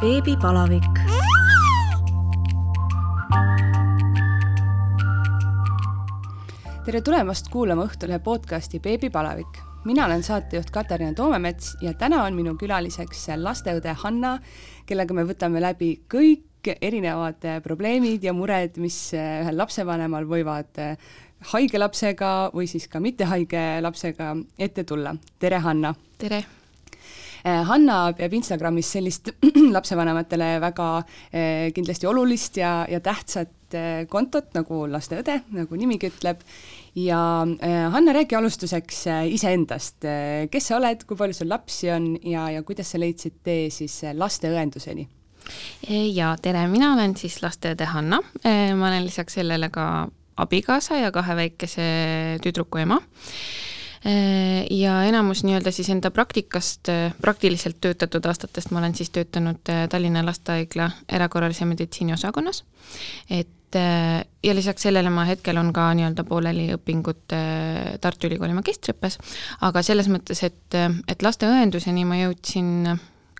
[0.00, 0.96] beebipalavik.
[6.84, 9.58] tere tulemast kuulama Õhtulehe podcasti Beebipalavik.
[9.84, 14.38] mina olen saatejuht Katariina Toomemets ja täna on minu külaliseks lasteõde Hanna,
[14.86, 20.80] kellega me võtame läbi kõik erinevad probleemid ja mured, mis ühel lapsevanemal võivad
[21.52, 25.14] haige lapsega või siis ka mitte haige lapsega ette tulla.
[25.38, 25.94] tere, Hanna!
[26.18, 26.59] tere!
[27.44, 29.30] Eh, Hanna peab Instagramis sellist
[29.76, 30.88] lapsevanematele väga
[31.32, 36.42] eh, kindlasti olulist ja, ja tähtsat eh, kontot nagu lasteõde, nagu nimigi ütleb,
[36.98, 37.20] ja
[37.94, 40.02] Hanna, räägi alustuseks iseendast,
[40.50, 44.00] kes sa oled, kui palju sul lapsi on ja, ja kuidas sa leidsid tee siis
[44.18, 45.06] lasteõenduseni?
[45.88, 49.86] jaa, tere, mina olen siis lasteõde Hanna, ma olen lisaks sellele ka
[50.42, 51.86] abikaasa ja kahe väikese
[52.42, 52.98] tüdruku ema
[54.70, 59.86] ja enamus nii-öelda siis enda praktikast, äh, praktiliselt töötatud aastatest ma olen siis töötanud äh,
[59.92, 62.64] Tallinna Lastehaigla erakorralise meditsiini osakonnas,
[63.30, 63.48] et
[64.42, 67.30] ja lisaks sellele ma hetkel on ka nii-öelda pooleli õpingud
[68.02, 69.14] Tartu Ülikooli magistriõppes,
[69.62, 70.74] aga selles mõttes, et,
[71.06, 72.96] et lasteõenduseni ma jõudsin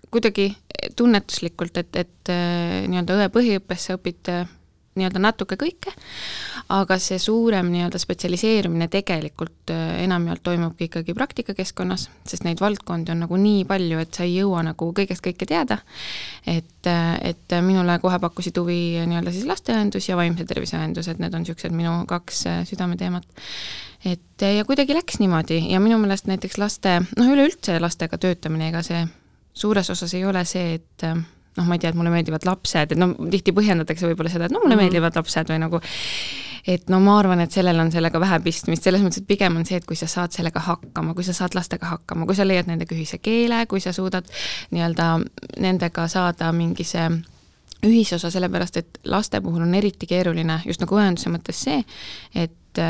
[0.07, 0.53] kuidagi
[0.95, 4.31] tunnetuslikult, et, et nii-öelda õe põhiõppes sa õpid
[5.01, 5.97] nii-öelda natuke kõike,
[6.71, 13.25] aga see suurem nii-öelda spetsialiseerumine tegelikult äh, enamjaolt toimubki ikkagi praktikakeskkonnas, sest neid valdkondi on
[13.25, 15.81] nagu nii palju, et sa ei jõua nagu kõigest kõike teada.
[16.47, 21.19] et, äh, et minule kohe pakkusid huvi nii-öelda siis lasteõendus ja vaimse tervise õendus, et
[21.19, 23.27] need on niisugused minu kaks äh, südameteemat.
[24.05, 28.83] et ja kuidagi läks niimoodi ja minu meelest näiteks laste, noh üleüldse lastega töötamine, ega
[28.87, 29.03] see
[29.53, 31.09] suures osas ei ole see, et
[31.57, 34.55] noh, ma ei tea, et mulle meeldivad lapsed, et no tihti põhjendatakse võib-olla seda, et
[34.55, 34.87] no mulle mm -hmm.
[34.87, 35.83] meeldivad lapsed või nagu
[36.67, 39.67] et no ma arvan, et sellel on sellega vähe pistmist, selles mõttes, et pigem on
[39.69, 42.71] see, et kui sa saad sellega hakkama, kui sa saad lastega hakkama, kui sa leiad
[42.71, 44.29] nendega ühise keele, kui sa suudad
[44.75, 45.11] nii-öelda
[45.61, 47.09] nendega saada mingi see
[47.87, 51.81] ühisosa, sellepärast et laste puhul on eriti keeruline just nagu õenduse mõttes see,
[52.35, 52.81] et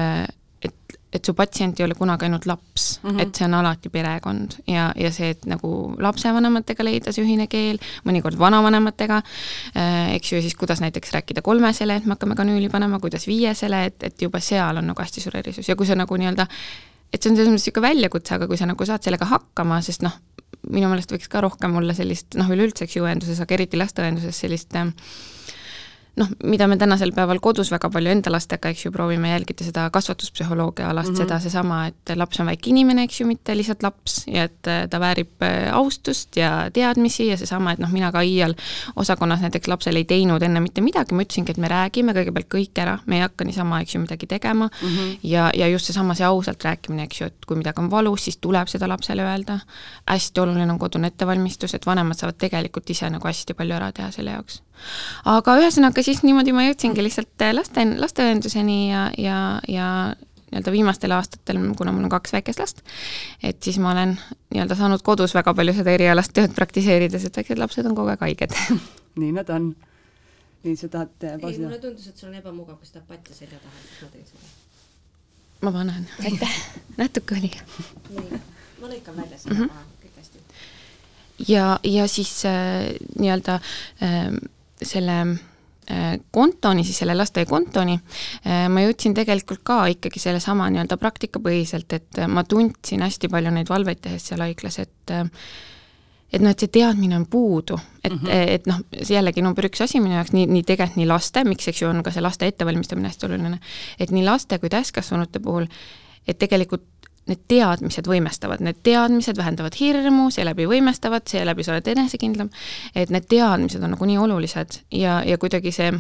[1.12, 3.22] et su patsient ei ole kunagi ainult laps mm, -hmm.
[3.22, 7.80] et see on alati perekond ja, ja see, et nagu lapsevanematega leida see ühine keel,
[8.06, 13.00] mõnikord vanavanematega äh,, eks ju, siis kuidas näiteks rääkida kolmesele, et me hakkame kanüüli panema,
[13.00, 16.16] kuidas viiesele, et, et juba seal on nagu hästi suur erisus ja kui sa nagu
[16.16, 16.46] nii-öelda
[17.12, 20.04] et see on selles mõttes niisugune väljakutse, aga kui sa nagu saad sellega hakkama, sest
[20.06, 20.14] noh,
[20.70, 24.42] minu meelest võiks ka rohkem olla sellist noh, üleüldse eks ju õenduses, aga eriti lasteõenduses
[24.44, 24.92] sellist äh,
[26.20, 29.86] noh, mida me tänasel päeval kodus väga palju enda lastega, eks ju, proovime jälgida seda
[29.94, 31.22] kasvatuspsühholoogia alast mm, -hmm.
[31.22, 34.82] seda seesama, et laps on väike inimene, eks ju, mitte lihtsalt laps ja et äh,
[34.90, 38.54] ta väärib äh, austust ja teadmisi ja seesama, et noh, mina ka iial
[38.96, 42.82] osakonnas näiteks lapsele ei teinud enne mitte midagi, ma ütlesingi, et me räägime kõigepealt kõik
[42.82, 45.18] ära, me ei hakka niisama, eks ju, midagi tegema mm -hmm.
[45.22, 48.36] ja, ja just seesama, see ausalt rääkimine, eks ju, et kui midagi on valus, siis
[48.36, 49.60] tuleb seda lapsele öelda,
[50.06, 54.10] hästi oluline on kodune ettevalmistus, et vanemad saavad tegelikult ise nagu hästi palju ära teha
[54.10, 54.62] selle jaoks
[55.24, 59.88] aga ühesõnaga siis niimoodi ma jõudsingi lihtsalt äh, laste, lasteõenduseni ja, ja, ja
[60.50, 62.80] nii-öelda viimastel aastatel, kuna mul on kaks väikest last,
[63.42, 64.16] et siis ma olen
[64.50, 68.26] nii-öelda saanud kodus väga palju seda erialast tööd praktiseerida, sest väiksed lapsed on kogu aeg
[68.26, 68.56] haiged
[69.20, 69.76] nii nad on.
[70.62, 71.08] nii, sa tahad
[71.40, 71.68] pausi teha?
[71.68, 74.26] mulle tundus, et sul on ebamugav, kui sa tahad patja selja taha, siis ma teen
[74.28, 74.50] seda.
[75.62, 76.06] ma panen.
[76.24, 76.60] aitäh,
[77.00, 77.50] natuke oli.
[78.10, 78.40] nii,
[78.82, 79.68] ma lõikan välja selle mm -hmm.
[79.68, 80.44] maha, kõik hästi.
[81.48, 83.60] ja, ja siis äh, nii-öelda
[84.02, 84.32] äh,
[84.82, 87.98] selle äh, kontoni, siis selle lasteaiakontoni,
[88.46, 93.72] äh, ma jõudsin tegelikult ka ikkagi sellesama nii-öelda praktikapõhiselt, et ma tundsin hästi palju neid
[93.72, 95.14] valveid tehes seal haiglas, et
[96.30, 97.74] et noh, et see teadmine on puudu,
[98.04, 98.52] et mm, -hmm.
[98.54, 101.68] et noh, see jällegi number üks asi minu jaoks, nii, nii tegelikult nii laste, miks,
[101.68, 103.58] eks ju, on ka see laste ettevalmistamine hästi oluline,
[103.98, 105.66] et nii laste kui täiskasvanute puhul,
[106.28, 106.86] et tegelikult
[107.28, 112.48] need teadmised võimestavad, need teadmised vähendavad hirmu, seeläbi võimestavad, seeläbi sa oled enesekindlam,
[112.94, 115.92] et need teadmised on nagu nii olulised ja, ja kuidagi see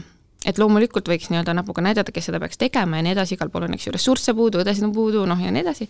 [0.48, 3.66] et loomulikult võiks nii-öelda näpuga näidata, kes seda peaks tegema ja nii edasi, igal pool
[3.66, 5.88] on, eks ju, ressursse puudu, õdesid on puudu, noh ja nii edasi.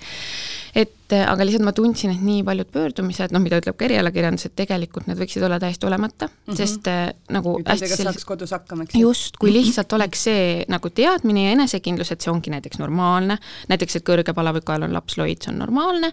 [0.75, 4.57] et aga lihtsalt ma tundsin, et nii paljud pöördumised, noh, mida ütleb ka erialakirjandus, et
[4.59, 6.59] tegelikult need võiksid olla täiesti olemata mm, -hmm.
[6.61, 7.03] sest äh,
[7.33, 8.05] nagu et hästi sellis...
[8.21, 9.59] saaks kodus hakkama, eks just, kui mhm.
[9.59, 13.39] lihtsalt oleks see nagu teadmine ja enesekindlus, et see ongi näiteks normaalne,
[13.69, 16.13] näiteks et kõrge palaviku ajal on laps loid, see on normaalne,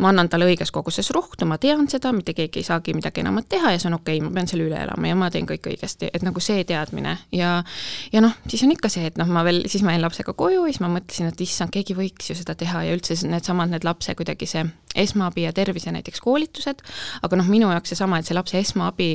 [0.00, 3.48] ma annan talle õiges koguses rohtu, ma tean seda, mitte keegi ei saagi midagi enamat
[3.48, 5.68] teha ja see on okei okay,, ma pean selle üle elama ja ma teen kõik
[5.72, 7.62] õigesti, et nagu see teadmine ja
[8.12, 10.64] ja noh, siis on ikka see, et noh, ma veel, siis ma jäin lapsega koju
[10.64, 13.86] ja siis ma mõtlesin, et issand, keegi võiks ju seda teha ja üldse needsamad, need
[13.86, 14.64] lapse kuidagi see
[14.94, 16.82] esmaabi ja tervise näiteks koolitused,
[17.22, 19.10] aga noh, minu jaoks seesama, et see lapse esmaabi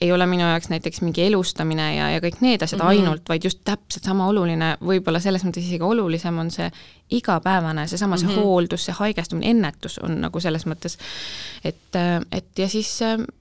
[0.00, 3.02] ei ole minu jaoks näiteks mingi elustamine ja, ja kõik need asjad mm -hmm.
[3.02, 6.70] ainult, vaid just täpselt sama oluline, võib-olla selles mõttes isegi olulisem on see
[7.10, 8.44] igapäevane, seesama see mm -hmm.
[8.44, 10.98] hooldus, see haigestumine, ennetus on nagu selles mõttes,
[11.64, 11.96] et,
[12.32, 13.00] et ja siis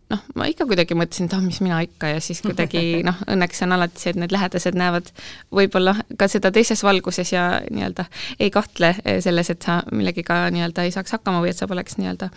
[0.09, 3.63] noh, ma ikka kuidagi mõtlesin, et ah, mis mina ikka ja siis kuidagi noh, õnneks
[3.65, 5.11] on alati see, et need lähedased näevad
[5.53, 8.05] võib-olla ka seda teises valguses ja nii-öelda
[8.39, 12.31] ei kahtle selles, et sa millegiga nii-öelda ei saaks hakkama või et sa oleks nii-öelda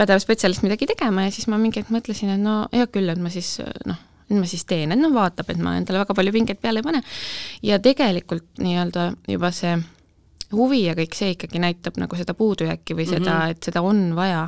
[0.00, 3.22] pädev spetsialist midagi tegema ja siis ma mingi hetk mõtlesin, et no hea küll, et
[3.22, 4.00] ma siis noh,
[4.30, 6.86] nüüd ma siis teen, et noh, vaatab, et ma endale väga palju pinget peale ei
[6.86, 7.02] pane.
[7.66, 9.76] ja tegelikult nii-öelda juba see
[10.54, 13.56] huvi ja kõik see ikkagi näitab nagu seda puudujääki või seda mm, -hmm.
[13.56, 14.46] et seda on vaja.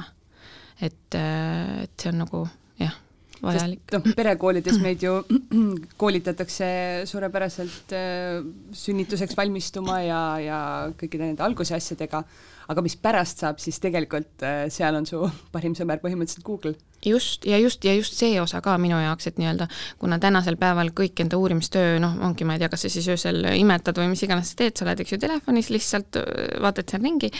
[0.81, 2.45] et, äh, et see on nagu
[2.79, 2.95] jah,
[3.43, 3.81] vajalik.
[3.93, 5.17] noh, perekoolides meid ju
[6.03, 10.61] koolitatakse suurepäraselt äh, sünnituseks valmistuma ja, ja
[10.99, 12.23] kõikide nende alguse asjadega,
[12.69, 15.23] aga mis pärast saab, siis tegelikult äh, seal on su
[15.55, 16.75] parim sõber põhimõtteliselt Google.
[17.05, 19.69] Just, ja just, ja just see osa ka minu jaoks, et nii-öelda
[20.03, 23.45] kuna tänasel päeval kõik enda uurimistöö, noh, ongi, ma ei tea, kas sa siis öösel
[23.55, 26.19] imetad või mis iganes sa teed, sa oled, eks ju, telefonis lihtsalt,
[26.65, 27.31] vaatad seal ringi.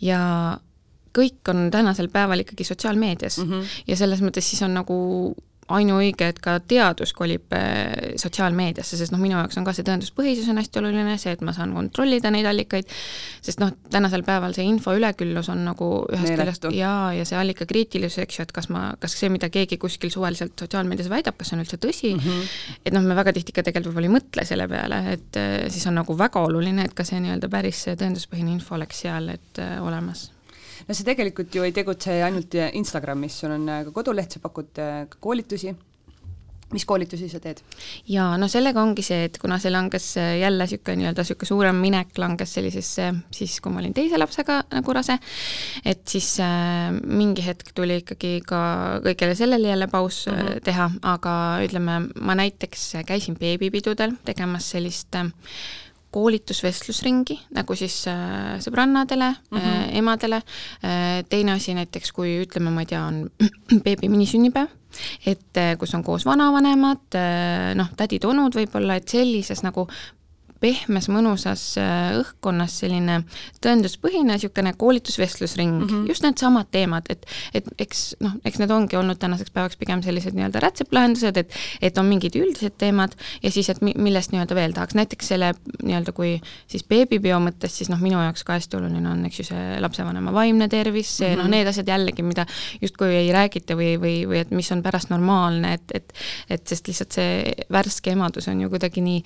[0.00, 0.22] Ja
[1.12, 3.38] kõik on tänasel päeval ikkagi sotsiaalmeedias.
[3.38, 3.72] Mm -hmm.
[3.86, 4.96] ja selles mõttes siis on nagu
[5.76, 10.48] ainuõige, et ka teadus kolib äh, sotsiaalmeediasse, sest noh, minu jaoks on ka see tõenduspõhisus
[10.52, 12.88] on hästi oluline, see, et ma saan kontrollida neid allikaid,
[13.44, 18.22] sest noh, tänasel päeval see info üleküllus on nagu ühest küljest jaa, ja see allikakriitilisus,
[18.26, 21.58] eks ju, et kas ma, kas see, mida keegi kuskil suvaliselt sotsiaalmeedias väidab, kas see
[21.58, 22.52] on üldse tõsi mm, -hmm.
[22.86, 25.86] et noh, me väga tihti ka tegelikult võib-olla ei mõtle selle peale, et äh, siis
[25.90, 29.76] on nagu väga oluline, et ka see nii-öelda päris tõenduspõhine info oleks seal, et äh,
[29.82, 30.30] olemas
[30.88, 34.82] no sa tegelikult ju ei tegutse ainult Instagramis, sul on äh, ka koduleht, sa pakud
[34.82, 35.74] äh, koolitusi
[36.72, 37.60] mis koolitusi sa teed?
[38.08, 41.82] jaa, no sellega ongi see, et kuna see langes äh, jälle niisugune nii-öelda niisugune suurem
[41.84, 45.18] minek langes sellisesse siis, kui ma olin teise lapsega nagu rase,
[45.84, 48.62] et siis äh, mingi hetk tuli ikkagi ka
[49.04, 50.64] kõigele sellele jälle paus mm -hmm.
[50.64, 51.36] teha, aga
[51.66, 55.28] ütleme, ma näiteks käisin beebipidudel tegemas sellist äh,
[56.12, 59.66] koolitusvestlusringi nagu siis äh, sõbrannadele mm, -hmm.
[59.72, 63.26] äh, emadele äh,, teine asi näiteks, kui ütleme, ma ei tea, on
[63.84, 64.72] beebi minisünnipäev,
[65.26, 69.88] et äh, kus on koos vanavanemad äh,, noh, tädid-onud võib-olla, et sellises nagu
[70.62, 73.22] pehmes, mõnusas äh, õhkkonnas selline
[73.64, 76.08] tõenduspõhine niisugune koolitusvestlusring mm, -hmm.
[76.08, 80.36] just needsamad teemad, et, et eks noh, eks need ongi olnud tänaseks päevaks pigem sellised
[80.38, 84.96] nii-öelda rätseplahendused, et et on mingid üldised teemad ja siis, et millest nii-öelda veel tahaks,
[84.98, 86.34] näiteks selle nii-öelda kui
[86.70, 90.34] siis beebipeo mõttes, siis noh, minu jaoks ka hästi oluline on, eks ju, see lapsevanema
[90.34, 91.42] vaimne tervis, see mm -hmm.
[91.42, 92.46] noh, need asjad jällegi, mida
[92.80, 96.14] justkui ei räägita või, või, või et mis on pärast normaalne, et, et
[96.50, 99.22] et sest lihtsalt see värske emadus on ju kuidagi nii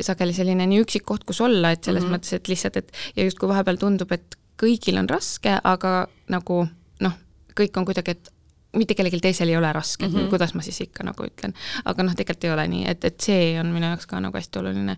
[0.00, 2.16] sageli selline nii üksik koht, kus olla, et selles mm -hmm.
[2.16, 6.66] mõttes, et lihtsalt, et ja justkui vahepeal tundub, et kõigil on raske, aga nagu
[7.00, 7.18] noh,
[7.58, 8.31] kõik on kuidagi, et
[8.76, 10.28] mitte kellelgi teisel ei ole raske mm, -hmm.
[10.32, 11.54] kuidas ma siis ikka nagu ütlen.
[11.84, 14.58] aga noh, tegelikult ei ole nii, et, et see on minu jaoks ka nagu hästi
[14.58, 14.96] oluline.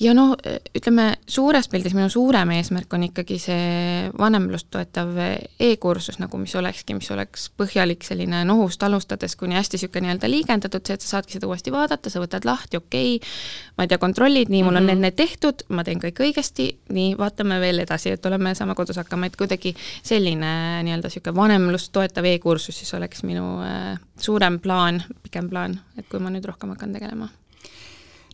[0.00, 0.34] ja noh,
[0.76, 5.14] ütleme suures pildis minu suurem eesmärk on ikkagi see vanemlust toetav
[5.60, 10.82] e-kursus nagu, mis olekski, mis oleks põhjalik selline nohust alustades kuni hästi niisugune nii-öelda liigendatud,
[10.86, 13.30] see, et sa saadki seda uuesti vaadata, sa võtad lahti, okei okay,,
[13.76, 15.06] ma ei tea, kontrollid, nii, mul on mm -hmm.
[15.06, 18.96] need, need tehtud, ma teen kõik õigesti, nii, vaatame veel edasi, et oleme, saame kodus
[18.96, 25.02] hakkama, et kuidagi selline nii-öelda niisugune vanemlust toetav e-kursus siis oleks minu äh, suurem plaan,
[25.22, 27.28] pikem plaan, et kui ma nüüd rohkem hakkan tegelema.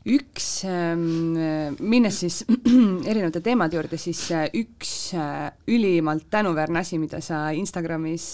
[0.04, 1.32] Üks, ähm,
[1.80, 2.42] minnes siis
[3.08, 8.26] erinevate teemade juurde, siis äh, üks äh, ülimalt tänuväärne asi, mida sa Instagramis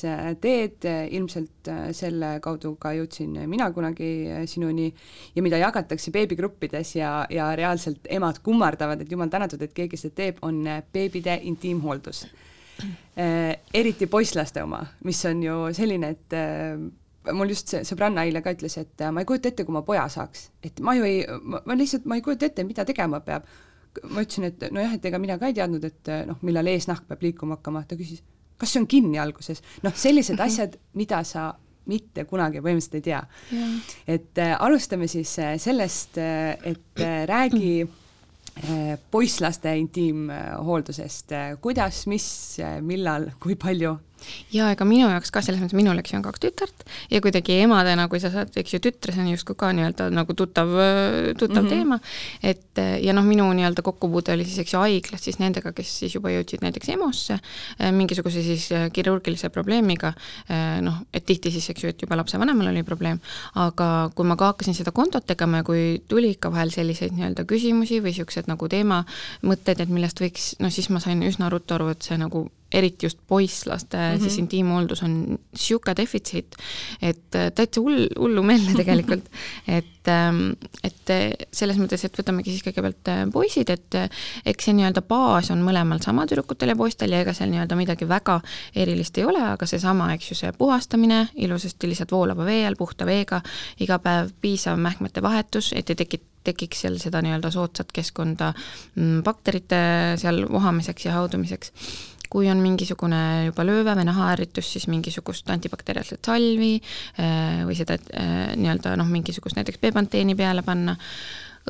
[0.43, 4.11] teed, ilmselt selle kaudu ka jõudsin mina kunagi
[4.51, 4.91] sinuni
[5.37, 10.19] ja mida jagatakse beebigruppides ja, ja reaalselt emad kummardavad, et jumal tänatud, et keegi seda
[10.25, 12.27] teeb, on beebide intiimhooldus
[13.75, 16.79] eriti poisslaste oma, mis on ju selline, et äh,
[17.37, 19.83] mul just see sõbranna eile ka ütles, et äh, ma ei kujuta ette, kui ma
[19.87, 23.49] poja saaks, et ma ju ei, ma lihtsalt, ma ei kujuta ette, mida tegema peab.
[24.07, 27.25] ma ütlesin, et nojah, et ega mina ka ei teadnud, et noh, millal eesnahk peab
[27.27, 28.23] liikuma hakkama, ta küsis,
[28.61, 30.47] kas see on kinni alguses, noh, sellised -hmm.
[30.47, 31.49] asjad, mida sa
[31.91, 33.23] mitte kunagi põhimõtteliselt ei tea.
[34.07, 38.00] et äh, alustame siis sellest, et äh, räägi mm Eh,
[39.11, 43.97] poisslaste intiimhooldusest, eh, kuidas, mis, eh, millal, kui palju
[44.55, 47.61] jaa, ega minu jaoks ka selles mõttes, minul, eks ju, on kaks tütart ja kuidagi
[47.65, 50.71] emadena, kui sa saad, eks ju, tütre, see on justkui ka nii-öelda nagu tuttav,
[51.39, 51.75] tuttav mm -hmm.
[51.75, 51.99] teema,
[52.43, 56.15] et ja noh, minu nii-öelda kokkupuude oli siis, eks ju, haiglas siis nendega, kes siis
[56.15, 57.39] juba jõudsid näiteks EMO-sse
[57.93, 60.13] mingisuguse siis kirurgilise probleemiga,
[60.81, 63.21] noh, et tihti siis, eks ju, et juba lapsevanemal oli probleem,
[63.55, 67.45] aga kui ma ka hakkasin seda kontot tegema ja kui tuli ikka vahel selliseid nii-öelda
[67.45, 71.91] küsimusi või niisugused nagu teemamõtted, et millest võiks, noh siis ma sain üsna ruttu aru,
[71.95, 74.23] et see nagu eriti just poisslaste mm -hmm.
[74.23, 76.57] siis intiimhooldus on niisugune defitsiit,
[77.03, 79.25] et äh, täitsa hull, hullumeelne tegelikult
[79.79, 80.53] et, ähm,
[80.85, 81.11] et
[81.53, 84.09] selles mõttes, et võtamegi siis kõigepealt äh, poisid, et äh,
[84.47, 88.09] eks see nii-öelda baas on mõlemal sama tüdrukutel ja poistel ja ega seal nii-öelda midagi
[88.09, 88.41] väga
[88.77, 93.07] erilist ei ole, aga seesama, eks ju, see puhastamine ilusasti lihtsalt voolava vee all, puhta
[93.07, 93.43] veega,
[93.81, 98.53] iga päev piisav mähkmete vahetus, et ei teki, tekiks seal seda nii-öelda soodsat keskkonda
[98.95, 99.83] mm, bakterite
[100.21, 101.73] seal vohamiseks ja haudumiseks
[102.31, 108.53] kui on mingisugune juba lööve või nahaärritus, siis mingisugust antibakteriaalset salvi äh, või seda äh,
[108.61, 110.95] nii-öelda noh, mingisugust näiteks peepanteeni peale panna,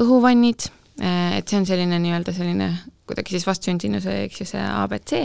[0.01, 0.69] õhuvannid,
[1.01, 2.71] äh, et see on selline nii-öelda selline
[3.11, 5.17] kuidagi siis vastsündinuse, eks ju, see abc,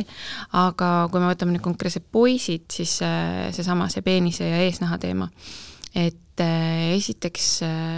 [0.58, 5.28] aga kui me võtame nüüd konkreetselt poisid, siis seesama, see peenise ja eesnaha teema,
[5.94, 7.52] et esiteks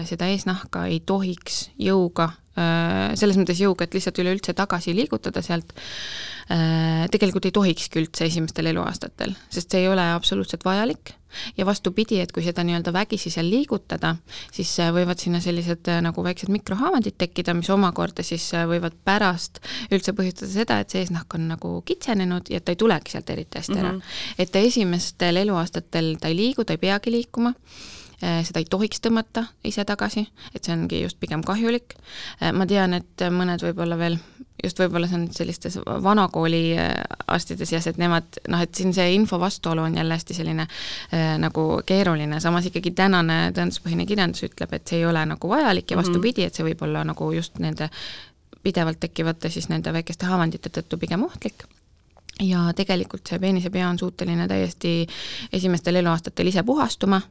[0.09, 2.27] seda eesnahka ei tohiks jõuga,
[2.57, 5.75] selles mõttes jõuga, et lihtsalt üleüldse tagasi liigutada sealt,
[6.47, 11.09] Äh, tegelikult ei tohikski üldse esimestel eluaastatel, sest see ei ole absoluutselt vajalik
[11.59, 14.13] ja vastupidi, et kui seda nii-öelda vägisi seal liigutada,
[14.55, 19.59] siis äh, võivad sinna sellised äh, nagu väiksed mikrohaavandid tekkida, mis omakorda siis võivad pärast
[19.91, 23.59] üldse põhjustada seda, et see eesnahk on nagu kitsenenud ja ta ei tulegi sealt eriti
[23.59, 23.99] hästi ära mm.
[23.99, 24.41] -hmm.
[24.47, 27.51] et esimestel eluaastatel ta ei liigu, ta ei peagi liikuma
[28.19, 30.23] seda ei tohiks tõmmata ise tagasi,
[30.55, 31.93] et see ongi just pigem kahjulik.
[32.53, 34.17] ma tean, et mõned võib-olla veel
[34.63, 36.93] just võib-olla see on sellistes vanakooli äh,
[37.29, 41.35] arstide seas, et nemad noh, et siin see info vastuolu on jälle hästi selline äh,
[41.41, 45.97] nagu keeruline, samas ikkagi tänane tõenduspõhine kirjandus ütleb, et see ei ole nagu vajalik ja
[45.97, 46.05] mhm.
[46.05, 47.91] vastupidi, et see võib olla nagu just nende
[48.63, 51.67] pidevalt tekkivate siis nende väikeste haavandite tõttu pigem ohtlik
[52.43, 54.99] ja tegelikult see peenisepea on suuteline täiesti
[55.53, 57.21] esimestel eluaastatel ise puhastuma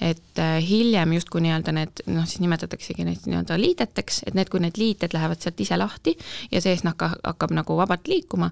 [0.00, 4.62] et äh, hiljem justkui nii-öelda need noh, siis nimetataksegi neid nii-öelda liideteks, et need, kui
[4.62, 6.16] need liited lähevad sealt ise lahti
[6.52, 8.50] ja see eesnahk hakkab nagu vabalt liikuma,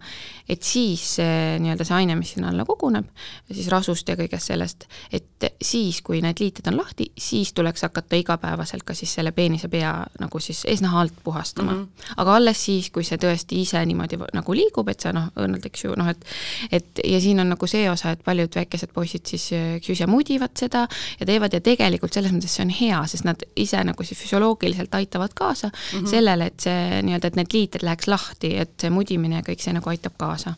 [0.49, 3.09] et siis see nii-öelda see aine, mis sinna alla koguneb,
[3.50, 8.19] siis rasust ja kõigest sellest, et siis, kui need liited on lahti, siis tuleks hakata
[8.21, 11.79] igapäevaselt ka siis selle peenise pea nagu siis eesnaha alt puhastama mm.
[11.79, 12.15] -hmm.
[12.17, 15.85] aga alles siis, kui see tõesti ise niimoodi nagu liigub, et sa noh, õrnalt, eks
[15.85, 16.25] ju, noh et
[16.71, 20.07] et ja siin on nagu see osa, et paljud väikesed poisid siis, eks ju, ise
[20.11, 20.87] mudivad seda
[21.21, 24.95] ja teevad ja tegelikult selles mõttes see on hea, sest nad ise nagu siis füsioloogiliselt
[24.95, 26.11] aitavad kaasa mm -hmm.
[26.11, 29.76] sellele, et see nii-öelda, et need liited läheks lahti, et see mudimine ja kõik see
[29.76, 30.55] nagu aitab kaasa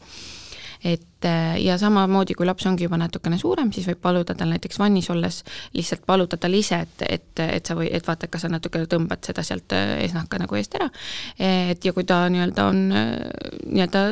[0.84, 1.26] et
[1.62, 5.42] ja samamoodi, kui laps ongi juba natukene suurem, siis võib paluda tal näiteks vannis olles
[5.78, 9.22] lihtsalt paluda tal ise, et, et, et sa või, et vaata, kas sa natuke tõmbad
[9.24, 10.90] seda sealt eesnahka nagu eest ära.
[11.38, 14.02] et ja kui ta nii-öelda on nii-öelda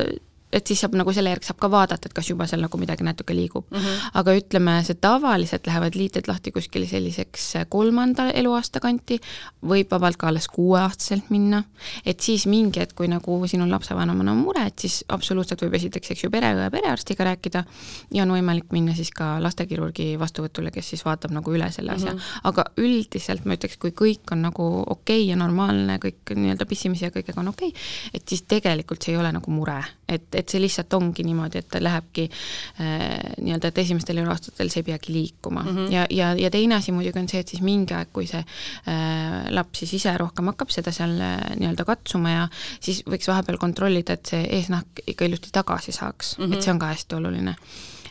[0.51, 3.05] et siis saab nagu selle järgi saab ka vaadata, et kas juba seal nagu midagi
[3.07, 3.77] natuke liigub mm.
[3.77, 4.09] -hmm.
[4.21, 9.19] aga ütleme, see tavaliselt lähevad liited lahti kuskil selliseks kolmanda eluaasta kanti,
[9.65, 11.63] võib vabalt ka alles kuueaastaselt minna,
[12.05, 16.11] et siis mingi hetk, kui nagu sinul lapsevanemal on mure, et siis absoluutselt võib esiteks,
[16.11, 17.63] eks ju, pereõe, perearstiga rääkida
[18.11, 22.13] ja on võimalik minna siis ka lastekirurgi vastuvõtule, kes siis vaatab nagu üle selle asja
[22.13, 22.17] mm.
[22.17, 22.39] -hmm.
[22.43, 27.05] aga üldiselt ma ütleks, kui kõik on nagu okei okay ja normaalne, kõik nii-öelda pissimise
[27.05, 27.81] ja kõigega on okei okay,,
[28.13, 29.79] et siis tegelikult see ei ole nagu mure,
[30.11, 34.83] et et see lihtsalt ongi niimoodi, et ta lähebki äh, nii-öelda, et esimestel eluaastatel see
[34.83, 35.77] ei peagi liikuma mm.
[35.77, 35.93] -hmm.
[35.93, 39.49] ja, ja, ja teine asi muidugi on see, et siis mingi aeg, kui see äh,
[39.49, 42.47] laps siis ise rohkem hakkab seda seal äh, nii-öelda katsuma ja
[42.79, 46.53] siis võiks vahepeal kontrollida, et see eesnahk ikka ilusti tagasi saaks mm, -hmm.
[46.53, 47.55] et see on ka hästi oluline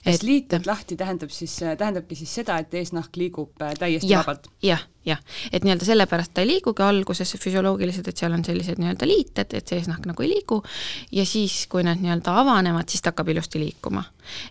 [0.07, 4.49] et liited lahti tähendab siis, tähendabki siis seda, et eesnahk liigub äh, täiesti ja, vabalt?
[4.65, 5.21] jah, jah,
[5.53, 9.71] et nii-öelda sellepärast ta ei liigugi alguses füsioloogiliselt, et seal on sellised nii-öelda liited, et
[9.71, 10.61] see eesnahk nagu ei liigu,
[11.17, 14.05] ja siis, kui need nii-öelda avanevad, siis ta hakkab ilusti liikuma.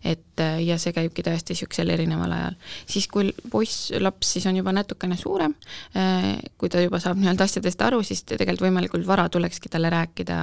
[0.04, 2.56] et äh, ja see käibki täiesti niisugusel erineval ajal.
[2.90, 5.54] siis, kui poiss, laps siis on juba natukene suurem,
[5.96, 10.40] äh, kui ta juba saab nii-öelda asjadest aru, siis tegelikult võimalikult vara tulekski talle rääkida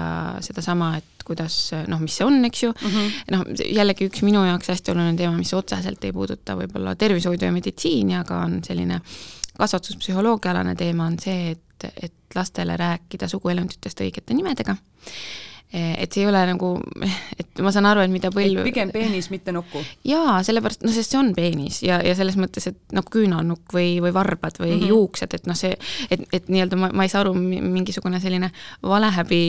[0.47, 1.57] sedasama, et kuidas
[1.91, 3.45] noh, mis see on, eks ju mm -hmm., noh,
[3.75, 8.15] jällegi üks minu jaoks hästi oluline teema, mis otseselt ei puuduta võib-olla tervishoidu ja meditsiini,
[8.17, 9.01] aga on selline
[9.59, 14.77] kasvatuspsühholoogiaalane teema, on see, et, et lastele rääkida suguelunditest õigete nimedega
[15.75, 16.68] et see ei ole nagu,
[17.40, 19.80] et ma saan aru, et mida põlv pigem peenis, mitte nuku?
[20.06, 23.96] jaa, sellepärast, no sest see on peenis ja, ja selles mõttes, et nagu küünalnukk või,
[24.04, 24.92] või varbad või mm -hmm.
[24.94, 25.75] juuksed, et noh, see
[26.11, 29.40] et, et nii-öelda ma, ma ei saa aru, mingisugune selline valehäbi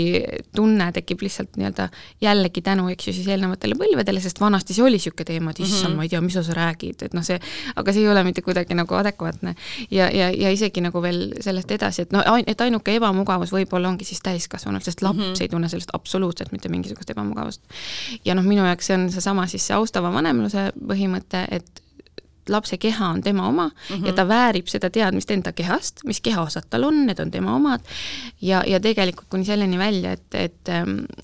[0.58, 1.90] tunne tekib lihtsalt nii-öelda
[2.22, 5.84] jällegi tänu, eks ju, siis eelnevatele põlvedele, sest vanasti see oli niisugune teema, et issand
[5.84, 5.96] mm, -hmm.
[6.02, 7.40] ma ei tea, mis sa räägid, et noh, see,
[7.76, 9.56] aga see ei ole mitte kuidagi nagu adekvaatne.
[9.92, 14.06] ja, ja, ja isegi nagu veel sellest edasi, et noh, et ainuke ebamugavus võib-olla ongi
[14.06, 15.42] siis täiskasvanud, sest laps mm -hmm.
[15.42, 16.07] ei tunne sellest absoluutselt
[16.52, 17.62] mitte mingisugust ebamugavust.
[18.26, 21.84] ja noh, minu jaoks see on seesama siis see austava vanemluse põhimõte, et
[22.50, 24.08] lapse keha on tema oma mm -hmm.
[24.08, 27.82] ja ta väärib seda teadmist enda kehast, mis kehaosad tal on, need on tema omad,
[28.42, 30.70] ja, ja tegelikult kuni selleni välja, et, et,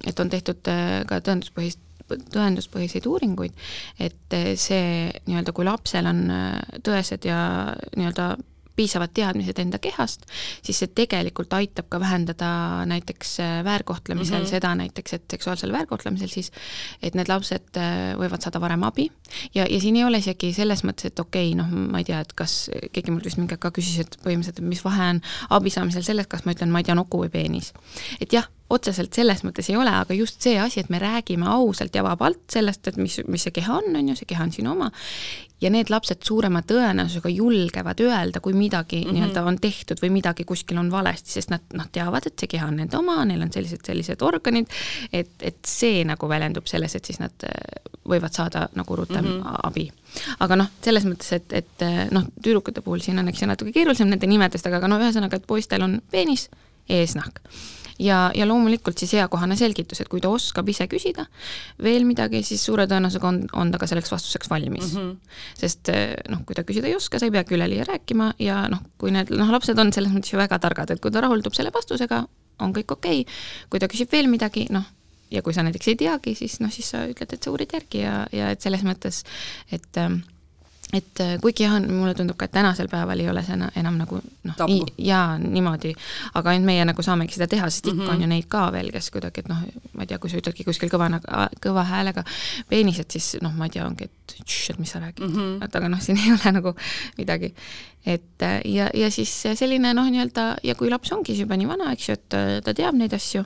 [0.07, 1.79] et on tehtud äh, ka tõenduspõhist
[2.13, 3.53] tõenduspõhiseid uuringuid,
[3.99, 6.27] et see nii-öelda, kui lapsel on
[6.83, 7.37] tõesed ja
[7.95, 8.35] nii-öelda
[8.75, 10.25] piisavad teadmised enda kehast,
[10.65, 12.49] siis see tegelikult aitab ka vähendada
[12.89, 14.49] näiteks äh, väärkohtlemisel mm -hmm.
[14.49, 16.51] seda näiteks, et seksuaalsel väärkohtlemisel siis,
[17.01, 19.11] et need lapsed äh, võivad saada varem abi
[19.55, 22.19] ja, ja siin ei ole isegi selles mõttes, et okei okay,, noh, ma ei tea,
[22.19, 25.21] et kas, keegi mul vist mingi aeg ka küsis, et põhimõtteliselt, et mis vahe on
[25.49, 27.73] abi saamisel selles, kas ma ütlen, ma ei tea, nuku või peenis.
[28.21, 31.95] et jah, otseselt selles mõttes ei ole, aga just see asi, et me räägime ausalt
[31.95, 34.73] ja vabalt sellest, et mis, mis see keha on, on ju, see keha on sinu
[34.73, 34.89] oma,
[35.63, 39.13] ja need lapsed suurema tõenäosusega julgevad öelda, kui midagi mm -hmm.
[39.17, 42.67] nii-öelda on tehtud või midagi kuskil on valesti, sest nad noh, teavad, et see keha
[42.67, 44.67] on nende oma, neil on sellised, sellised organid,
[45.13, 47.53] et, et see nagu väljendub selles, et siis nad äh,
[48.09, 49.59] võivad saada nagu rutem mm -hmm.
[49.63, 49.91] abi.
[50.39, 53.71] aga noh, selles mõttes, et, et äh, noh, tüdrukute puhul siin on eks ju natuke
[53.71, 56.49] keerulisem nende nimedest, aga no ühesõnaga, et poistel on peenis,
[56.89, 57.39] eesnahk
[57.99, 61.25] ja, ja loomulikult siis eakohane selgitus, et kui ta oskab ise küsida
[61.83, 64.99] veel midagi, siis suure tõenäosusega on, on ta ka selleks vastuseks valmis mm.
[64.99, 65.37] -hmm.
[65.59, 68.81] sest eh, noh, kui ta küsida ei oska, sa ei peagi üleliia rääkima ja noh,
[68.97, 71.71] kui need noh, lapsed on selles mõttes ju väga targad, et kui ta rahuldub selle
[71.73, 72.25] vastusega,
[72.59, 73.33] on kõik okei okay.,
[73.69, 74.85] kui ta küsib veel midagi, noh,
[75.31, 78.05] ja kui sa näiteks ei teagi, siis noh, siis sa ütled, et sa uurid järgi
[78.05, 79.23] ja, ja et selles mõttes,
[79.71, 80.21] et ähm,
[80.93, 84.19] et äh, kuigi jah, mulle tundub ka, et tänasel päeval ei ole see enam nagu
[84.21, 84.59] noh,
[85.01, 85.93] jaa, niimoodi,
[86.37, 88.13] aga ainult meie nagu saamegi seda teha, sest ikka mm -hmm.
[88.13, 90.65] on ju neid ka veel, kes kuidagi, et noh, ma ei tea, kui sa ütledki
[90.67, 91.09] kuskil kõva,
[91.65, 92.23] kõva häälega
[92.69, 95.65] peenised, siis noh, ma ei tea, ongi, et tšš, et mis sa räägid mm, -hmm.
[95.65, 96.75] et aga noh, siin ei ole nagu
[97.17, 97.53] midagi.
[98.05, 101.91] et äh, ja, ja siis selline noh, nii-öelda ja kui laps ongi juba nii vana,
[101.91, 103.45] eks ju, et äh, ta teab neid asju,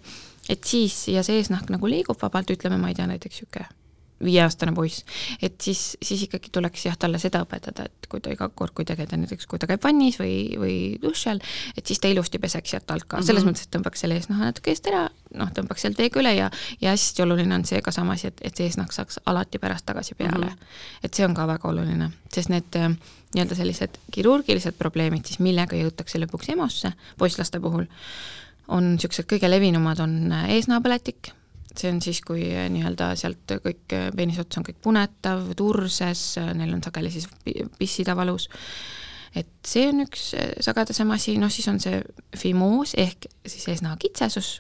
[0.49, 3.87] et siis ja see eesnahk nagu liigub vabalt, ütleme, ma ei tea, näiteks niisugune
[4.24, 5.03] viieaastane poiss,
[5.41, 8.86] et siis, siis ikkagi tuleks jah, talle seda õpetada, et kui ta iga kord, kui
[8.88, 11.43] ta käib näiteks, kui ta käib vannis või, või duši all,
[11.77, 13.27] et siis ta ilusti peseks sealt alt ka mm, -hmm.
[13.27, 15.03] selles mõttes, et tõmbaks selle eesnaha natuke eest ära,
[15.38, 16.50] noh, tõmbaks sealt veega üle ja,
[16.81, 20.15] ja hästi oluline on see ka samas, et, et see eesnahk saaks alati pärast tagasi
[20.15, 20.51] peale mm.
[20.51, 21.00] -hmm.
[21.03, 22.89] et see on ka väga oluline, sest need äh,
[23.36, 27.86] nii-öelda sellised kirurgilised probleemid siis, millega jõutakse lõpuks EMO-sse poisslaste puhul,
[28.67, 31.33] on niisugused kõige levinumad, on äh, eesnahapõletik
[31.79, 36.24] see on siis, kui eh, nii-öelda sealt kõik eh, peenise ots on kõik punetav, turses,
[36.41, 37.27] eh, neil on sageli siis
[37.79, 38.50] pissida valus,
[39.38, 40.29] et see on üks
[40.65, 42.01] sagedasem asi, noh siis on see
[42.38, 44.58] fimoos ehk siis eesnaha kitsesus,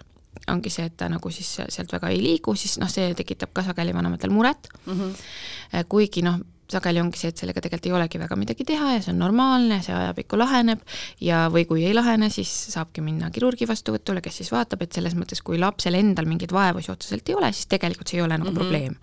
[0.51, 3.63] ongi see, et ta nagu siis sealt väga ei liigu, siis noh, see tekitab ka
[3.65, 4.69] sageli vanematel muret.
[4.85, 5.87] Mm, -hmm.
[5.89, 6.37] kuigi noh,
[6.71, 9.79] sageli ongi see, et sellega tegelikult ei olegi väga midagi teha ja see on normaalne,
[9.85, 10.83] see ajapikku laheneb
[11.23, 15.15] ja, või kui ei lahene, siis saabki minna kirurgi vastuvõtule, kes siis vaatab, et selles
[15.17, 18.51] mõttes, kui lapsel endal mingeid vaevusi otseselt ei ole, siis tegelikult see ei ole nagu
[18.51, 18.59] mm -hmm.
[18.59, 18.95] probleem.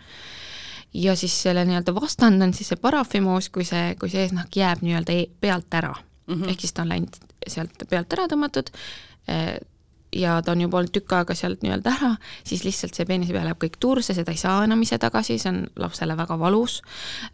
[0.95, 4.83] ja siis selle nii-öelda vastand on siis see parafimoos, kui see, kui see eesnahk jääb
[4.83, 5.95] nii-öelda e pealt ära
[6.27, 6.35] mm.
[6.35, 6.51] -hmm.
[6.51, 7.17] ehk siis ta on läinud
[7.49, 8.71] sealt pealt ära tõmmatud,
[10.15, 12.13] ja ta on juba olnud tükk aega sealt nii-öelda ära,
[12.47, 15.51] siis lihtsalt see peenise peal läheb kõik turse, seda ei saa enam ise tagasi, see
[15.51, 16.81] on lapsele väga valus.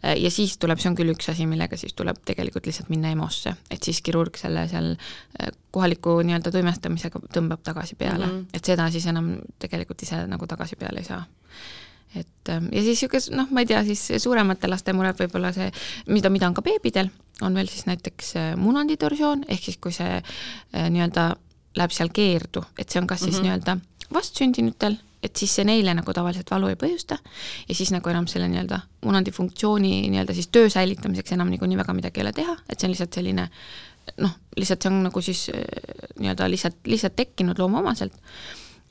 [0.03, 3.53] ja siis tuleb, see on küll üks asi, millega siis tuleb tegelikult lihtsalt minna EMO-sse,
[3.71, 8.57] et siis kirurg selle seal eh, kohaliku nii-öelda toimestamisega tõmbab tagasi peale mm, -hmm.
[8.57, 11.23] et seda siis enam tegelikult ise nagu tagasi peale ei saa
[12.15, 15.71] et eh, ja siis niisugune noh, ma ei tea, siis suuremate laste mured võib-olla see,
[16.07, 20.19] mida, mida on ka beebidel, on veel siis näiteks eh, munanditorsioon, ehk siis kui see
[20.73, 21.31] nii-öelda
[21.77, 23.43] läheb seal keerdu, et see on kas siis mm -hmm.
[23.43, 23.77] nii-öelda
[24.13, 27.17] vastsündinutel, et siis see neile nagu tavaliselt valu ei põhjusta
[27.67, 31.93] ja siis nagu enam selle nii-öelda munandi funktsiooni nii-öelda siis töö säilitamiseks enam niikuinii väga
[31.93, 33.49] midagi ei ole teha, et see on lihtsalt selline
[34.17, 35.61] noh, lihtsalt see on nagu siis äh,
[36.19, 38.13] nii-öelda lihtsalt, lihtsalt tekkinud loomuomaselt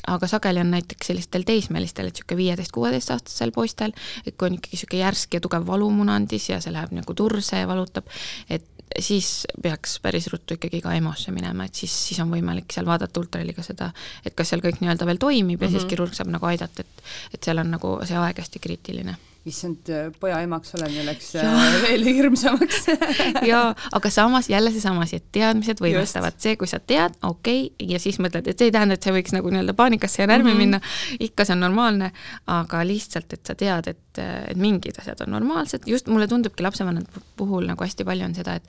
[0.07, 3.93] aga sageli on näiteks sellistel teismelistel, et niisugune viieteist-kuueteistaastasel poistel,
[4.27, 7.61] et kui on ikkagi niisugune järsk ja tugev valu munandis ja see läheb nagu turse
[7.61, 8.09] ja valutab,
[8.49, 8.65] et
[8.99, 13.21] siis peaks päris ruttu ikkagi ka EMO-sse minema, et siis, siis on võimalik seal vaadata
[13.21, 13.93] ultraheliga seda,
[14.25, 15.73] et kas seal kõik nii-öelda veel toimib ja mm -hmm.
[15.73, 15.91] siis mhm.
[15.91, 17.03] kirurg saab nagu aidata, et
[17.35, 19.17] et seal on nagu see aeg hästi kriitiline
[19.49, 19.89] issand,
[20.21, 22.83] poja emaks olemine läks äh, veel hirmsamaks.
[23.51, 27.89] Jaa, aga samas jälle seesama asi, et teadmised võimestavad, see, kui sa tead, okei okay,,
[27.95, 30.51] ja siis mõtled, et see ei tähenda, et sa võiks nagu nii-öelda paanikasse ja närvi
[30.51, 30.59] mm -hmm.
[30.59, 30.81] minna,
[31.29, 32.11] ikka see on normaalne,
[32.47, 37.25] aga lihtsalt, et sa tead, et, et mingid asjad on normaalsed, just mulle tundubki lapsevanemate
[37.37, 38.69] puhul nagu hästi palju on seda, et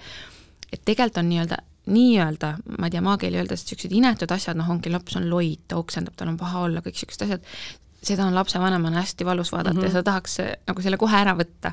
[0.72, 1.58] et tegelikult on nii-öelda
[1.92, 5.80] nii-öelda, ma ei tea, maakeeli öeldes, niisugused inetud asjad, noh, ongi laps on loid, ta
[5.82, 7.48] oksendab, tal on paha olla, kõik niisugused asjad,
[8.02, 9.86] seda on lapsevanemana hästi valus vaadata mm -hmm.
[9.86, 10.38] ja sa tahaks
[10.68, 11.72] nagu selle kohe ära võtta.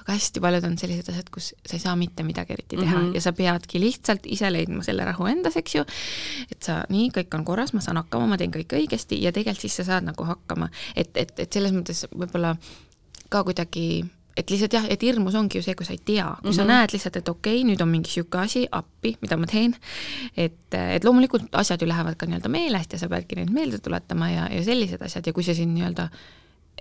[0.00, 3.04] aga hästi paljud on sellised asjad, kus sa ei saa mitte midagi eriti teha mm
[3.04, 3.14] -hmm.
[3.14, 5.84] ja sa peadki lihtsalt ise leidma selle rahu endas, eks ju,
[6.52, 9.60] et sa, nii, kõik on korras, ma saan hakkama, ma teen kõik õigesti ja tegelikult
[9.60, 12.56] siis sa saad nagu hakkama, et, et, et selles mõttes võib-olla
[13.28, 14.04] ka kuidagi
[14.40, 16.56] et lihtsalt jah, et hirmus ongi ju see, kui sa ei tea, kui mm -hmm.
[16.56, 16.72] sa mhm.
[16.72, 19.76] näed lihtsalt, et okei okay,, nüüd on mingi niisugune asi appi, mida ma teen,
[20.36, 24.30] et, et loomulikult asjad ju lähevad ka nii-öelda meelest ja sa peadki neid meelde tuletama
[24.30, 26.08] ja, ja sellised asjad ja kui see sind nii-öelda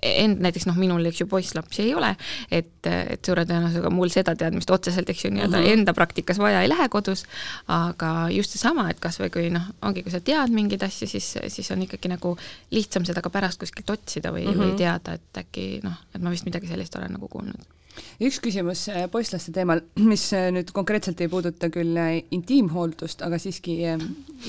[0.03, 2.11] end näiteks noh, minul, eks ju, poisslapsi ei ole,
[2.51, 5.79] et, et suure tõenäosusega mul seda teadmist otseselt, eks ju, nii-öelda -hmm.
[5.79, 7.25] enda praktikas vaja ei lähe kodus,
[7.67, 11.33] aga just seesama, et kas või kui noh, ongi, kui sa tead mingeid asju, siis,
[11.47, 12.37] siis on ikkagi nagu
[12.71, 14.63] lihtsam seda ka pärast kuskilt otsida või mm, -hmm.
[14.63, 17.78] või teada, et äkki noh, et ma vist midagi sellist olen nagu kuulnud
[18.19, 19.81] üks küsimus äh, poisslaste teemal,
[20.11, 23.79] mis äh, nüüd konkreetselt ei puuduta küll äh, intiimhooldust, aga siiski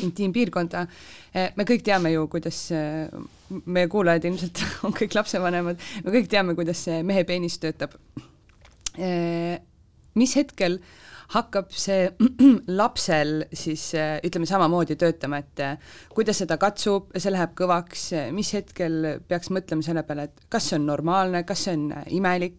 [0.05, 0.87] intiimpiirkonda.
[1.57, 2.57] me kõik teame ju, kuidas,
[3.65, 7.95] meie kuulajad ilmselt on kõik lapsevanemad, me kõik teame, kuidas see mehe peenis töötab.
[10.19, 10.81] mis hetkel
[11.31, 12.09] hakkab see
[12.81, 15.63] lapsel siis ütleme samamoodi töötama, et
[16.11, 20.73] kui ta seda katsub, see läheb kõvaks, mis hetkel peaks mõtlema selle peale, et kas
[20.73, 22.59] see on normaalne, kas see on imelik,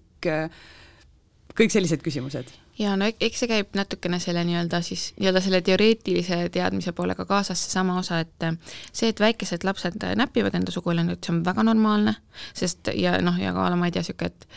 [1.57, 2.51] kõik sellised küsimused.
[2.79, 7.65] ja no eks see käib natukene selle nii-öelda siis, nii-öelda selle teoreetilise teadmise poolega kaasas
[7.65, 8.45] seesama osa, et
[8.91, 12.15] see, et väikesed lapsed näpivad enda suguelundit, see on väga normaalne,
[12.57, 14.47] sest ja noh, ja ka ma ei tea, niisugune, et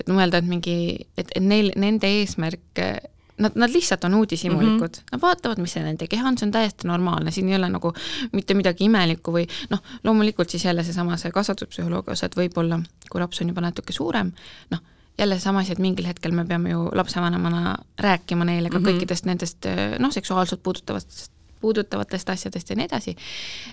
[0.00, 0.76] et mõelda, et mingi,
[1.14, 2.86] et, et neil, nende eesmärk
[3.34, 5.08] Nad, nad lihtsalt on uudishimulikud mm, -hmm.
[5.12, 7.90] nad vaatavad, mis see nende keha on, see on täiesti normaalne, siin ei ole nagu
[8.32, 12.78] mitte midagi imelikku või noh, loomulikult siis jälle seesama see kasvatuspsühholoogia osa, et võib-olla
[13.10, 14.30] kui laps on juba natuke suurem,
[14.70, 14.84] noh,
[15.18, 18.90] jälle sama asi, et mingil hetkel me peame ju lapsevanemana rääkima neile ka mm -hmm.
[18.90, 19.66] kõikidest nendest
[19.98, 23.16] noh, seksuaalselt puudutavatest puudutavatest asjadest ja nii edasi.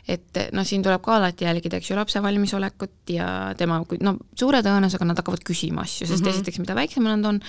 [0.08, 3.28] et noh, siin tuleb ka alati jälgida, eks ju, lapse valmisolekut ja
[3.60, 6.36] tema, no suure tõenäosusega nad hakkavad küsima asju, sest mm -hmm.
[6.36, 7.42] esiteks, mida väiksemad nad on,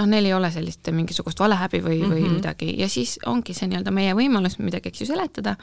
[0.00, 2.14] noh, neil ei ole sellist mingisugust valehäbi või mm, -hmm.
[2.14, 2.38] või mhm.
[2.40, 5.56] midagi ja siis ongi see nii-öelda meie võimalus midagi, eks ju, seletada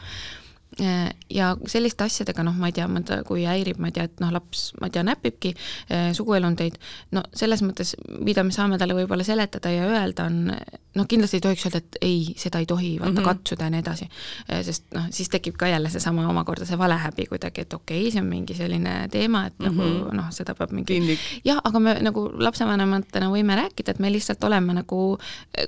[1.30, 4.32] ja selliste asjadega, noh, ma ei tea, mõnda, kui häirib, ma ei tea, et noh,
[4.36, 6.78] laps, ma ei tea, näpibki äh, suguelundeid,
[7.16, 10.52] no selles mõttes, mida me saame talle võib-olla seletada ja öelda, on
[10.98, 13.30] noh, kindlasti ei tohiks öelda, et ei, seda ei tohi vaata mm -hmm.
[13.30, 14.10] katsuda ja nii edasi.
[14.52, 18.12] Äh, sest noh, siis tekib ka jälle seesama omakorda see valehäbi kuidagi, et okei okay,,
[18.12, 19.72] see on mingi selline teema, et mm -hmm.
[19.72, 20.18] nagu mhm.
[20.18, 24.74] noh, seda peab mingi jah, aga me nagu lapsevanematena võime rääkida, et me lihtsalt oleme
[24.74, 25.18] nagu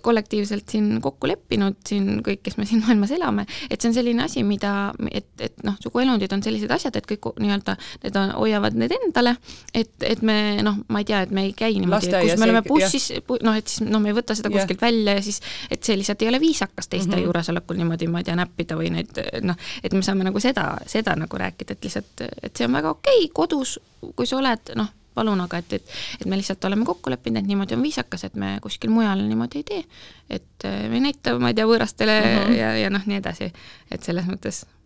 [0.02, 4.24] kollektiivselt siin kokku leppinud, siin kõik, kes me siin maailmas elame, et see on selline
[4.24, 8.78] asi, mida et, et noh, suguelundid on sellised asjad, et kõik nii-öelda need on, hoiavad
[8.80, 9.36] need endale,
[9.74, 12.64] et, et me noh, ma ei tea, et me ei käi niimoodi, kus me oleme
[12.68, 13.10] bussis,
[13.46, 14.88] noh, et siis noh, me ei võta seda kuskilt ja.
[14.88, 17.26] välja ja siis, et see lihtsalt ei ole viisakas teiste mm -hmm.
[17.30, 21.16] juuresolekul niimoodi, ma ei tea, näppida või neid noh, et me saame nagu seda, seda
[21.20, 23.80] nagu rääkida, et lihtsalt, et see on väga okei okay, kodus,
[24.16, 27.48] kui sa oled noh, palun, aga et, et, et me lihtsalt oleme kokku leppinud, et
[27.50, 29.84] niimoodi on viisakas, et me kuskil mujal niimoodi ei tee.
[30.30, 32.60] et me ei näita, ma ei tea, võõrastele mm -hmm.
[32.60, 33.52] ja, ja noh, nii edasi,
[33.92, 34.79] et selles mõttes Eh,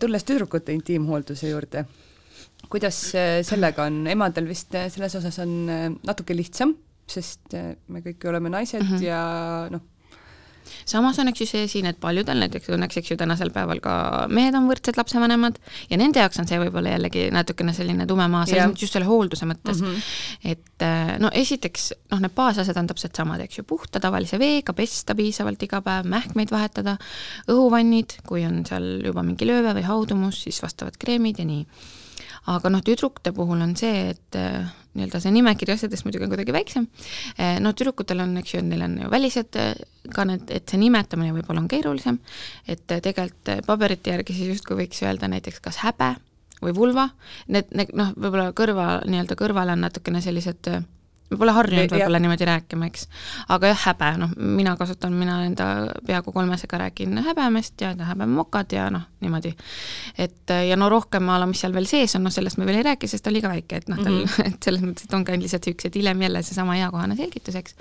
[0.00, 1.84] tulles tüdrukute intiimhoolduse juurde,
[2.68, 5.52] kuidas eh, sellega on, emadel vist eh, selles osas on
[6.06, 6.74] natuke lihtsam,
[7.10, 9.02] sest me kõik oleme naised mm -hmm.
[9.02, 9.22] ja
[9.70, 9.82] noh,
[10.88, 13.94] samas on, eks ju, see siin, et paljudel näiteks õnneks, eks ju, tänasel päeval ka
[14.32, 18.46] mehed on võrdsed lapsevanemad ja nende jaoks on see võib-olla jällegi natukene selline tume maa,
[18.48, 19.94] selles mõttes just selle hoolduse mõttes mm.
[19.94, 20.50] -hmm.
[20.54, 24.74] et äh, no esiteks, noh, need baasasjad on täpselt samad, eks ju, puhta tavalise veega
[24.76, 26.96] pesta piisavalt iga päev, mähkmeid vahetada,
[27.50, 31.66] õhuvannid, kui on seal juba mingi lööve või haudumus, siis vastavad kreemid ja nii
[32.48, 36.54] aga noh, tüdrukute puhul on see, et äh, nii-öelda see nimekiri asjadest muidugi on kuidagi
[36.54, 36.86] väiksem,
[37.38, 39.74] äh, no tüdrukutel on, eks ju, neil on ju välised äh,
[40.14, 42.18] ka need, et see nimetamine võib-olla on keerulisem,
[42.70, 46.14] et tegelikult paberite järgi siis justkui võiks öelda näiteks kas häbe
[46.60, 47.08] või vulva,
[47.48, 50.74] need, need noh, võib-olla kõrva, nii-öelda kõrvale on natukene sellised
[51.30, 53.06] ma pole harjunud võib-olla niimoodi rääkima, eks.
[53.54, 55.66] aga jah, häbe, noh, mina kasutan, mina enda
[56.06, 59.54] peaaegu kolmesega räägin häbemest ja häbemokad ja noh, niimoodi.
[60.18, 62.80] et ja no rohkem a la, mis seal veel sees on, noh sellest me veel
[62.82, 64.48] ei räägi, sest ta on liiga väike, et noh, tal mm, -hmm.
[64.54, 67.76] et selles mõttes, et ongi ainult lihtsalt niisugused hiljem jälle seesama eakohane selgitus, eks.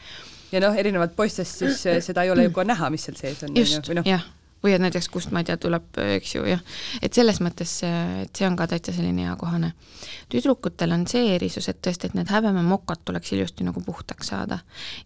[0.52, 3.44] ja noh, erinevalt poistest siis eh, seda ei ole ju ka näha, mis seal sees
[3.44, 3.58] on.
[3.58, 4.06] just, noh.
[4.06, 4.28] jah
[4.64, 6.62] või et näiteks kust, ma ei tea, tuleb, eks ju, jah,
[7.02, 9.74] et selles mõttes, et see on ka täitsa selline eakohane.
[10.30, 14.60] tüdrukutel on see erisus, et tõesti, et need häbememokad tuleks ilusti nagu puhtaks saada.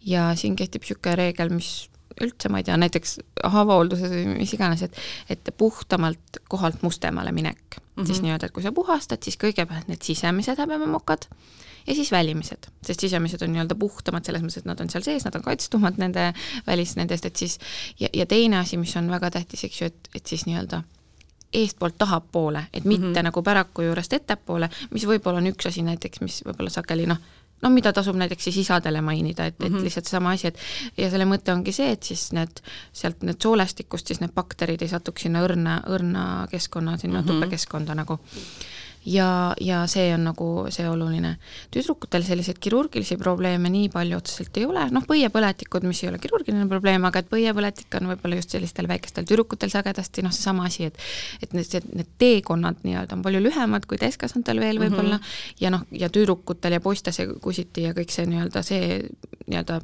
[0.06, 1.90] ja siin kehtib niisugune reegel, mis
[2.22, 4.98] üldse, ma ei tea, näiteks haavahoolduses või mis iganes, et
[5.30, 8.08] et puhtamalt kohalt mustemale minek mm, -hmm.
[8.08, 11.28] siis nii-öelda, et kui sa puhastad, siis kõigepealt need sisemised häbememokad,
[11.88, 15.26] ja siis välimised, sest sisemised on nii-öelda puhtamad selles mõttes, et nad on seal sees,
[15.26, 16.34] nad on kaitstumad nende
[16.68, 17.60] välis nendest, et siis
[18.00, 20.84] ja, ja teine asi, mis on väga tähtis, eks ju, et, et siis nii-öelda
[21.54, 23.24] eestpoolt tahapoole, et mitte mm -hmm.
[23.24, 27.18] nagu päraku juurest ettepoole, mis võib-olla on üks asi näiteks, mis võib-olla sageli noh,
[27.64, 29.84] no mida tasub näiteks siis isadele mainida, et et mhm.
[29.88, 30.60] lihtsalt seesama asi, et
[30.98, 32.62] ja selle mõte ongi see, et siis need,
[32.94, 37.44] sealt need soolestikust siis need bakterid ei satuks sinna õrna, õrna keskkonna, sinna mm -hmm.
[37.44, 38.20] tupekeskkonda nagu
[39.06, 41.36] ja, ja see on nagu see oluline.
[41.74, 46.68] tüdrukutel selliseid kirurgilisi probleeme nii palju otseselt ei ole, noh, põiepõletikud, mis ei ole kirurgiline
[46.72, 51.00] probleem, aga et põiepõletik on võib-olla just sellistel väikestel tüdrukutel sagedasti noh, seesama asi, et
[51.44, 55.58] et need, need teekonnad nii-öelda on palju lühemad kui täiskasvanutel veel võib-olla mm -hmm.
[55.60, 59.02] ja noh, ja tüdrukutel ja poistel see kusiti ja kõik see nii-öelda see
[59.48, 59.82] nii-öelda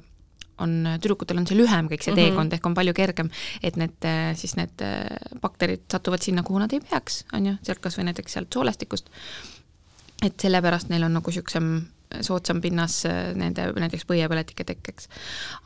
[0.63, 2.31] on, tüdrukutel on see lühem kõik see mm -hmm.
[2.33, 3.29] teekond, ehk on palju kergem,
[3.63, 4.83] et need siis need
[5.41, 9.09] bakterid satuvad sinna, kuhu nad ei peaks, on ju, sealt kas või näiteks sealt soolestikust,
[10.23, 11.87] et sellepärast neil on nagu niisugusem
[12.21, 13.03] soodsam pinnas
[13.37, 15.09] nende näiteks põiepõletike tekkeks.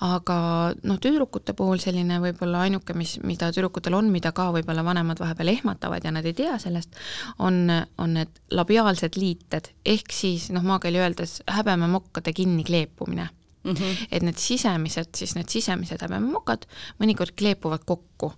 [0.04, 0.38] aga
[0.84, 5.54] noh, tüdrukute puhul selline võib-olla ainuke, mis, mida tüdrukutel on, mida ka võib-olla vanemad vahepeal
[5.54, 7.00] ehmatavad ja nad ei tea sellest,
[7.40, 13.30] on, on need labiaalsed liited, ehk siis noh, maakeeli öeldes häbememokkade kinnikleepumine
[13.64, 14.08] Mm -hmm.
[14.12, 16.66] et need sisemised, siis need sisemised häbememokad
[17.00, 18.34] mõnikord kleepuvad kokku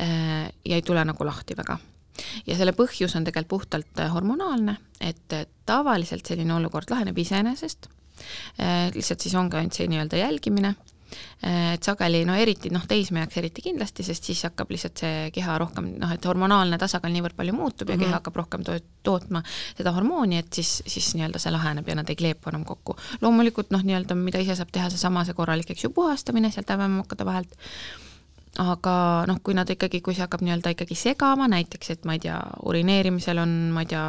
[0.00, 1.78] äh, ja ei tule nagu lahti väga.
[2.46, 5.34] ja selle põhjus on tegelikult puhtalt äh, hormonaalne, et
[5.66, 7.88] tavaliselt selline olukord laheneb iseenesest,
[8.60, 10.87] äh, lihtsalt siis ongi ainult see nii-öelda jälgimine Äh,
[11.42, 15.92] et sageli no eriti noh, teismeheks eriti kindlasti, sest siis hakkab lihtsalt see keha rohkem
[16.00, 18.04] noh, et hormonaalne tasakaal niivõrd palju muutub ja mm -hmm.
[18.06, 19.42] keha hakkab rohkem to tootma
[19.76, 22.96] seda hormooni, et siis, siis nii-öelda see laheneb ja nad ei kleepu enam kokku.
[23.20, 27.24] loomulikult noh, nii-öelda mida ise saab teha, seesama see korralik, eks ju, puhastamine sealt häbememokkade
[27.24, 27.54] vahelt
[28.58, 28.94] aga
[29.30, 32.38] noh, kui nad ikkagi, kui see hakkab nii-öelda ikkagi segama, näiteks et ma ei tea,
[32.66, 34.02] urineerimisel on, ma ei tea,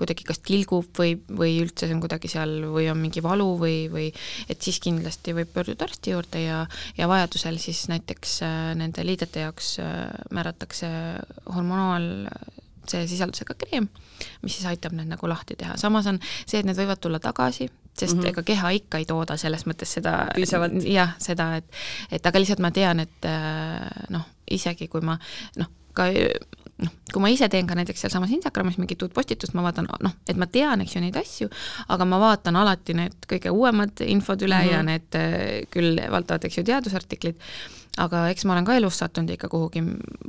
[0.00, 3.78] kuidagi kas tilgub või, või üldse see on kuidagi seal või on mingi valu või,
[3.92, 4.06] või
[4.52, 6.60] et siis kindlasti võib pöörduda arsti juurde ja,
[6.98, 10.90] ja vajadusel siis näiteks äh, nende liidete jaoks äh, määratakse
[11.54, 13.88] hormonaalse sisaldusega kreem,
[14.44, 17.70] mis siis aitab need nagu lahti teha, samas on see, et need võivad tulla tagasi
[17.98, 18.28] sest mm -hmm.
[18.28, 20.28] ega keha ikka ei tooda selles mõttes seda
[20.84, 21.64] jah, seda, et,
[22.10, 25.18] et aga lihtsalt ma tean, et äh, noh, isegi kui ma
[25.56, 26.06] noh, ka
[26.80, 30.14] noh, kui ma ise teen ka näiteks sealsamas Instagramis mingit uut postitust, ma vaatan, noh,
[30.28, 31.50] et ma tean, eks ju, neid asju,
[31.92, 34.72] aga ma vaatan alati need kõige uuemad infod üle mm -hmm.
[34.72, 37.36] ja need äh, küll valdavad, eks ju, teadusartiklid,
[37.98, 39.82] aga eks ma olen ka elus sattunud ikka kuhugi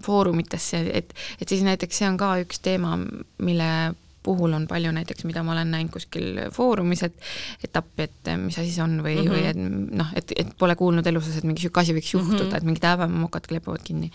[0.04, 2.98] foorumitesse, et, et siis näiteks see on ka üks teema,
[3.38, 3.94] mille
[4.24, 7.18] puhul on palju näiteks, mida ma olen näinud kuskil foorumis, et
[7.64, 9.34] et appi, et mis asi see on või mm, -hmm.
[9.34, 12.44] või et noh, et, et pole kuulnud elu sees, et mingi niisugune asi võiks juhtuda
[12.44, 12.58] mm, -hmm.
[12.58, 14.12] et mingid häbemokad kleepuvad kinni.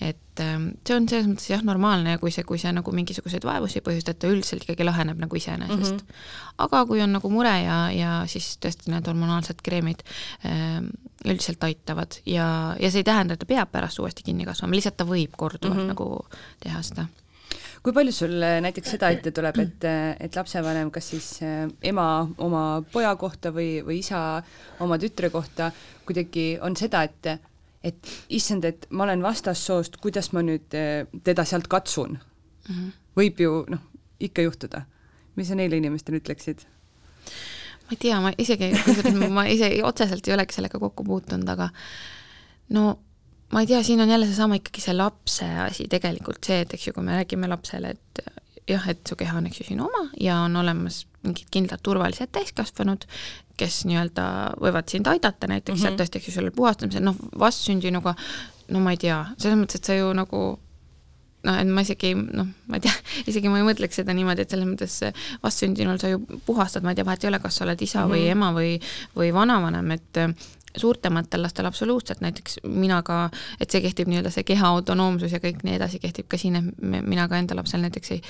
[0.00, 3.44] et ähm, see on selles mõttes jah, normaalne ja kui see, kui see nagu mingisuguseid
[3.44, 5.98] vaevusi ei põhjusta, et ta üldiselt ikkagi laheneb nagu iseenesest mm.
[5.98, 6.58] -hmm.
[6.58, 10.02] aga kui on nagu mure ja, ja siis tõesti need hormonaalsed kreemid
[10.46, 10.92] ähm,
[11.24, 14.96] üldiselt aitavad ja, ja see ei tähenda, et ta peab pärast uuesti kinni kasvama, lihtsalt
[14.96, 15.94] ta võib korduvalt mm -hmm.
[15.94, 16.26] nagu
[16.64, 17.06] teha seda
[17.82, 21.64] kui palju sul äh, näiteks seda ette tuleb, et, äh, et lapsevanem, kas siis äh,
[21.90, 22.06] ema
[22.42, 24.42] oma poja kohta või, või isa
[24.84, 25.72] oma tütre kohta
[26.06, 27.48] kuidagi on seda, et
[27.82, 30.70] et issand, et ma olen vastassoost, kuidas ma nüüd
[31.26, 32.68] teda sealt katsun mm?
[32.68, 32.92] -hmm.
[33.18, 33.80] võib ju noh,
[34.22, 34.84] ikka juhtuda.
[35.34, 36.62] mis sa neile inimestele ütleksid?
[37.82, 38.70] ma ei tea, ma isegi,
[39.34, 41.70] ma ise otseselt ei olegi sellega kokku puutunud, aga
[42.68, 42.98] no
[43.52, 46.88] ma ei tea, siin on jälle seesama ikkagi see lapse asi tegelikult see, et eks
[46.88, 48.22] ju, kui me räägime lapsele, et
[48.68, 52.32] jah, et su keha on, eks ju, sinu oma ja on olemas mingid kindlad turvalised
[52.34, 53.06] täiskasvanud,
[53.60, 54.26] kes nii-öelda
[54.62, 55.82] võivad sind aidata näiteks mm -hmm.
[55.88, 58.14] sealt tõesti, eks ju, sellel puhastamisel, noh, vastsündinuga,
[58.74, 60.42] no ma ei tea, selles mõttes, et sa ju nagu
[61.42, 62.94] noh, et ma isegi noh, ma ei tea,
[63.30, 64.98] isegi ma ei mõtleks seda niimoodi, et selles mõttes
[65.42, 68.10] vastsündinul sa ju puhastad, ma ei tea, vahet ei ole, kas sa oled isa mm
[68.10, 68.14] -hmm.
[68.14, 68.72] või ema või,
[69.16, 70.22] või vanavanem, et
[70.76, 73.28] suurtematel lastel absoluutselt, näiteks mina ka,
[73.60, 76.82] et see kehtib nii-öelda see keha autonoomsus ja kõik nii edasi kehtib ka siin, et
[76.82, 78.22] mina ka enda lapsel näiteks ei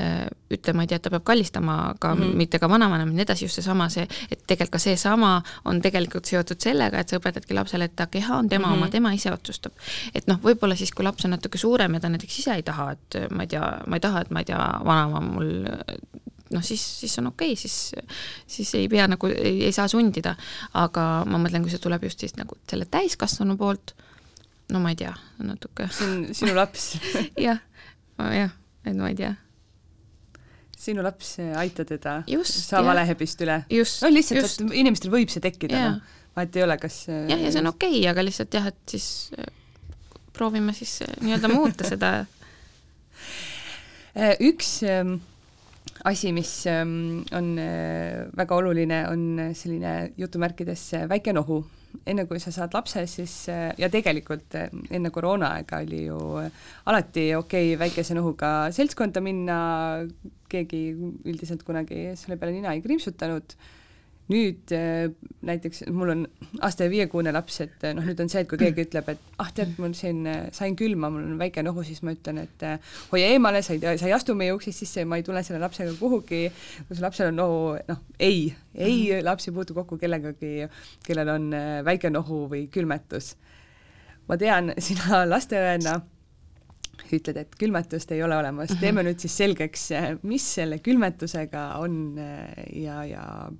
[0.00, 2.40] äh, ütle, ma ei tea, et ta peab kallistama ka mm, -hmm.
[2.42, 5.32] mitte ka vanavanem ja nii edasi, just seesama, see, et tegelikult ka seesama
[5.64, 8.76] on tegelikult seotud sellega, et sa õpetadki lapsele, et ta keha on tema mm -hmm.
[8.76, 9.72] oma, tema ise otsustab.
[10.14, 12.90] et noh, võib-olla siis, kui laps on natuke suurem ja ta näiteks ise ei taha,
[12.92, 15.64] et ma ei tea, ma ei taha, et ma ei tea, vanaema mul
[16.54, 17.76] noh, siis, siis on okei okay,, siis,
[18.46, 20.34] siis ei pea nagu, ei saa sundida.
[20.78, 23.94] aga ma mõtlen, kui see tuleb just siis nagu selle täiskasvanu poolt,
[24.72, 25.88] no ma ei tea, natuke.
[25.92, 26.92] see on sinu laps
[27.48, 27.62] jah,
[28.18, 28.52] jah,
[28.84, 29.34] et ma ei tea
[30.82, 32.16] sinu laps, aita teda,
[32.50, 33.60] saa valehebist üle.
[34.02, 37.62] no lihtsalt, et inimestel võib see tekkida, noh, vahet ei ole, kas jah, ja see
[37.62, 39.06] on okei okay,, aga lihtsalt jah, et siis
[39.38, 39.50] äh,
[40.32, 42.14] proovime siis äh, nii-öelda muuta seda.
[44.12, 45.14] Äh, üks ähm,
[46.04, 51.62] asi, mis ähm, on äh, väga oluline, on selline jutumärkides väike nohu.
[52.08, 56.20] enne kui sa saad lapse, siis äh, ja tegelikult äh, enne koroonaaega oli ju
[56.88, 59.58] alati okei okay, väikese nohuga seltskonda minna,
[60.48, 60.80] keegi
[61.28, 63.56] üldiselt kunagi selle peale nina ei krimpsutanud
[64.30, 65.10] nüüd äh,
[65.42, 66.22] näiteks mul on
[66.62, 69.40] aasta ja viiekuune laps, et äh, noh, nüüd on see, et kui keegi ütleb, et
[69.42, 72.66] ah, tead, mul siin äh, sain külma, mul on väike nohu, siis ma ütlen, et
[73.10, 75.94] hoia eemale, sa ei, sa ei astu meie uksest sisse, ma ei tule selle lapsega
[75.98, 76.44] kuhugi.
[76.86, 77.58] kui su lapsel on nohu,
[77.88, 79.26] noh, ei, ei mm, -hmm.
[79.26, 80.68] laps ei puutu kokku kellegagi,
[81.06, 81.50] kellel on
[81.84, 83.34] väike nohu või külmetus.
[84.28, 86.00] ma tean, sina lasteõena
[87.12, 88.80] ütled, et külmetust ei ole olemas mm, -hmm.
[88.80, 89.90] teeme nüüd siis selgeks,
[90.22, 92.16] mis selle külmetusega on
[92.72, 93.50] ja, ja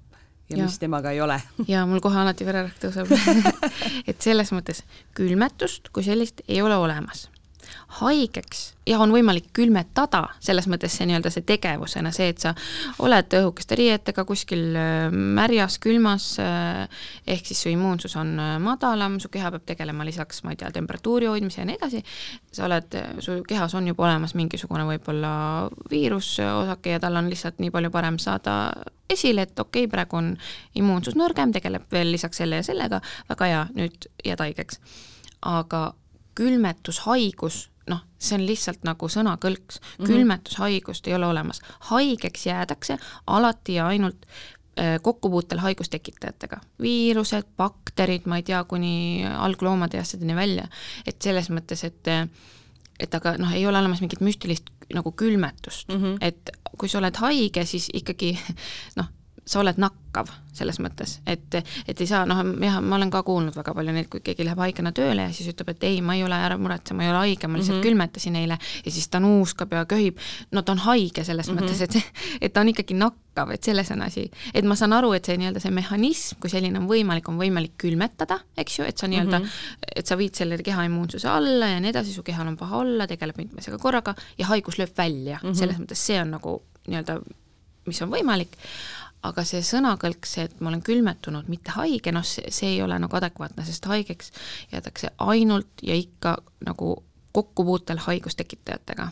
[0.53, 1.41] ja, ja mis temaga ei ole.
[1.73, 3.13] Ja mul kohe alati vererõhk tõuseb.
[4.09, 4.85] Et selles mõttes
[5.17, 7.29] külmetust kui sellist ei ole olemas
[8.01, 12.53] haigeks ja on võimalik külmetada, selles mõttes see nii-öelda see tegevusena, see, et sa
[13.05, 16.89] oled õhukeste riietega kuskil äh, märjas, külmas, äh,
[17.31, 20.73] ehk siis su immuunsus on äh, madalam, su keha peab tegelema lisaks, ma ei tea,
[20.75, 22.03] temperatuuri hoidmise ja nii edasi,
[22.53, 25.33] sa oled, su kehas on juba olemas mingisugune võib-olla
[25.93, 28.57] viirusosake ja tal on lihtsalt nii palju parem saada
[29.13, 30.35] esile, et okei okay,, praegu on
[30.79, 34.81] immuunsus nõrgem, tegeleb veel lisaks selle ja sellega, väga hea, nüüd jääd haigeks.
[35.43, 35.93] aga
[36.39, 37.72] külmetushaigus
[38.23, 40.07] see on lihtsalt nagu sõnakõlks mm, -hmm.
[40.07, 41.61] külmetushaigust ei ole olemas.
[41.91, 49.97] haigeks jäädakse alati ja ainult äh, kokkupuutel haigustekitajatega, viirused, bakterid, ma ei tea, kuni algloomade
[49.97, 50.69] ja asjadeni välja,
[51.07, 52.09] et selles mõttes, et
[53.01, 56.17] et aga noh, ei ole olemas mingit müstilist nagu külmetust mm, -hmm.
[56.21, 58.39] et kui sa oled haige, siis ikkagi
[59.01, 59.09] noh,
[59.47, 61.55] sa oled nakkav selles mõttes, et,
[61.89, 64.61] et ei saa, noh jah, ma olen ka kuulnud väga palju neid, kui keegi läheb
[64.61, 67.23] haigena tööle ja siis ütleb, et ei, ma ei ole, ära muretse, ma ei ole
[67.25, 67.89] haige, ma lihtsalt mm -hmm.
[67.89, 70.21] külmetasin eile ja siis ta nuuskab ja köhib.
[70.53, 71.65] no ta on haige selles mm -hmm.
[71.65, 72.13] mõttes, et,
[72.45, 74.31] et ta on ikkagi nakkav, et selles on asi.
[74.55, 77.73] et ma saan aru, et see nii-öelda see mehhanism, kui selline on võimalik, on võimalik
[77.79, 79.97] külmetada, eks ju, et sa nii-öelda mm, -hmm.
[79.97, 83.07] et sa viid selle keha immuunsuse alla ja nii edasi, su kehal on paha olla,
[83.07, 85.55] tegeleb mitme asjaga korraga ja haigus lööb välja mm, -hmm.
[85.55, 87.21] selles mõttes see on nagu nii-öelda,
[87.87, 88.59] mis on võimalik
[89.23, 92.99] aga see sõnakõlk, see, et ma olen külmetunud, mitte haige, noh, see, see ei ole
[93.03, 94.33] nagu adekvaatne, sest haigeks
[94.73, 96.97] jäädakse ainult ja ikka nagu
[97.33, 99.09] kokkupuutel haigustekitajatega.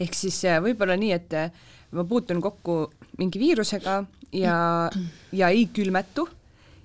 [0.00, 1.50] ehk siis äh, võib-olla nii, et äh,
[1.92, 2.78] ma puutun kokku
[3.18, 4.56] mingi viirusega ja,
[5.32, 6.28] ja ei külmetu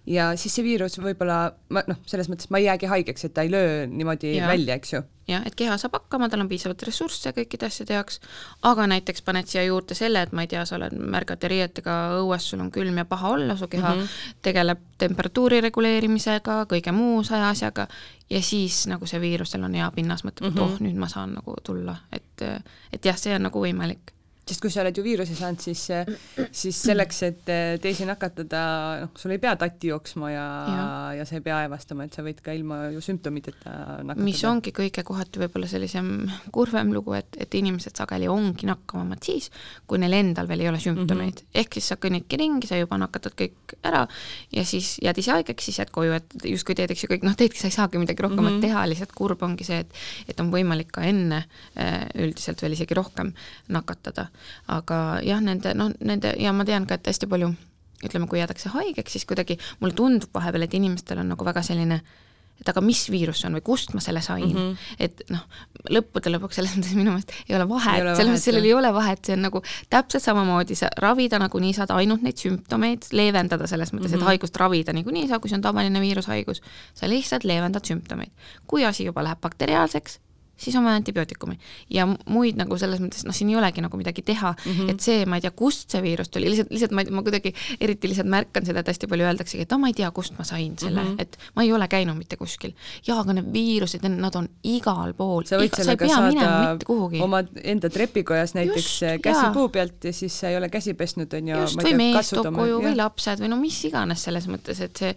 [0.09, 1.37] ja siis see viirus võib-olla
[1.73, 4.47] ma noh, selles mõttes ma ei jäägi haigeks, et ta ei löö niimoodi ja.
[4.49, 5.01] välja, eks ju.
[5.29, 8.19] jah, et keha saab hakkama, tal on piisavalt ressursse kõikide asjade jaoks,
[8.65, 12.49] aga näiteks paned siia juurde selle, et ma ei tea, sa oled märgade riietega õues,
[12.49, 14.35] sul on külm ja paha olla, su keha mm -hmm.
[14.49, 17.87] tegeleb temperatuuri reguleerimisega, kõige muu saja asjaga
[18.29, 20.63] ja siis nagu see viirusel on hea pinnas, mõtleb mm, -hmm.
[20.63, 20.73] et mhm.
[20.73, 22.41] oh, nüüd ma saan nagu tulla, et,
[22.93, 24.18] et jah, see on nagu võimalik
[24.49, 25.85] sest kui sa oled ju viiruse saanud, siis,
[26.61, 27.51] siis selleks, et
[27.83, 28.61] teisi nakatada,
[29.03, 30.87] noh, sul ei pea tatti jooksma ja, ja.,
[31.19, 34.25] ja sa ei pea aevastama, et sa võid ka ilma ju sümptomiteta nakatada.
[34.25, 36.11] mis ongi kõige kohati võib-olla sellisem
[36.55, 39.49] kurvem lugu, et, et inimesed sageli ongi nakkavamad siis,
[39.89, 41.45] kui neil endal veel ei ole sümptomeid mm.
[41.45, 41.61] -hmm.
[41.63, 44.05] ehk siis sa kõnnidki ringi, sa juba nakatad kõik ära
[44.55, 47.35] ja siis jääd ise haigeks, siis jääd koju, et justkui teed, eks ju, kõik noh,
[47.37, 48.67] teedki, sa ei saagi midagi rohkemat mm -hmm.
[48.67, 49.93] teha, lihtsalt kurb ongi see, et
[50.27, 51.43] et on võimalik ka enne
[51.77, 53.33] äh, üldiselt veel isegi rohkem
[53.67, 54.29] nakatada
[54.67, 57.53] aga jah, nende noh, nende ja ma tean ka, et hästi palju
[58.05, 61.99] ütleme, kui jäädakse haigeks, siis kuidagi mulle tundub vahepeal, et inimestel on nagu väga selline
[62.59, 64.95] et aga mis viirus see on või kust ma selle sain mm, -hmm.
[65.05, 65.43] et noh,
[65.95, 69.21] lõppude lõpuks selles mõttes minu meelest ei ole vahet, selles mõttes sellel ei ole vahet,
[69.25, 74.11] see on nagu täpselt samamoodi, sa ravida nagunii saad ainult neid sümptomeid, leevendada selles mõttes
[74.11, 74.15] mm, -hmm.
[74.15, 74.31] et mhm.
[74.33, 76.61] haigust ravida niikuinii ei saa, kui see on tavaline viirushaigus,
[76.93, 78.31] sa lihtsalt leevendad sümptomeid.
[78.67, 80.19] kui asi juba läheb bakteriaalseks,
[80.59, 81.57] siis on vaja antibiootikumi.
[81.89, 84.91] ja muid nagu selles mõttes, noh, siin ei olegi nagu midagi teha mm, -hmm.
[84.93, 88.11] et see, ma ei tea, kust see viirus tuli, lihtsalt, lihtsalt ma, ma kuidagi eriti
[88.11, 90.75] lihtsalt märkan seda, et hästi palju öeldaksegi, et no ma ei tea, kust ma sain
[90.79, 91.21] selle mm, -hmm.
[91.21, 92.73] et ma ei ole käinud mitte kuskil.
[93.07, 95.43] jaa, aga need viirused, nad on igal pool.
[95.45, 96.77] sa võid sellega saada
[97.23, 99.53] oma enda trepikojas näiteks Just, käsi jaa.
[99.53, 101.63] puu pealt ja siis sa ei ole käsi pesnud, on ju.
[101.63, 105.15] just, või mees toob koju või lapsed või no mis iganes selles mõttes, et see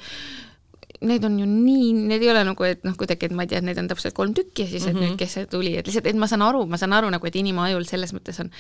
[1.03, 3.61] neid on ju nii, need ei ole nagu, et noh, kuidagi, et ma ei tea,
[3.63, 5.13] et neid on täpselt kolm tükki ja siis, et mm -hmm.
[5.13, 7.37] nüüd, kes see tuli, et lihtsalt, et ma saan aru, ma saan aru nagu, et
[7.37, 8.51] inimajul selles mõttes on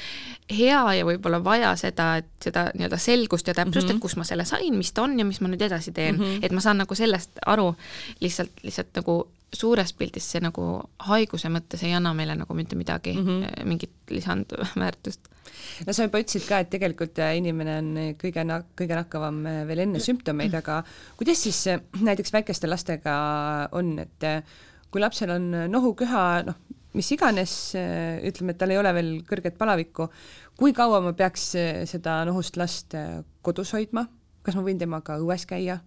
[0.50, 3.90] hea ja võib-olla vaja seda, et seda nii-öelda selgust ja täpsust mm, -hmm.
[3.90, 4.02] et mhm.
[4.02, 6.38] kust ma selle sain, mis ta on ja mis ma nüüd edasi teen mm, -hmm.
[6.42, 7.74] et ma saan nagu sellest aru,
[8.20, 10.64] lihtsalt, lihtsalt nagu suures pildis see nagu
[11.08, 13.68] haiguse mõttes ei anna meile nagu mitte midagi mm, -hmm.
[13.68, 15.28] mingit lisandväärtust.
[15.86, 19.84] no sa juba ütlesid ka, et tegelikult äh, inimene on kõige na-, kõige nakkavam veel
[19.86, 20.82] enne sümptomeid, aga
[21.16, 21.64] kuidas siis
[22.00, 23.16] näiteks väikeste lastega
[23.72, 24.28] on, et
[24.90, 26.56] kui lapsel on nohuköha, noh,
[26.94, 27.74] mis iganes,
[28.28, 30.08] ütleme, et tal ei ole veel kõrget palavikku,
[30.56, 31.54] kui kaua ma peaks
[31.88, 32.96] seda nohust last
[33.42, 34.06] kodus hoidma,
[34.42, 35.80] kas ma võin temaga õues käia?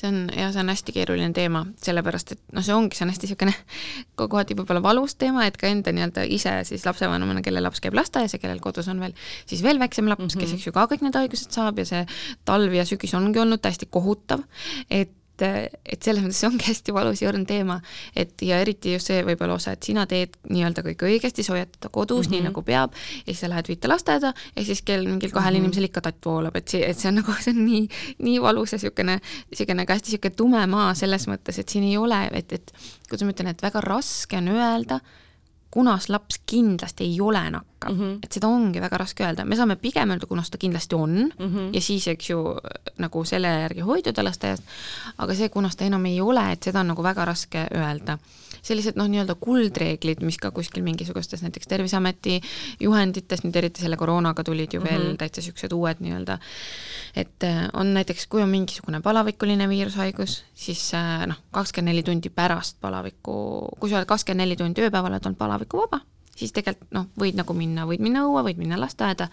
[0.00, 3.12] See on ja see on hästi keeruline teema, sellepärast et noh, see ongi, see on
[3.12, 3.54] hästi niisugune
[4.20, 8.36] kohati võib-olla valus teema, et ka enda nii-öelda ise siis lapsevanemana, kelle laps käib lasteaias
[8.36, 9.14] ja kellel kodus on veel
[9.50, 10.42] siis veel väiksem laps mm, -hmm.
[10.46, 12.04] kes eks ju ka kõik need haigused saab ja see
[12.48, 14.46] talv ja sügis ongi olnud täiesti kohutav,
[14.90, 15.12] et
[15.42, 17.80] et, et selles mõttes see ongi hästi valus ja õrn teema,
[18.16, 21.72] et ja eriti just see võib-olla osa, et sina teed nii-öelda kõik õigesti, sa hoiad
[21.76, 22.30] teda kodus mm -hmm.
[22.30, 22.48] nii, mhm.
[22.50, 25.64] nagu peab, ja siis sa lähed viite lasteaeda ja siis kell mingil kahel mm -hmm.
[25.64, 27.88] inimesel ikka tatt voolab, et see, et see on nagu, see on nii,
[28.18, 29.20] nii valus ja niisugune,
[29.50, 32.72] niisugune ka hästi niisugune tume maa selles mõttes, et siin ei ole, et, et
[33.08, 35.00] kuidas ma ütlen, et väga raske on öelda,
[35.70, 37.92] kunas laps kindlasti ei ole nakkav.
[37.92, 38.18] Mm, -hmm.
[38.22, 41.14] et seda ongi väga raske öelda, me saame pigem öelda, kunas ta kindlasti on.
[41.38, 41.70] Mm -hmm.
[41.72, 42.56] ja siis, eks ju,
[42.98, 44.62] nagu selle järgi hoiduda lasteaiast,
[45.18, 48.18] aga see, kunas ta enam ei ole, et seda on nagu väga raske öelda
[48.62, 52.40] sellised noh, nii-öelda kuldreeglid, mis ka kuskil mingisugustes näiteks Terviseameti
[52.80, 55.18] juhendites, nüüd eriti selle koroonaga tulid ju veel mm -hmm.
[55.20, 56.38] täitsa niisugused uued nii-öelda,
[57.16, 62.28] et äh, on näiteks, kui on mingisugune palavikuline viirushaigus, siis äh, noh, kakskümmend neli tundi
[62.28, 66.00] pärast palavikku, kui sa oled kakskümmend neli tundi ööpäeval, oled olnud palavikuvaba,
[66.36, 69.28] siis tegelikult noh, võid nagu minna, võid minna õue, võid minna lasteaeda,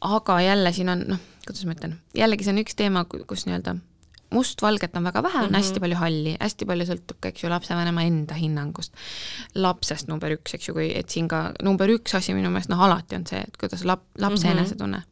[0.00, 3.76] aga jälle siin on noh, kuidas ma ütlen, jällegi see on üks teema, kus nii-öelda
[4.30, 5.56] mustvalget on väga vähe, on mm -hmm.
[5.56, 8.94] hästi palju halli, hästi palju sõltub ka, eks ju, lapsevanema enda hinnangust.
[9.54, 12.80] lapsest number üks, eks ju, kui, et siin ka number üks asi minu meelest noh,
[12.80, 14.58] alati on see, et kuidas lap-, lapse mm -hmm.
[14.58, 15.02] enesetunne.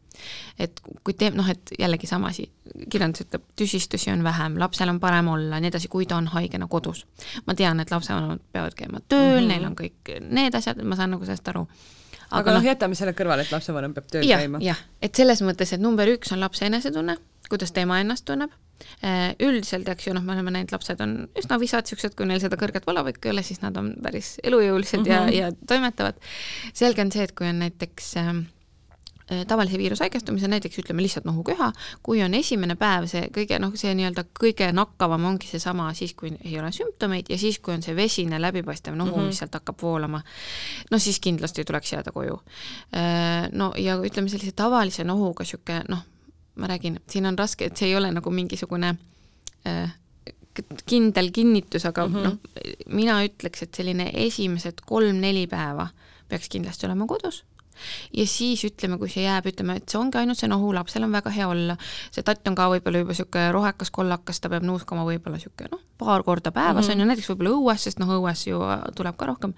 [0.58, 2.50] et kui teeb, noh, et jällegi sama asi,
[2.90, 6.66] kirjandus ütleb, tüsistusi on vähem, lapsel on parem olla, nii edasi, kui ta on haigena
[6.66, 7.06] kodus.
[7.46, 9.48] ma tean, et lapsevanemad peavad käima tööl mm, -hmm.
[9.48, 11.66] neil on kõik need asjad, ma saan nagu sellest aru
[12.30, 14.58] aga, aga noh, jätame selle kõrvale, et lapsevanem peab tööl ja, käima.
[14.60, 17.16] jah, et selles mõttes, et number üks on lapse enesetunne,
[17.48, 18.50] kuidas tema ennast tunneb
[19.42, 22.58] üldiselt, eks ju, noh, me oleme näinud, lapsed on üsna visad, niisugused, kui neil seda
[22.60, 25.32] kõrget valavikku ei ole, siis nad on päris elujõulised mm -hmm.
[25.34, 26.14] ja, ja toimetavad.
[26.72, 28.28] selge on see, et kui on näiteks äh,
[29.32, 31.72] äh tavalise viirushaigestumise, näiteks ütleme lihtsalt nohuköha,
[32.02, 36.32] kui on esimene päev see kõige noh, see nii-öelda kõige nakkavam ongi seesama siis, kui
[36.44, 39.26] ei ole sümptomeid ja siis, kui on see vesine läbipaistev nohu mm, -hmm.
[39.26, 40.22] mis sealt hakkab voolama,
[40.90, 42.42] no siis kindlasti tuleks jääda koju.
[42.96, 46.04] Äh, no ja ütleme, sellise tavalise nohuga niisugune noh,
[46.58, 48.94] ma räägin, siin on raske, et see ei ole nagu mingisugune
[49.66, 49.94] äh,
[50.86, 52.24] kindel kinnitus, aga mm -hmm.
[52.24, 52.38] noh,
[52.86, 55.88] mina ütleks, et selline esimesed kolm-neli päeva
[56.28, 57.44] peaks kindlasti olema kodus
[58.16, 61.12] ja siis ütleme, kui see jääb, ütleme, et see ongi ainult see nohu, lapsel on
[61.14, 61.76] väga hea olla,
[62.10, 65.84] see tatt on ka võib-olla juba niisugune rohekas, kollakas, ta peab nuuskama võib-olla niisugune noh,
[65.98, 66.94] paar korda päevas mm -hmm.
[66.94, 68.60] on ju, näiteks võib-olla õues, sest noh, õues ju
[68.96, 69.54] tuleb ka rohkem,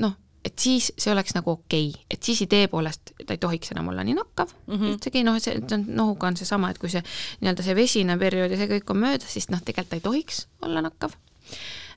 [0.00, 3.74] noh, et siis see oleks nagu okei okay., et siis idee poolest ta ei tohiks
[3.74, 4.94] enam olla nii nakkav mm -hmm.
[4.94, 7.02] üldsegi, noh, see, nohuga on seesama, et kui see
[7.40, 10.46] nii-öelda see vesine periood ja see kõik on möödas, siis noh, tegelikult ta ei tohiks
[10.62, 11.12] olla nakkav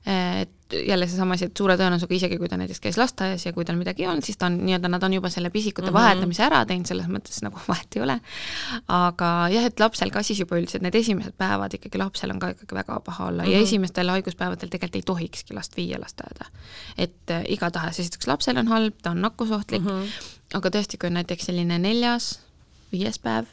[0.06, 0.50] et
[0.86, 3.78] jälle seesama asi, et suure tõenäosusega isegi kui ta näiteks käis lasteaias ja kui tal
[3.80, 6.00] midagi ei olnud, siis ta on nii-öelda, nad on juba selle pisikute mm -hmm.
[6.00, 8.18] vahetamise ära teinud, selles mõttes nagu vahet ei ole.
[8.88, 12.50] aga jah, et lapsel ka siis juba üldiselt need esimesed päevad ikkagi lapsel on ka
[12.56, 13.52] ikkagi väga paha olla mm -hmm.
[13.52, 13.64] ja mhm.
[13.64, 16.44] esimestel haiguspäevadel tegelikult ei tohikski last viia lasteaeda.
[16.98, 20.08] et äh, igatahes esiteks lapsel on halb, ta on nakkusohtlik mm, -hmm.
[20.54, 22.40] aga tõesti, kui on näiteks selline neljas,
[22.92, 23.44] viies päev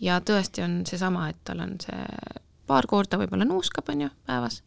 [0.00, 2.06] ja tõesti on seesama, et tal on see
[2.66, 4.62] paar korda võib-olla nuuskab, on ju, päevas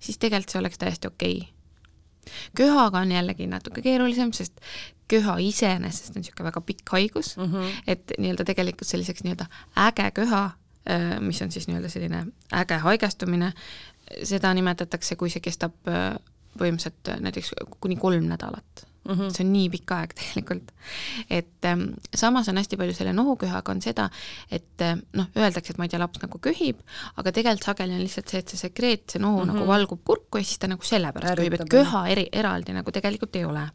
[0.00, 2.32] siis tegelikult see oleks täiesti okei okay.
[2.56, 4.60] köhaga on jällegi natuke keerulisem, sest
[5.08, 7.82] köha iseenesest on niisugune väga pikk haigus mm, -hmm.
[7.86, 9.46] et nii-öelda tegelikult selliseks nii-öelda
[9.86, 10.44] äge köha,
[10.90, 13.52] äh, mis on siis nii-öelda selline äge haigestumine,
[14.22, 16.18] seda nimetatakse, kui see kestab äh,
[16.58, 19.14] põhimõtteliselt äh, näiteks kuni kolm nädalat mm.
[19.14, 19.30] -hmm.
[19.34, 20.72] see on nii pikk aeg tegelikult.
[21.30, 24.10] et ähm, samas on hästi palju selle nohuköhaga on seda,
[24.50, 26.82] et äh, noh, öeldakse, et ma ei tea, laps nagu köhib,
[27.16, 29.54] aga tegelikult sageli on lihtsalt see, et see sekreet, see nohu mm -hmm.
[29.54, 33.36] nagu valgub kurku ja siis ta nagu sellepärast köhib, et köha eri, eraldi nagu tegelikult
[33.36, 33.66] ei ole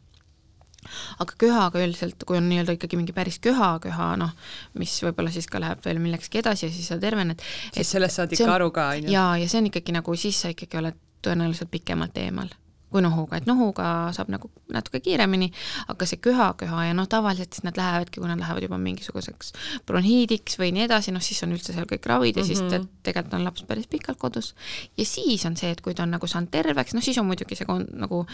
[1.22, 4.32] aga köhaga üldiselt, kui on nii-öelda ikkagi mingi päris köha, köha noh,
[4.78, 7.42] mis võib-olla siis ka läheb veel millekski edasi ja siis sa tervened.
[7.74, 9.14] siis sellest saad ikka aru ka, on ju?
[9.14, 12.50] jaa, ja see on ikkagi nagu, siis sa ikkagi oled tõenäoliselt pikemalt eemal
[12.92, 13.86] kui nohuga, et nohuga
[14.16, 15.50] saab nagu natuke kiiremini,
[15.92, 19.52] aga see köha-köha ja noh, tavaliselt siis nad lähevadki, kui nad lähevad juba mingisuguseks
[19.88, 22.62] bronhiidiks või nii edasi, noh siis on üldse seal kõik ravid ja mm -hmm.
[22.62, 22.88] siis mhm.
[23.02, 24.54] tegelikult on laps päris pikalt kodus.
[24.96, 27.56] ja siis on see, et kui ta on nagu saanud terveks, noh siis on muidugi
[27.56, 28.26] see nagu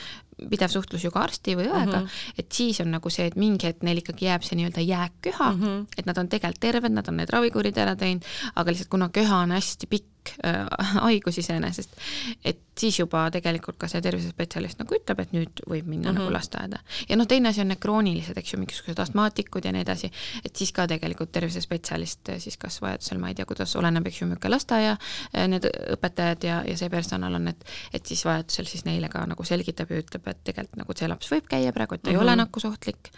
[0.51, 2.35] pidev suhtlus ju ka arsti või õega mm, -hmm.
[2.39, 5.63] et siis on nagu see, et mingi hetk neil ikkagi jääb see nii-öelda jääkköha mm,
[5.63, 5.87] -hmm.
[5.99, 9.43] et nad on tegelikult terved, nad on need ravikuurid ära teinud, aga lihtsalt kuna köha
[9.47, 10.07] on hästi pikk,
[10.45, 10.67] äh,
[11.07, 11.97] haigus iseenesest,
[12.45, 16.21] et siis juba tegelikult ka see tervisespetsialist nagu ütleb, et nüüd võib minna mm -hmm.
[16.23, 16.79] nagu lasteaeda.
[17.09, 20.11] ja noh, teine asi on need kroonilised, eks ju, mingisugused astmaatikud ja nii edasi,
[20.45, 24.27] et siis ka tegelikult tervisespetsialist siis kas vajadusel, ma ei tea, kuidas, oleneb, eks ju,
[24.29, 24.97] milline lasteaia
[25.37, 25.67] äh, need
[25.97, 29.91] õpetajad ja, ja see personal on, et et siis vajadusel siis neile ka nagu selgitab
[29.91, 32.21] ja ütleb, et tegelikult nagu see laps võib käia praegu, et ta mm -hmm.
[32.21, 32.39] ei ole mhm.
[32.39, 33.11] nakkusohtlik,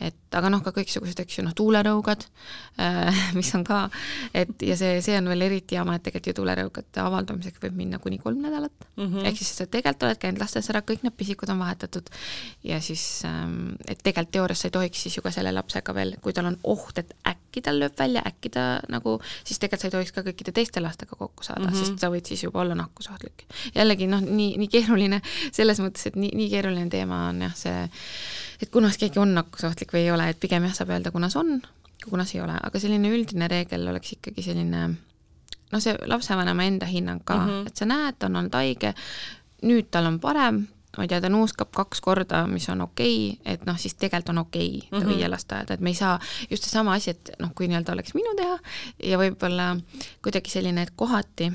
[0.00, 2.26] et aga noh, ka kõiksugused, eks ju, noh, tuulerõugad
[2.80, 3.90] äh,, mis on ka,
[4.34, 7.98] et ja see, see on veel eriti jama, et tegelikult ju tulerõugete avaldumiseks võib minna
[8.02, 9.04] kuni kolm nädalat mm.
[9.06, 9.26] -hmm.
[9.28, 12.10] ehk siis sa tegelikult oled käinud lastes ära, kõik need pisikud on vahetatud
[12.64, 13.22] ja siis,
[13.88, 16.58] et tegelikult teoorias sa ei tohiks siis ju ka selle lapsega veel, kui tal on
[16.62, 20.26] oht, et äkki tal lööb välja, äkki ta nagu, siis tegelikult sa ei tohiks ka
[20.28, 21.84] kõikide teiste lastega kokku saada mm, -hmm.
[21.84, 23.46] sest sa võid siis juba olla nakkusohtlik.
[23.74, 25.20] jällegi noh, nii, nii keeruline
[25.58, 27.88] selles mõttes, et nii, nii keeruline teema on jah, see,
[28.60, 31.56] et kunas keegi on nakkusohtlik või ei ole, et pigem jah, saab öelda, kunas on,
[32.04, 34.88] kunas ei ole, aga selline üldine reegel oleks ikkagi selline
[35.72, 37.66] noh, see lapsevanema enda hinnang ka mm, -hmm.
[37.66, 38.94] et sa näed, ta on olnud haige,
[39.62, 43.54] nüüd tal on parem, ma ei tea, ta nuuskab kaks korda, mis on okei okay,,
[43.54, 45.16] et noh, siis tegelikult on okei okay, ta mm -hmm.
[45.16, 46.18] viia lasteaeda, et me ei saa,
[46.50, 48.58] just seesama asi, et noh, kui nii-öelda oleks minu teha
[49.02, 49.76] ja võib-olla
[50.22, 51.52] kuidagi selline, et kohati,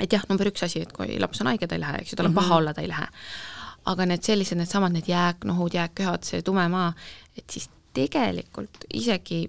[0.00, 2.16] et jah, number üks asi, et kui laps on haige, ta ei lähe, eks ju,
[2.16, 2.42] tal on mm -hmm.
[2.42, 3.06] paha olla, ta ei lähe.
[3.84, 6.92] aga need sellised, needsamad need jääknohud, jääkköhad, see tume maa,
[7.36, 9.48] et siis tegelikult isegi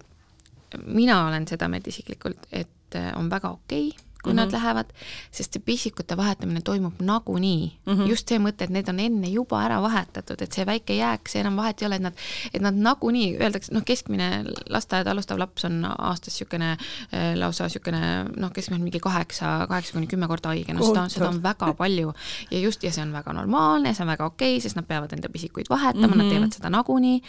[0.85, 2.69] mina olen seda meelt isiklikult, et
[3.15, 4.41] on väga okei okay, kui mm -hmm.
[4.41, 4.55] nad mhm.
[4.55, 4.85] lähevad,
[5.31, 7.93] sest see pisikute vahetamine toimub nagunii mm.
[7.93, 8.09] -hmm.
[8.09, 11.41] just see mõte, et need on enne juba ära vahetatud, et see väike jääk, see
[11.41, 12.13] enam vahet ei ole, et nad,
[12.53, 18.01] et nad nagunii, öeldakse, noh, keskmine lasteaeda alustav laps on aastas niisugune äh, lausa niisugune
[18.37, 21.73] noh, keskmiselt mingi kaheksa, kaheksa kuni kümme korda haige, noh, seda on, seda on väga
[21.73, 22.13] palju.
[22.51, 25.13] ja just, ja see on väga normaalne, see on väga okei okay,, sest nad peavad
[25.13, 26.17] enda pisikuid vahetama mm, -hmm.
[26.17, 27.21] nad teevad seda nagunii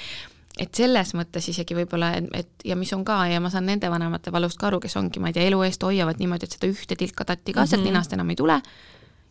[0.59, 3.91] et selles mõttes isegi võib-olla, et, et ja mis on ka ja ma saan nende
[3.91, 6.71] vanemate valust ka aru, kes ongi, ma ei tea, elu eest hoiavad niimoodi, et seda
[6.71, 7.71] ühte tilkatatti ka mm -hmm.
[7.71, 8.61] sealt ninast enam ei tule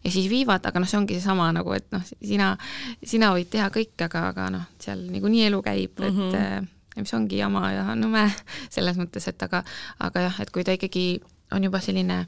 [0.04, 2.54] ja siis viivad, aga noh, see ongi seesama nagu, et noh, sina,
[3.04, 6.36] sina võid teha kõike, aga, aga noh, seal niikuinii elu käib mm, -hmm.
[6.36, 6.68] et mhm.
[7.00, 8.30] mis ongi jama ja nõme
[8.76, 9.64] selles mõttes, et aga,
[10.00, 11.22] aga jah, et kui ta ikkagi
[11.52, 12.26] on juba selline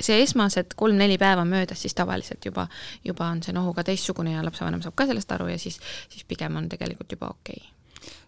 [0.00, 2.68] see esmased kolm-neli päeva möödas, siis tavaliselt juba,
[3.04, 6.24] juba on see nohu ka teistsugune ja lapsevanem saab ka sellest aru ja siis, siis
[6.24, 7.77] pigem on tegelikult juba okei okay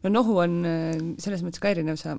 [0.04, 2.16] no nohu on äh, selles mõttes ka erinev, sa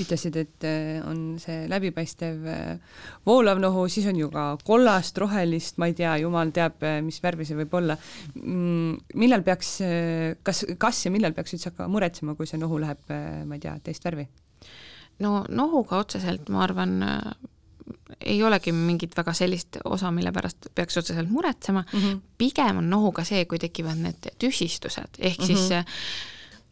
[0.00, 5.78] ütlesid, et äh, on see läbipaistev äh, voolav nohu, siis on ju ka kollast, rohelist,
[5.78, 7.98] ma ei tea, jumal teab, mis värvi see võib olla.
[8.40, 9.76] Mm, millal peaks,
[10.46, 13.04] kas, kas ja millal peaks üldse hakkama muretsema, kui see nohu läheb,
[13.44, 14.28] ma ei tea, teist värvi?
[15.22, 16.94] no nohuga otseselt ma arvan,
[18.18, 22.20] ei olegi mingit väga sellist osa, mille pärast peaks otseselt muretsema mm, -hmm.
[22.38, 25.46] pigem on nohuga see, kui tekivad need tüsistused, ehk mm -hmm.
[25.46, 25.70] siis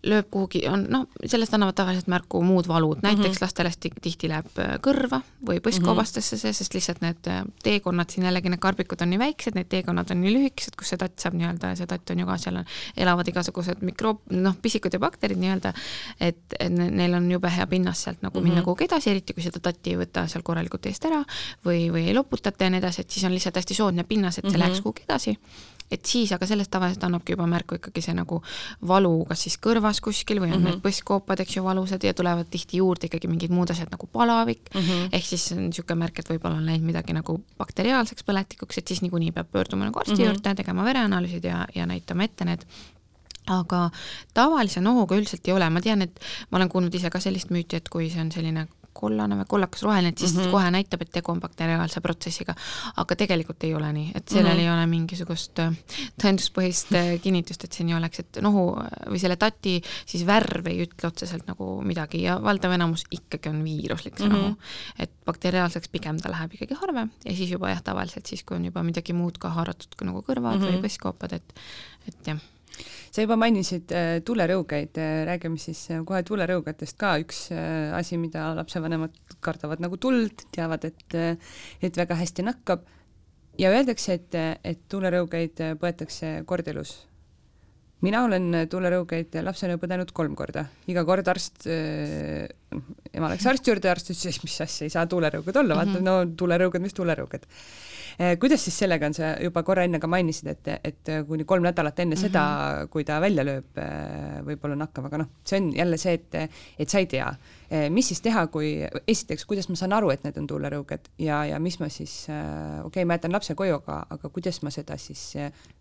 [0.02, 3.42] lööb kuhugi, on noh, sellest annavad tavaliselt märku muud valud, näiteks mm -hmm.
[3.42, 3.70] lastele
[4.02, 8.60] tihti läheb äh, kõrva või põskkoobastesse see, sest lihtsalt need äh, teekonnad siin jällegi, need
[8.60, 11.86] karbikud on nii väiksed, need teekonnad on nii lühikesed, kus see tatt saab nii-öelda, see
[11.86, 12.58] tatt on ju ka seal
[12.96, 15.72] elavad igasugused mikroob, noh, pisikud ja bakterid nii-öelda,
[16.20, 18.48] et, et neil on jube hea pinnas sealt nagu mm -hmm.
[18.48, 21.22] minna kuhugi edasi, eriti kui seda tatti ei võta seal korralikult eest ära
[21.64, 24.42] või, või ei loputata ja nii edasi, et siis on lihtsalt hästi soodne pinnas, et
[24.42, 24.58] see mm -hmm.
[24.58, 25.38] läheks kuhugi edasi
[25.92, 28.40] et siis, aga sellest tavaliselt annabki juba märku ikkagi see nagu
[28.88, 30.70] valu, kas siis kõrvas kuskil või on mm -hmm.
[30.70, 34.70] need põsskoopad, eks ju, valusad ja tulevad tihti juurde ikkagi mingid muud asjad nagu palavik
[34.74, 35.08] mm, -hmm.
[35.12, 39.02] ehk siis on niisugune märk, et võib-olla on läinud midagi nagu bakteriaalseks põletikuks, et siis
[39.02, 40.26] niikuinii peab pöörduma nagu arsti mm -hmm.
[40.26, 42.66] juurde, tegema vereanalüüsid ja, ja näitama ette need
[43.46, 43.90] aga
[44.34, 46.20] tavalise nohuga üldiselt ei ole, ma tean, et
[46.50, 48.68] ma olen kuulnud ise ka sellist müüti, et kui see on selline
[49.02, 50.54] kollane või kollakas-roheline, et siis mm -hmm.
[50.54, 52.54] kohe näitab, et tegu on bakteriaalse protsessiga.
[52.96, 54.62] aga tegelikult ei ole nii, et sellel mm -hmm.
[54.62, 55.76] ei ole mingisugust äh,
[56.22, 58.64] tõenduspõhist äh, kinnitust, et see nii oleks, et nohu
[59.10, 63.64] või selle tati siis värv ei ütle otseselt nagu midagi ja valdav enamus ikkagi on
[63.64, 64.42] viiruslik see mm -hmm.
[64.42, 64.56] nohu.
[64.98, 68.64] et bakteriaalseks pigem ta läheb ikkagi harvem ja siis juba jah, tavaliselt siis, kui on
[68.64, 70.78] juba midagi muud ka haaratud, nagu kõrvad mm -hmm.
[70.78, 71.54] või põsskoopad, et,
[72.08, 72.38] et jah
[73.12, 78.52] sa juba mainisid äh, tulerõugeid, äh, räägime siis äh, kohe tulerõugetest ka, üks asi, mida
[78.56, 81.16] lapsevanemad kardavad nagu tuld, teavad, et,
[81.84, 82.84] et väga hästi nakkab
[83.60, 86.94] ja öeldakse, et, et tulerõugeid põetakse kord elus.
[88.02, 92.48] mina olen tulerõugeid lapsena põdenud kolm korda, iga kord arst äh,,
[93.12, 96.30] ema läks arsti juurde, arst ütles, mis asja, ei saa tulerõuged olla, vaata mm -hmm.
[96.30, 97.46] no tulerõuged, mis tulerõuged
[98.40, 101.98] kuidas siis sellega on, sa juba korra enne ka mainisid, et, et kuni kolm nädalat
[101.98, 102.28] enne mm -hmm.
[102.28, 106.34] seda, kui ta välja lööb, eh, võib-olla nakkab, aga noh, see on jälle see, et,
[106.78, 107.34] et sa ei tea,
[107.70, 111.44] eh, mis siis teha, kui esiteks, kuidas ma saan aru, et need on tuulerõuged ja,
[111.44, 114.96] ja mis ma siis, okei okay,, ma jätan lapse koju, aga, aga kuidas ma seda
[114.96, 115.34] siis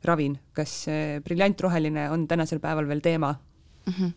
[0.03, 0.85] ravin, kas
[1.23, 3.35] briljantroheline on tänasel päeval veel teema
[3.85, 3.93] mm?
[3.93, 4.13] -hmm.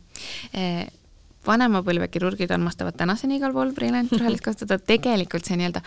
[0.52, 1.03] Eh
[1.46, 5.82] vanema põlve kirurgid armastavad tänaseni igal pool briljantrohelist kasutada, tegelikult see nii-öelda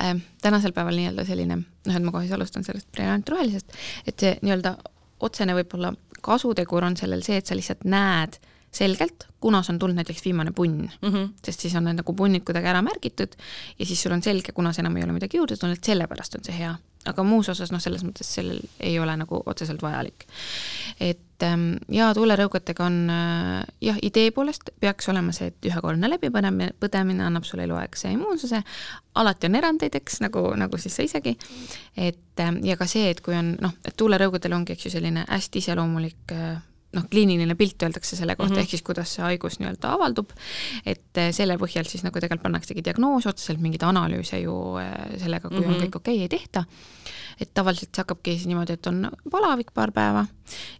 [0.00, 4.38] äh, tänasel päeval nii-öelda selline, noh, et ma kohe siis alustan sellest briljantrohelisest, et see
[4.42, 4.76] nii-öelda
[5.22, 5.92] otsene võib-olla
[6.22, 8.38] kasutegur on sellel see, et sa lihtsalt näed
[8.72, 10.88] selgelt, kunas on tulnud näiteks viimane punn.
[11.02, 11.28] Mm, -hmm.
[11.44, 13.36] sest siis on need nagu punnid kuidagi ära märgitud
[13.78, 16.56] ja siis sul on selge, kunas enam ei ole midagi juurde tulnud, sellepärast on see
[16.58, 16.74] hea
[17.08, 20.26] aga muus osas noh, selles mõttes sellel ei ole nagu otseselt vajalik.
[21.00, 26.72] et ähm, ja tuulerõugetega on äh, jah, idee poolest peaks olema see, et ühekordne läbipõdemine,
[26.80, 28.62] põdemine annab sulle eluaegse immuunsuse,
[29.18, 31.36] alati on erandeid, eks, nagu, nagu siis sa isegi,
[31.96, 35.26] et ähm, ja ka see, et kui on noh, et tuulerõugetel ongi, eks ju, selline
[35.28, 36.60] hästi iseloomulik äh,
[36.92, 38.62] noh, kliiniline pilt öeldakse selle kohta mm, -hmm.
[38.62, 40.32] ehk siis kuidas see haigus nii-öelda avaldub,
[40.86, 44.56] et äh, selle põhjal siis nagu tegelikult pannaksegi diagnoos, otseselt mingeid analüüse ju
[45.18, 45.68] sellega, kui mm -hmm.
[45.68, 45.82] on mhm.
[45.84, 46.64] kõik okei okay,, ei tehta
[47.40, 50.26] et tavaliselt see hakkabki siis niimoodi, et on palavik paar päeva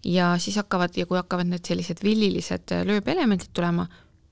[0.04, 3.86] ja siis hakkavad ja kui hakkavad need sellised villilised lööbelemendid tulema,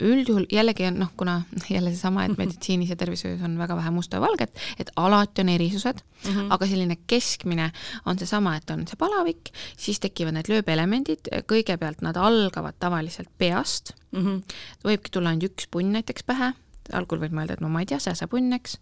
[0.05, 1.43] üldjuhul jällegi on noh, kuna
[1.77, 5.49] jälle seesama, et meditsiinis ja tervishoius on väga vähe musta ja valget, et alati on
[5.49, 6.47] erisused mm, -hmm.
[6.51, 7.71] aga selline keskmine
[8.07, 13.95] on seesama, et on see palavik, siis tekivad need lööbelemendid, kõigepealt nad algavad tavaliselt peast
[14.13, 14.43] mm, -hmm.
[14.85, 16.53] võibki tulla ainult üks punn näiteks pähe
[16.93, 18.79] algul võid mõelda, et no ma ei tea, sääsepunn, eks,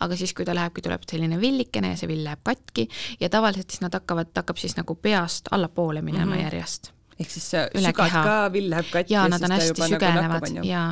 [0.00, 2.88] aga siis, kui ta lähebki, tuleb selline villikene ja see vill läheb katki
[3.20, 6.44] ja tavaliselt siis nad hakkavad, hakkab siis nagu peast allapoole minema mm -hmm.
[6.44, 8.22] järjest ehk siis sügad keha.
[8.24, 10.82] ka, vill läheb katki ja, nad on hästi nagu sügelevad nagu ja,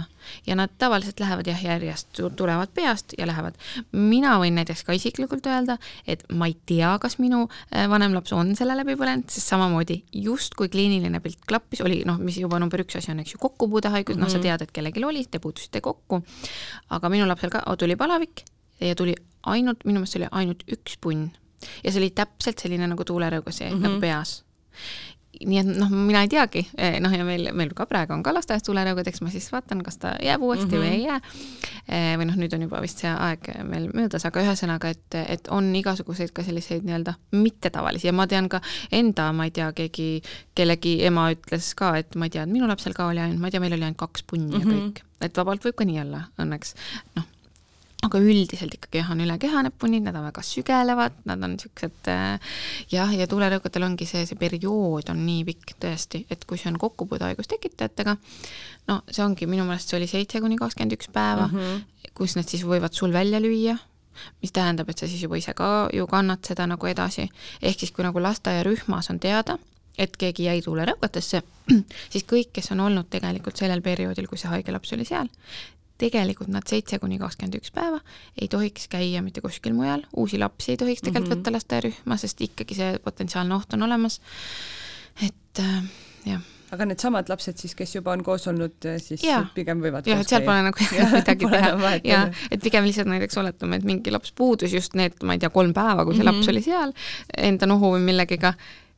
[0.47, 3.57] ja nad tavaliselt lähevad jah, järjest, tulevad peast ja lähevad.
[3.93, 8.35] mina võin näiteks ka isiklikult öelda, et ma ei tea, kas minu äh, vanem laps
[8.37, 12.85] on selle läbi põlenud, sest samamoodi justkui kliiniline pilt klappis, oli noh, mis juba number
[12.85, 14.29] üks asi on, eks ju, kokkupuudehaigus mm, -hmm.
[14.29, 14.47] noh, sa mhm.
[14.47, 16.23] tead, et kellelgi oli, te puutusite kokku,
[16.91, 18.45] aga minu lapsel ka tuli palavik
[18.81, 19.17] ja tuli
[19.49, 21.31] ainult, minu meelest see oli ainult üks punn
[21.83, 23.87] ja see oli täpselt selline nagu tuulerõõgus mm -hmm.
[23.87, 24.43] nagu peas
[25.47, 28.33] nii et noh, mina ei teagi, eh, noh ja meil, meil ka praegu on ka
[28.35, 30.85] lasteaias tulerõugud, eks ma siis vaatan, kas ta jääb uuesti mm -hmm.
[30.85, 31.21] või ei jää.
[31.89, 35.49] Eh, või noh, nüüd on juba vist see aeg meil möödas, aga ühesõnaga, et, et
[35.55, 38.61] on igasuguseid ka selliseid nii-öelda mittetavalisi ja ma tean ka
[38.93, 40.23] enda, ma ei tea, keegi,
[40.55, 43.47] kellegi ema ütles ka, et ma ei tea, et minu lapsel ka oli ainult, ma
[43.47, 44.71] ei tea, meil oli ainult kaks punni mm -hmm.
[44.71, 44.87] ja mhm.
[44.87, 46.75] kõik, et vabalt võib ka nii olla, õnneks.
[47.17, 47.38] noh
[48.07, 51.57] aga üldiselt ikkagi jah, on üle keha need punnid, nad on väga sügelevad, nad on
[51.57, 52.55] niisugused äh,
[52.93, 56.79] jah, ja tulerõugatel ongi see, see periood on nii pikk tõesti, et kui see on
[56.79, 58.15] kokkupuudehaigus tekitajatega,
[58.91, 62.13] no see ongi, minu meelest see oli seitse kuni kakskümmend üks päeva mm, -hmm.
[62.15, 63.75] kus need siis võivad sul välja lüüa,
[64.43, 67.27] mis tähendab, et sa siis juba ise ka ju kannad seda nagu edasi,
[67.63, 69.59] ehk siis kui nagu lasteaiarühmas on teada,
[69.99, 71.43] et keegi jäi tuulerõugatesse,
[72.13, 75.27] siis kõik, kes on olnud tegelikult sellel perioodil, kui see haige laps oli seal,
[75.99, 78.01] tegelikult nad seitse kuni kakskümmend üks päeva
[78.41, 81.47] ei tohiks käia mitte kuskil mujal, uusi lapsi ei tohiks tegelikult mm -hmm.
[81.47, 84.21] võtta lasteaiarühma, sest ikkagi see potentsiaalne oht on olemas.
[85.23, 85.83] et äh,
[86.27, 86.43] jah
[86.75, 89.41] aga needsamad lapsed siis, kes juba on koos olnud, äh, siis ja.
[89.55, 93.81] pigem võivad jah, et seal pole nagu midagi teha ja et pigem lihtsalt näiteks oletame,
[93.81, 96.43] et mingi laps puudus just need, ma ei tea, kolm päeva, kui see mm -hmm.
[96.43, 96.93] laps oli seal
[97.37, 98.55] enda nohu või millegiga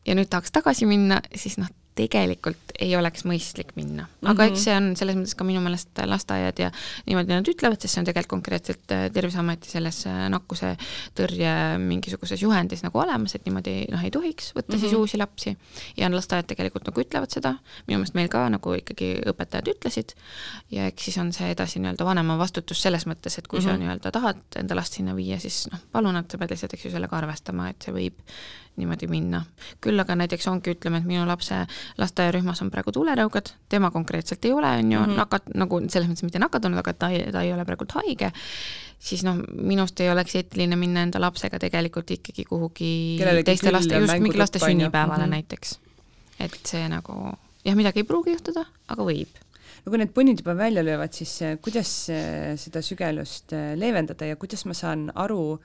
[0.07, 1.71] ja nüüd tahaks tagasi minna, siis noh,
[2.09, 4.07] tegelikult ei oleks mõistlik minna.
[4.23, 4.53] aga mm -hmm.
[4.53, 6.71] eks see on selles mõttes ka minu meelest lasteaiad ja
[7.07, 10.77] niimoodi nad ütlevad, sest see on tegelikult konkreetselt äh, Terviseameti selles äh, nakkuse
[11.19, 14.81] tõrje mingisuguses juhendis nagu olemas, et niimoodi noh, ei tohiks võtta mm -hmm.
[14.81, 15.01] siis mhm.
[15.01, 15.57] uusi lapsi.
[15.97, 17.55] ja lasteaiad tegelikult nagu ütlevad seda,
[17.87, 20.15] minu meelest meil ka nagu ikkagi õpetajad ütlesid
[20.71, 23.69] ja eks siis on see edasi nii-öelda vanema vastutus selles mõttes, et kui mm -hmm.
[23.69, 23.81] sa mhm.
[23.83, 26.91] nii-öelda tahad enda last sinna viia, siis noh, palun, et sa pead lihtsalt, eks ju,
[26.91, 28.15] sellega arvestama, et see võib
[28.77, 29.43] niimoodi minna.
[29.81, 31.59] küll aga näiteks ongi, ütleme, et minu lapse
[31.99, 35.21] lasteaiarühmas on praegu tulerõugad, tema konkreetselt ei ole, on ju mm, -hmm.
[35.21, 38.33] nakat-, nagu selles mõttes mitte nakatunud, aga ta ei, ta ei ole praegult haige,
[38.99, 43.99] siis noh, minust ei oleks eetiline minna enda lapsega tegelikult ikkagi kuhugi Kellelegi teiste laste,
[43.99, 45.31] just mingi laste sünnipäevale mm -hmm.
[45.31, 45.79] näiteks.
[46.41, 47.33] et see nagu
[47.65, 49.29] jah, midagi ei pruugi juhtuda, aga võib
[49.85, 54.29] no kui need punnid juba välja löövad, siis eh, kuidas eh, seda sügelust eh, leevendada
[54.29, 55.59] ja kuidas ma saan aru,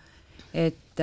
[0.54, 1.02] et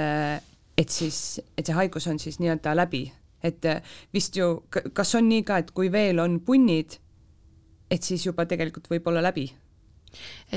[0.78, 3.04] et siis, et see haigus on siis nii-öelda läbi,
[3.44, 3.82] et äh,
[4.14, 6.98] vist ju, kas on nii ka, et kui veel on punnid,
[7.92, 9.50] et siis juba tegelikult võib olla läbi?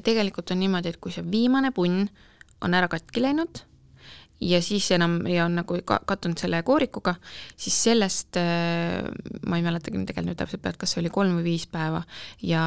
[0.03, 2.09] tegelikult on niimoodi, et kui see viimane punn
[2.65, 3.61] on ära katki läinud
[4.43, 7.13] ja siis enam ja on nagu ka, kattunud selle koorikuga,
[7.55, 9.07] siis sellest äh,
[9.47, 12.03] ma ei mäletagi tegelikult nüüd täpselt pealt, kas see oli kolm või viis päeva
[12.43, 12.65] ja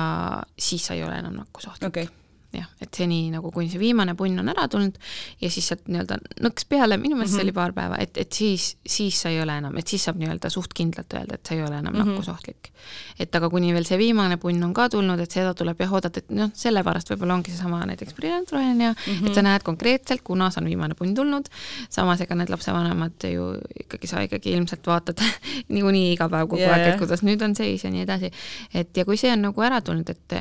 [0.57, 1.93] siis sa ei ole enam nakkusohtlik.
[1.93, 4.97] Okay jah, et seni nagu kuni see viimane punn on ära tulnud
[5.43, 7.43] ja siis sealt nii-öelda nõks peale, minu meelest mm -hmm.
[7.43, 7.59] see oli mhm.
[7.59, 10.73] paar päeva, et, et siis, siis sa ei ole enam, et siis saab nii-öelda suht
[10.75, 12.09] kindlalt öelda, et sa ei ole enam mm -hmm.
[12.09, 12.73] nakkusohtlik.
[13.19, 16.19] et aga kuni veel see viimane punn on ka tulnud, et seda tuleb jah oodata,
[16.19, 19.29] et noh, sellepärast võib-olla ongi seesama näiteks briljantroheenia mm, -hmm.
[19.29, 21.49] et sa näed konkreetselt, kunas on viimane punn tulnud,
[21.91, 25.21] samas ega need lapsevanemad ju ikkagi, sa ikkagi ilmselt vaatad
[25.75, 28.31] niikuinii iga päev kogu yeah, aeg, et kuidas nüüd on seis ja nii edasi.
[28.75, 30.39] et ja kui see on nagu ära tulnud, et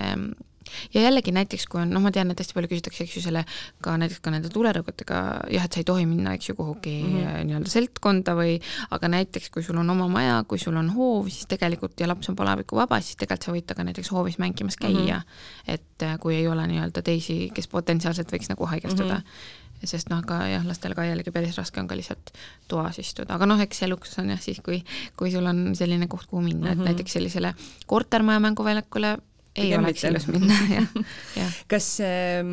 [0.94, 3.46] ja jällegi näiteks, kui on, noh, ma tean, et hästi palju küsitakse, eks ju, selle
[3.82, 5.22] ka näiteks ka nende tulerõugetega,
[5.54, 7.50] jah, et sa ei tohi minna, eks ju, kuhugi mm -hmm.
[7.50, 8.58] nii-öelda seltkonda või
[8.92, 12.30] aga näiteks, kui sul on oma maja, kui sul on hoov, siis tegelikult ja laps
[12.30, 15.22] on palavikuvaba, siis tegelikult sa võid temaga näiteks hoovis mängimas käia mm.
[15.22, 15.74] -hmm.
[15.74, 19.20] et äh, kui ei ole nii-öelda teisi, kes potentsiaalselt võiks nagu haigestuda mm.
[19.22, 22.32] -hmm sest noh, ka jah, lastel ka jällegi päris raske on ka lihtsalt
[22.68, 24.80] toas istuda, aga noh, eks eluks on jah siis, kui,
[25.20, 26.72] kui sul on selline koht, kuhu minna mm, -hmm.
[26.72, 26.86] et mhm.
[26.86, 27.54] näiteks sellisele
[27.86, 29.18] kortermaja mänguväljakule
[29.58, 32.44] ei oleks ilus minna, jah, kas äh,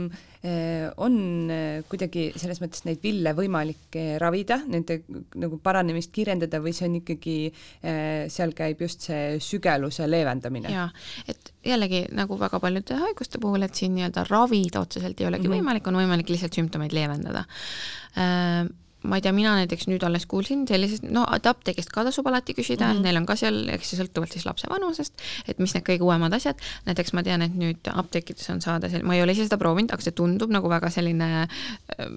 [0.44, 4.98] Äh, on äh, kuidagi selles mõttes neid ville võimalik äh, ravida, nende
[5.40, 7.36] nagu paranemist kiirendada või see on ikkagi,
[8.34, 10.68] seal käib just see sügeluse leevendamine?
[10.68, 10.90] jaa,
[11.32, 15.54] et jällegi nagu väga paljude haiguste puhul, et siin nii-öelda ravida otseselt ei olegi mm
[15.54, 15.64] -hmm.
[15.64, 17.46] võimalik, on võimalik lihtsalt sümptomeid leevendada
[19.04, 22.86] ma ei tea, mina näiteks nüüd alles kuulsin sellisest, no apteegist ka tasub alati küsida
[22.86, 23.04] mm, -hmm.
[23.04, 26.32] neil on ka seal, eks see sõltuvalt siis lapse vanusest, et mis need kõige uuemad
[26.36, 29.58] asjad, näiteks ma tean, et nüüd apteekides on saada sel-, ma ei ole ise seda
[29.60, 31.46] proovinud, aga see tundub nagu väga selline,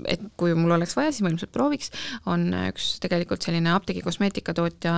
[0.08, 1.92] et kui mul oleks vaja, siis ma ilmselt prooviks,
[2.26, 4.96] on üks tegelikult selline apteegi kosmeetikatootja,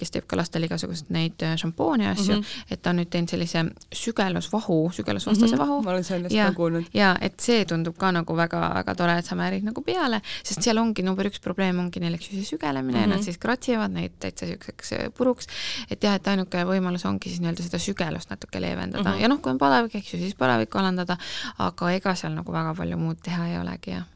[0.00, 2.72] kes teeb ka lastele igasuguseid neid šampoone ja asju mm, -hmm.
[2.72, 5.68] et ta on nüüd teinud sellise sügelusvahu, sügelusvastase mm -hmm.
[5.68, 5.82] vahu.
[5.82, 6.84] ma olen sellest ka kuulnud.
[6.94, 10.78] ja et see tundub ka nagu väga-väga tore, et sa määrid nagu peale, sest seal
[10.78, 13.02] ongi number üks probleem ongi neil, eks ju, see sügelemine mm -hmm.
[13.02, 13.24] ja nad mhm.
[13.24, 15.48] siis kratsivad neid täitsa niisuguseks äh, puruks,
[15.90, 19.22] et jah, et ainuke võimalus ongi siis nii-öelda seda sügelust natuke leevendada mm -hmm.
[19.22, 21.16] ja noh, kui on palavik, eks ju, siis palavikku alandada,
[21.58, 24.06] aga ega seal nagu väga palju muud teha ei olegi, jah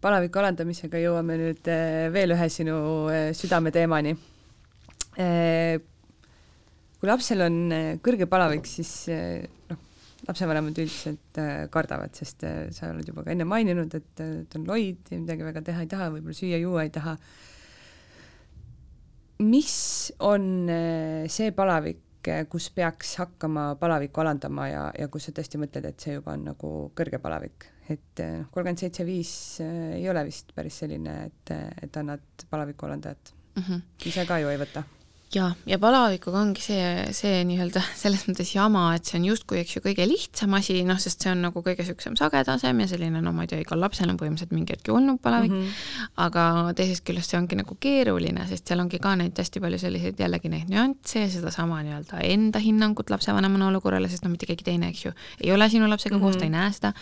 [0.00, 4.16] palaviku alandamisega jõuame nüüd äh, veel ühe sinu äh, südameteemani.
[7.00, 7.54] kui lapsel on
[8.02, 9.08] kõrge palavik, siis
[9.70, 9.78] noh,
[10.28, 14.58] lapsevanemad üldiselt äh, kardavad, sest äh, sa oled juba ka enne maininud, et äh, ta
[14.60, 17.16] on loid ja midagi väga teha ei taha, võib-olla süüa-juua ei taha.
[19.38, 19.78] mis
[20.26, 20.68] on
[21.30, 22.02] see palavik,
[22.50, 26.48] kus peaks hakkama palavikku alandama ja, ja kus sa tõesti mõtled, et see juba on
[26.50, 31.54] nagu kõrge palavik, et noh, kolmkümmend seitse viis ei ole vist päris selline, et,
[31.86, 33.62] et annad palaviku alandajat mm.
[33.62, 33.82] -hmm.
[34.10, 34.82] ise ka ju ei võta
[35.34, 36.84] ja, ja palavikuga ongi see,
[37.16, 41.00] see nii-öelda selles mõttes jama, et see on justkui, eks ju, kõige lihtsam asi, noh,
[41.02, 44.10] sest see on nagu kõige niisugusem sagedasem ja selline, no ma ei tea, igal lapsel
[44.12, 46.12] on põhimõtteliselt mingi hetk ju olnud palavik mm, -hmm.
[46.26, 46.44] aga
[46.78, 50.52] teisest küljest see ongi nagu keeruline, sest seal ongi ka neid hästi palju selliseid jällegi
[50.52, 55.04] neid nüansse ja sedasama nii-öelda enda hinnangut lapsevanemana olukorrale, sest noh, mitte keegi teine, eks
[55.08, 55.12] ju,
[55.42, 56.24] ei ole sinu lapsega mm -hmm.
[56.24, 56.94] koos, ta ei näe seda,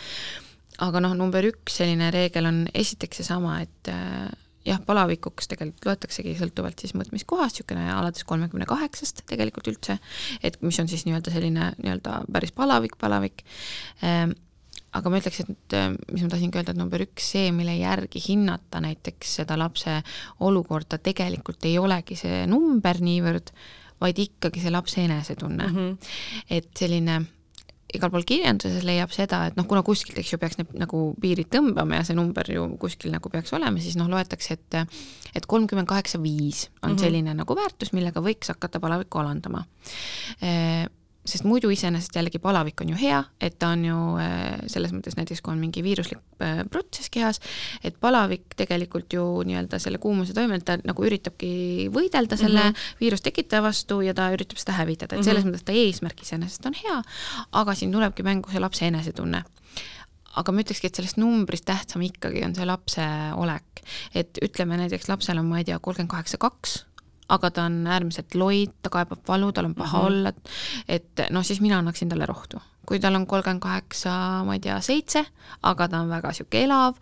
[0.79, 4.29] aga noh, number üks selline reegel on esiteks seesama, et äh,
[4.67, 9.99] jah, palavikuks tegelikult loetaksegi sõltuvalt siis mõõtmiskohast, niisugune alates kolmekümne kaheksast tegelikult üldse,
[10.43, 13.45] et mis on siis nii-öelda selline nii-öelda päris palavik, palavik
[14.03, 14.35] ehm,,
[14.97, 15.79] aga ma ütleks, et
[16.13, 19.99] mis ma tahtsingi öelda, et number üks, see, mille järgi hinnata näiteks seda lapse
[20.47, 23.53] olukorda, tegelikult ei olegi see number niivõrd,
[24.01, 25.77] vaid ikkagi see lapse enesetunne mm.
[25.77, 26.13] -hmm.
[26.59, 27.23] et selline
[27.97, 31.51] igal pool kirjanduses leiab seda, et noh, kuna kuskilt, eks ju, peaks need nagu piirid
[31.53, 34.81] tõmbama ja see number ju kuskil nagu peaks olema, siis noh, loetakse, et
[35.37, 37.01] et kolmkümmend kaheksa viis on mm -hmm.
[37.01, 39.65] selline nagu väärtus, millega võiks hakata palavikku alandama
[41.27, 45.17] sest muidu iseenesest jällegi palavik on ju hea, et ta on ju äh, selles mõttes
[45.19, 47.41] näiteks, kui on mingi viiruslik äh, protsess kehas,
[47.85, 52.97] et palavik tegelikult ju nii-öelda selle kuumuse toimel, ta nagu üritabki võidelda selle mm -hmm.
[53.01, 55.55] viirustekitaja vastu ja ta üritab seda hävitada, et selles mm -hmm.
[55.57, 57.03] mõttes ta eesmärk iseenesest on hea,
[57.53, 59.45] aga siin tulebki mängu see lapse enesetunne
[60.37, 63.07] aga ma ütlekski, et sellest numbrist tähtsam ikkagi on see lapse
[63.37, 63.83] olek.
[64.15, 66.85] et ütleme näiteks lapsel on, ma ei tea, kolmkümmend kaheksa, kaks
[67.29, 70.07] aga ta on äärmiselt loid, ta kaebab valu, tal on paha mm -hmm.
[70.07, 70.33] olla,
[70.89, 72.61] et noh, siis mina annaksin talle rohtu.
[72.87, 75.25] kui tal on kolmkümmend kaheksa, ma ei tea, seitse,
[75.63, 76.95] aga ta on väga niisugune elav,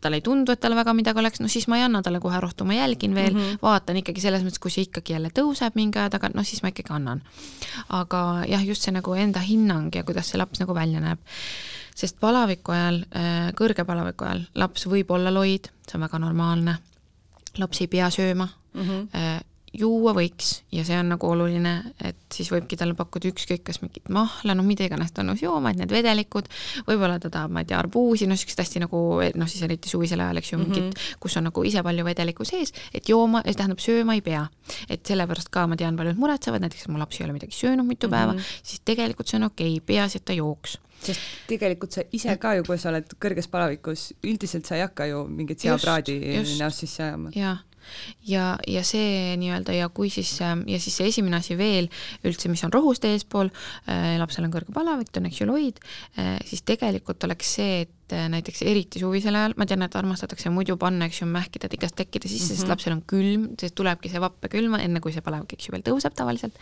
[0.00, 2.40] talle ei tundu, et tal väga midagi oleks, no siis ma ei anna talle kohe
[2.40, 3.58] rohtu, ma jälgin veel mm, -hmm.
[3.62, 6.72] vaatan ikkagi selles mõttes, kui see ikkagi jälle tõuseb mingi aja tagant, noh siis ma
[6.72, 7.22] ikkagi annan.
[7.88, 11.18] aga jah, just see nagu enda hinnang ja kuidas see laps nagu välja näeb.
[11.94, 16.78] sest palaviku ajal, äh, kõrge palaviku ajal laps võib olla loid, see on väga normaalne,
[17.58, 19.37] laps ei pea sööma mm, -hmm
[19.76, 24.08] juua võiks ja see on nagu oluline, et siis võibki talle pakkuda ükskõik kas mingit
[24.12, 26.48] mahla, noh mida iganes ta nõus jooma, et need vedelikud,
[26.88, 29.02] võib-olla ta tahab, ma ei tea, arbuusi, noh niisugust hästi nagu
[29.38, 31.20] noh, siis eriti suvisel ajal, eks ju, mingit mm, -hmm.
[31.20, 34.46] kus on nagu ise palju vedelikku sees, et jooma, tähendab sööma ei pea.
[34.88, 38.06] et sellepärast ka ma tean, paljud muretsevad, näiteks mu laps ei ole midagi söönud mitu
[38.06, 38.34] mm -hmm.
[38.34, 42.34] päeva, siis tegelikult see on okei okay,, peaasi, et ta jooks sest tegelikult sa ise
[42.42, 46.18] ka ju, kui sa oled kõrges palavikus, üldiselt sa ei hakka ju mingit seapraadi
[46.58, 47.30] näost sisse ajama.
[47.34, 47.62] jah,
[48.28, 51.90] ja, ja see nii-öelda ja kui siis, ähm, ja siis see esimene asi veel
[52.26, 53.50] üldse, mis on rohust eespool
[53.88, 55.80] äh,, lapsel on kõrge palavik, ta on eksüloid
[56.18, 60.52] äh,, siis tegelikult oleks see, et äh, näiteks eriti suvisel ajal, ma tean, et armastatakse
[60.54, 62.56] muidu panna, eks ju, mähkida tikast tekkide sisse mm, -hmm.
[62.56, 62.70] sest mhm.
[62.72, 65.84] lapsel on külm, sest tulebki see vappe külma, enne kui see palavik, eks ju, veel
[65.86, 66.58] tõuseb tavaliselt.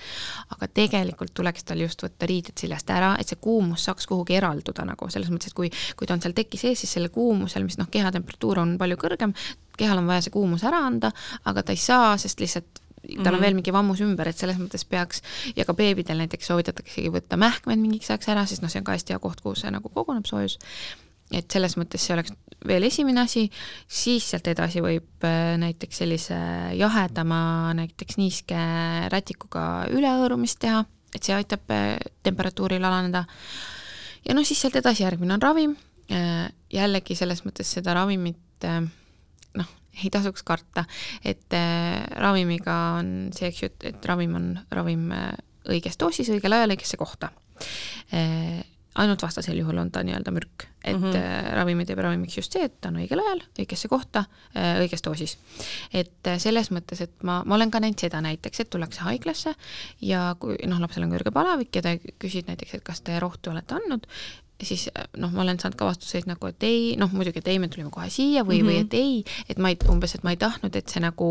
[0.57, 4.85] aga tegelikult tuleks tal just võtta riided seljast ära, et see kuumus saaks kuhugi eralduda
[4.85, 7.79] nagu selles mõttes, et kui, kui ta on seal teki sees, siis selle kuumusel, mis
[7.79, 9.35] noh, kehatemperatuur on palju kõrgem,
[9.77, 11.12] kehal on vaja see kuumus ära anda,
[11.45, 13.41] aga ta ei saa, sest lihtsalt tal on mm -hmm.
[13.41, 15.22] veel mingi vammus ümber, et selles mõttes peaks
[15.57, 18.93] ja ka beebidel näiteks soovitataksegi võtta mähkmed mingiks ajaks ära, sest noh, see on ka
[18.93, 20.59] hästi hea koht, kuhu see nagu koguneb soojus
[21.35, 22.35] et selles mõttes see oleks
[22.66, 23.47] veel esimene asi,
[23.89, 26.39] siis sealt edasi võib äh, näiteks sellise
[26.79, 28.61] jahedama, näiteks niiske
[29.12, 33.24] rätikuga ülehõõrumist teha, et see aitab äh, temperatuuril alaneda.
[34.29, 35.77] ja noh, siis sealt edasi järgmine on ravim,
[36.70, 38.62] jällegi selles mõttes seda ravimit
[39.57, 40.84] noh, ei tasuks karta,
[41.24, 41.54] et
[42.20, 45.07] ravimiga on see, eks ju, et, et ravim on ravim
[45.72, 47.30] õiges doosis, õigel ajal, õigesse kohta
[48.96, 51.50] ainult vastasel juhul on ta nii-öelda mürk, et mm -hmm.
[51.54, 54.24] ravimi teeb ravimiks just see, et ta on õigel ajal, õigesse kohta,
[54.57, 55.38] äh, õiges doosis.
[55.92, 59.54] et äh, selles mõttes, et ma, ma olen ka näinud seda näiteks, et tullakse haiglasse
[60.00, 63.50] ja kui noh, lapsel on kõrge palavik ja ta küsid näiteks, et kas te rohtu
[63.50, 64.07] olete andnud,
[64.62, 64.86] siis
[65.16, 67.90] noh, ma olen saanud ka vastuseid nagu, et ei, noh muidugi, et ei, me tulime
[67.94, 68.70] kohe siia või mm, -hmm.
[68.70, 71.30] või et ei, et ma ei, umbes, et ma ei tahtnud, et see nagu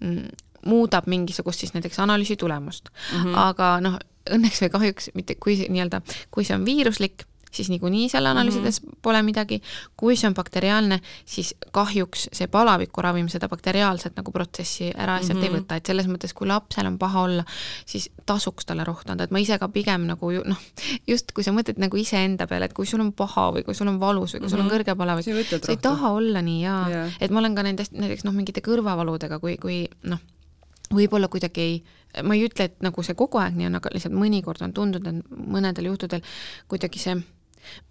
[0.00, 0.28] mm,
[0.68, 3.22] muudab mingisugust siis näiteks analüüsi tulemust mm.
[3.22, 3.38] -hmm.
[3.48, 3.98] aga noh,
[4.30, 8.88] õnneks või kahjuks mitte, kui nii-öelda, kui see on viiruslik, siis niikuinii seal analüüsides mm
[8.88, 8.98] -hmm.
[9.02, 9.62] pole midagi,
[9.96, 15.40] kui see on bakteriaalne, siis kahjuks see palavikuraviim seda bakteriaalset nagu protsessi ära sealt mm
[15.40, 15.44] -hmm.
[15.44, 15.58] ei mhm.
[15.58, 17.44] võta, et selles mõttes, kui lapsel on paha olla,
[17.86, 20.58] siis tasuks talle rohtu anda, et ma ise ka pigem nagu noh,
[21.06, 23.88] just kui sa mõtled nagu iseenda peale, et kui sul on paha või kui sul
[23.88, 24.74] on valus või kui sul on mhm.
[24.74, 25.24] kõrge palavik,
[25.64, 28.60] sa ei taha olla nii jaa yeah., et ma olen ka nendest näiteks noh, mingite
[28.60, 30.18] kõrvavaludega, kui, kui noh,
[30.94, 31.80] võib-olla kuidagi ei,
[32.24, 35.08] ma ei ütle, et nagu see kogu aeg nii on, aga lihtsalt mõnikord on tundunud,
[35.08, 36.24] et mõnedel juhtudel
[36.70, 37.18] kuidagi see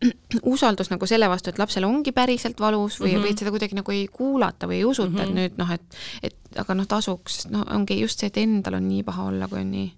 [0.53, 3.25] usaldus nagu selle vastu, et lapsel ongi päriselt valus või mm, -hmm.
[3.25, 5.23] või et seda kuidagi nagu ei kuulata või ei usuta mm, -hmm.
[5.23, 5.37] et mhm.
[5.41, 8.87] nüüd noh, et, et aga noh, tasuks, sest noh, ongi just see, et endal on
[8.87, 9.91] nii paha olla, kui on nii.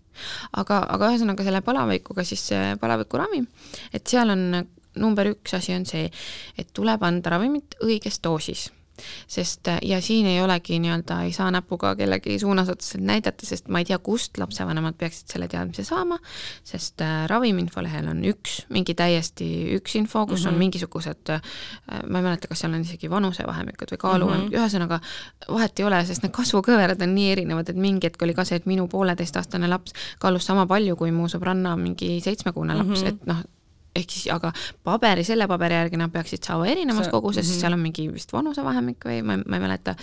[0.62, 3.44] aga, aga ühesõnaga selle palavikuga siis see palavikuravi,
[3.94, 4.66] et seal on
[5.00, 6.10] number üks asi on see,
[6.58, 8.70] et tuleb anda ravimit õiges doosis
[9.28, 13.80] sest ja siin ei olegi nii-öelda, ei saa näpuga kellegi suunas otseselt näidata, sest ma
[13.80, 16.18] ei tea, kust lapsevanemad peaksid selle teadmise saama,
[16.64, 20.48] sest äh, ravimiinfolehel on üks, mingi täiesti üks info, kus mm -hmm.
[20.48, 20.60] on mhm.
[20.60, 21.42] mingisugused äh,,
[22.10, 24.64] ma ei mäleta, kas seal on isegi vanusevahemikud või kaaluvahemikud mm, -hmm.
[24.64, 25.00] ühesõnaga
[25.50, 28.60] vahet ei ole, sest need kasvukõverad on nii erinevad, et mingi hetk oli ka see,
[28.60, 33.08] et minu pooleteistaastane laps kaalus sama palju kui mu sõbranna mingi seitsmekuune laps mm, -hmm.
[33.08, 33.44] et noh,
[33.96, 34.52] ehk siis, aga
[34.84, 37.62] paberi, selle paberi järgi nad peaksid saama erinevas see, koguses mm, -hmm.
[37.62, 39.96] seal on mingi vist vanusevahemik või ma, ma ei mäleta,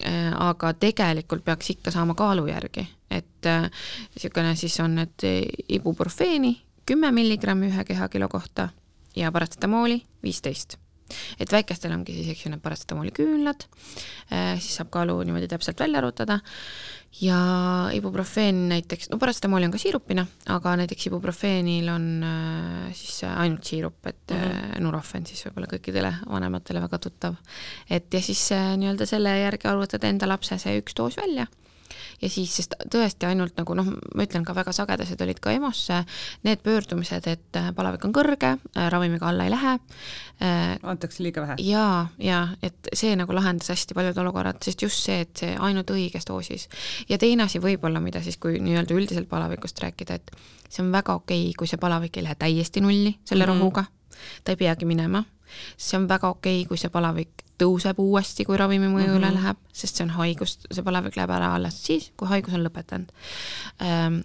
[0.00, 3.50] äh, aga tegelikult peaks ikka saama kaalu järgi, et
[4.14, 5.26] niisugune äh, siis on, et
[5.68, 6.56] ibuprofeeni
[6.86, 8.68] kümme milligrammi ühe kehakilo kohta
[9.16, 10.76] ja parastatamooli viisteist.
[11.40, 13.66] Et väikestel ongi siis, eks ju, need parastatamooli küünlad,
[14.30, 16.38] äh, siis saab kaalu niimoodi täpselt välja arvutada
[17.20, 17.38] ja
[17.92, 24.06] ibuprofeen näiteks, no parastatamooli on ka siirupina, aga näiteks ibuprofeenil on äh, siis ainult siirup,
[24.06, 24.80] et mm -hmm.
[24.80, 27.34] Nurofen siis võib-olla kõikidele vanematele väga tuttav.
[27.90, 31.46] et ja siis äh, nii-öelda selle järgi arvutada enda lapse see üks doos välja
[32.20, 36.00] ja siis, sest tõesti ainult nagu noh, ma ütlen ka väga sagedased olid ka EMO-sse
[36.46, 39.76] need pöördumised, et äh, palavik on kõrge, äh, ravimiga alla ei lähe.
[40.40, 41.58] Äh, antakse liiga vähe.
[41.64, 45.90] ja, ja et see nagu lahendas hästi paljud olukorrad, sest just see, et see ainult
[45.94, 46.68] õiges doosis.
[47.08, 50.32] ja teine asi võib-olla, mida siis, kui nii-öelda üldiselt palavikust rääkida, et
[50.68, 53.60] see on väga okei okay,, kui see palavik ei lähe täiesti nulli selle mm -hmm.
[53.60, 53.84] rohuga,
[54.44, 55.24] ta ei peagi minema
[55.76, 59.18] see on väga okei okay,, kui see palavik tõuseb uuesti, kui ravimi mõju mm -hmm.
[59.18, 62.64] üle läheb, sest see on haigus, see palavik läheb ära alles siis, kui haigus on
[62.64, 63.12] lõpetanud
[63.82, 64.22] ähm,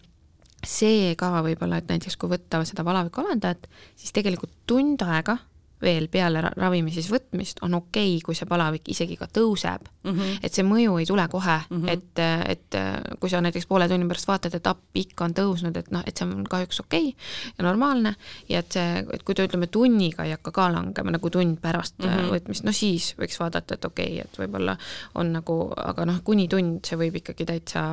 [0.65, 5.37] see ka võib-olla, et näiteks kui võtta seda palaviku alandajat, siis tegelikult tund aega
[5.81, 10.11] veel peale ravimi siis võtmist on okei okay,, kui see palavik isegi ka tõuseb mm.
[10.11, 10.39] -hmm.
[10.43, 11.89] et see mõju ei tule kohe mm, -hmm.
[11.91, 12.19] et,
[12.55, 16.03] et kui sa näiteks poole tunni pärast vaatad, et app ikka on tõusnud, et noh,
[16.05, 18.15] et see on kahjuks okei okay ja normaalne
[18.49, 21.99] ja et see, et kui ta ütleme tunniga ei hakka ka langema nagu tund pärast
[21.99, 22.31] mm -hmm.
[22.31, 24.77] võtmist, no siis võiks vaadata, et okei okay,, et võib-olla
[25.15, 27.83] on nagu, aga noh, kuni tund see võib ikkagi täitsa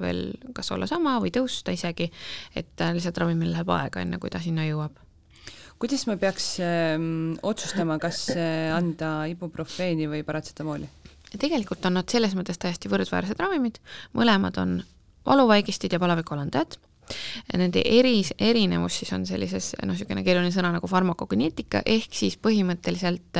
[0.00, 2.10] veel kas olla sama või tõusta isegi,
[2.54, 5.09] et lihtsalt ravimil läheb aega, enne kui ta sinna jõuab
[5.80, 6.94] kuidas me peaks äh,
[7.42, 10.88] otsustama, kas äh, anda ibuprofeeni või paratsetamooli?
[11.30, 13.76] tegelikult on nad selles mõttes täiesti võrdväärsed ravimid,
[14.18, 14.80] mõlemad on
[15.28, 16.74] valuvaigistid ja palavikualandajad.
[17.54, 23.38] Nende eri, erinevus siis on sellises noh, niisugune keeruline sõna nagu farmakogeneetika, ehk siis põhimõtteliselt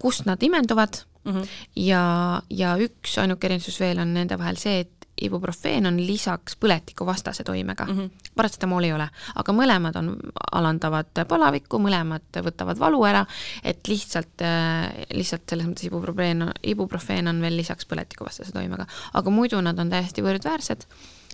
[0.00, 1.48] kust nad imenduvad mm -hmm.
[1.76, 7.44] ja, ja üks ainuke erinevus veel on nende vahel see, et ibuprofeen on lisaks põletikuvastase
[7.44, 8.32] toimega mm, -hmm.
[8.36, 10.14] paratsetamool ei ole, aga mõlemad on,
[10.52, 13.26] alandavad palavikku, mõlemad võtavad valu ära,
[13.62, 19.60] et lihtsalt, äh, lihtsalt selles mõttes ibuprofeen, ibuprofeen on veel lisaks põletikuvastase toimega, aga muidu
[19.60, 20.86] nad on täiesti võrdväärsed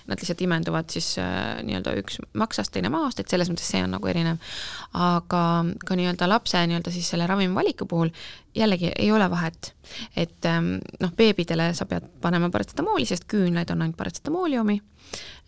[0.07, 3.95] nad lihtsalt imenduvad siis äh, nii-öelda üks maksast, teine maast, et selles mõttes see on
[3.97, 4.37] nagu erinev.
[4.93, 5.43] aga
[5.87, 8.13] ka nii-öelda lapse nii-öelda siis selle ravimi valiku puhul
[8.55, 9.75] jällegi ei ole vahet,
[10.17, 14.81] et ähm, noh, beebidele sa pead panema paratsetamooli, sest küünlaid on ainult paratsetamooli omi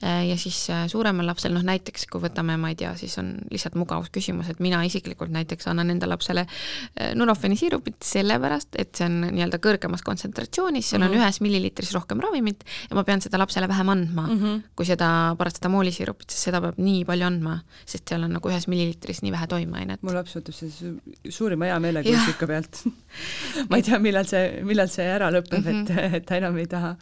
[0.04, 3.30] Äh, ja siis äh, suuremal lapsel, noh näiteks kui võtame, ma ei tea, siis on
[3.48, 9.06] lihtsalt mugavusküsimus, et mina isiklikult näiteks annan enda lapsele äh, Nurofeni siirupit sellepärast, et see
[9.08, 11.14] on nii-öelda kõrgemas kontsentratsioonis, seal mm -hmm.
[11.14, 11.24] on mhm.
[11.24, 14.60] ühes milliliitris rohkem ravimit ja ma pean seda lapsele vähem andma mm, -hmm.
[14.76, 18.68] kui seda parastatamooli siirupit, sest seda peab nii palju andma, sest seal on nagu ühes
[18.68, 20.02] milliliitris nii vähe toimeainet.
[20.02, 22.84] mu laps võtab selle suurima hea meelega kusika pealt
[23.70, 26.06] ma ei tea, millal see, millal see ära lõpeb mm, -hmm.
[26.06, 26.96] et, et ta enam ei taha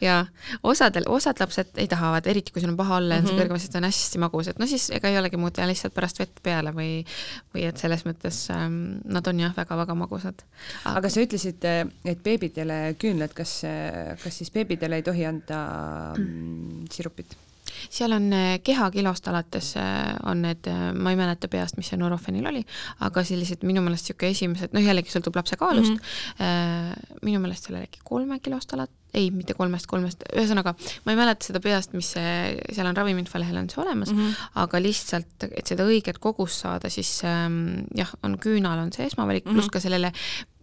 [0.00, 0.26] ja
[0.62, 3.44] osadel, osad lapsed ei tahavad, eriti kui sul on paha olla ja mm -hmm.
[3.48, 3.60] mhm.
[3.60, 6.42] sest on hästi magus, et no siis ega ei olegi muud teha, lihtsalt pärast vett
[6.42, 7.04] peale või,
[7.54, 10.42] või et selles mõttes ähm, nad on jah, väga-väga magusad.
[10.84, 11.64] aga sa ütlesid,
[12.04, 13.62] et beebidele küünlad, kas,
[14.22, 16.86] kas siis beebidele ei tohi anda mm.
[16.90, 17.36] sirupit?
[17.90, 22.00] Seal on äh, kehakilost alates äh, on need, äh, ma ei mäleta peast, mis see
[22.00, 22.64] Nurofenil oli,
[23.06, 26.00] aga sellised minu meelest niisugune esimesed, noh jällegi sõltub lapse kaalust mm,
[26.38, 27.18] -hmm.
[27.26, 30.74] minu meelest seal oli äkki kolmekilost alates, ei, mitte kolmest, kolmest, ühesõnaga
[31.04, 34.48] ma ei mäleta seda peast, mis see, seal on ravimiinfolehel on see olemas mm, -hmm.
[34.64, 39.44] aga lihtsalt, et seda õiget kogust saada, siis ähm, jah, on küünal on see esmavalik
[39.44, 39.54] mm, -hmm.
[39.54, 40.12] pluss ka sellele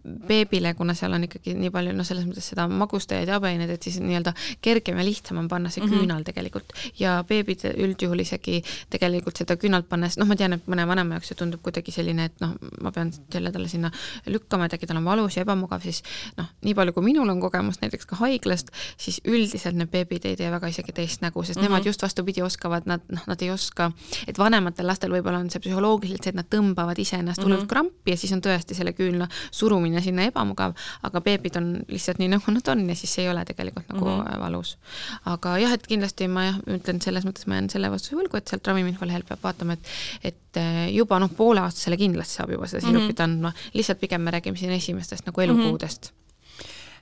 [0.02, 3.86] beebile, kuna seal on ikkagi nii palju noh, selles mõttes seda magustajaid ja habeaineid, et
[3.86, 4.32] siis nii-öelda
[4.64, 6.00] kergem ja lihtsam on panna see mm -hmm.
[6.00, 6.72] küünal tegelikult.
[6.98, 11.28] ja beebid üldjuhul isegi tegelikult seda küünalt pannes, noh, ma tean, et mõne vanema jaoks
[11.28, 13.90] see tundub kuidagi selline, et noh, ma pean selle talle sinna
[14.26, 16.02] lükkama, et äkki tal on valus ja ebamugav, siis
[16.36, 20.36] noh, nii palju, kui minul on kogemust näiteks ka haiglast, siis üldiselt need beebid ei
[20.36, 21.70] tee väga isegi teist nägu, sest mm -hmm.
[21.70, 23.92] nemad just vastupidi oskavad, nad noh, nad ei oska,
[24.26, 27.68] et vanematel lastel võib-olla on see psühholoogiliselt see, et nad tõmbavad iseennast hullult mm -hmm.
[27.68, 30.74] krampi ja siis on tõesti selle küünla surumine minna sinna ebamugav,
[31.06, 34.22] aga beebid on lihtsalt nii, nagu nad on ja siis ei ole tegelikult nagu mm
[34.22, 34.40] -hmm.
[34.40, 34.76] valus.
[35.24, 38.48] aga jah, et kindlasti ma jah, ütlen selles mõttes, ma jään selle vastuse võlgu, et
[38.48, 42.86] sealt ravimiinfo lehelt peab vaatama, et et äh, juba noh, pooleaastasele kindlasti saab juba seda
[42.86, 43.24] siirupit mm -hmm.
[43.24, 46.16] andma, lihtsalt pigem me räägime siin esimestest nagu elukuudest mm.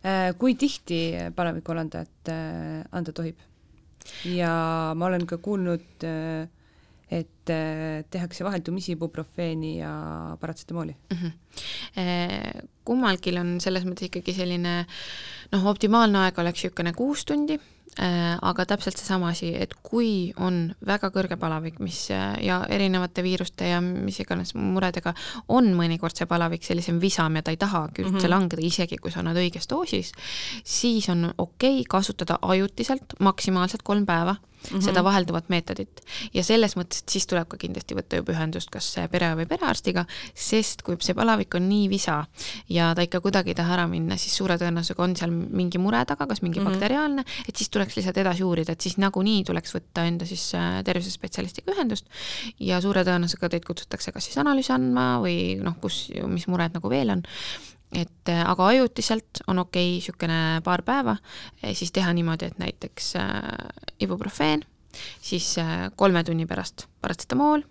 [0.04, 0.34] -hmm.
[0.38, 3.36] kui tihti palavikualandajat äh, anda tohib?
[4.24, 6.48] ja ma olen ka kuulnud äh,
[7.10, 11.16] et äh, tehakse vaheldumisi ibuprofeeni ja paratsetamooli mm.
[11.16, 12.68] -hmm.
[12.84, 14.86] kummalgi on selles mõttes ikkagi selline
[15.52, 17.58] noh, optimaalne aeg oleks niisugune kuus tundi
[17.98, 23.66] Äh, aga täpselt seesama asi, et kui on väga kõrge palavik, mis ja erinevate viiruste
[23.66, 25.10] ja mis iganes muredega
[25.50, 28.30] on mõnikord see palavik sellisem visam ja ta ei tahagi üldse mm -hmm.
[28.30, 30.12] langeda, isegi kui sa annad õiges doosis,
[30.64, 34.84] siis on okei okay kasutada ajutiselt maksimaalselt kolm päeva Mm -hmm.
[34.84, 36.00] seda vahelduvat meetodit.
[36.34, 40.04] ja selles mõttes, et siis tuleb ka kindlasti võtta juba ühendust kas pere või perearstiga,
[40.34, 42.24] sest kui see palavik on nii visa
[42.68, 46.04] ja ta ikka kuidagi ei taha ära minna, siis suure tõenäosusega on seal mingi mure
[46.04, 46.70] taga, kas mingi mm -hmm.
[46.70, 50.84] bakteriaalne, et siis tuleks lihtsalt edasi uurida, et siis nagunii tuleks võtta enda siis äh,
[50.84, 52.06] tervisespetsialistiga ühendust
[52.60, 56.90] ja suure tõenäosusega teid kutsutakse kas siis analüüsi andma või noh, kus, mis mured nagu
[56.90, 57.22] veel on
[57.92, 61.16] et äh, aga ajutiselt on okei okay, niisugune paar päeva,
[61.72, 63.40] siis teha niimoodi, et näiteks äh,
[64.00, 64.62] ibuprofeen,
[65.22, 67.64] siis äh, kolme tunni pärast paratsetamool,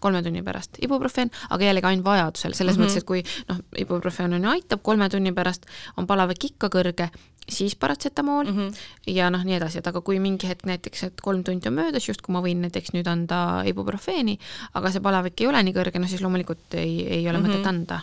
[0.00, 2.90] kolme tunni pärast ibuprofeen, aga jällegi ainult vajadusel, selles mm -hmm.
[2.90, 7.08] mõttes, et kui noh, ibuprofeen on ju aitab, kolme tunni pärast on palavik ikka kõrge,
[7.48, 8.74] siis paratsetamool mm -hmm.
[9.06, 12.08] ja noh, nii edasi, et aga kui mingi hetk näiteks, et kolm tundi on möödas,
[12.08, 14.38] justkui ma võin näiteks nüüd anda ibuprofeeni,
[14.74, 17.48] aga see palavik ei ole nii kõrge, no siis loomulikult ei, ei ole mm -hmm.
[17.48, 18.00] mõtet anda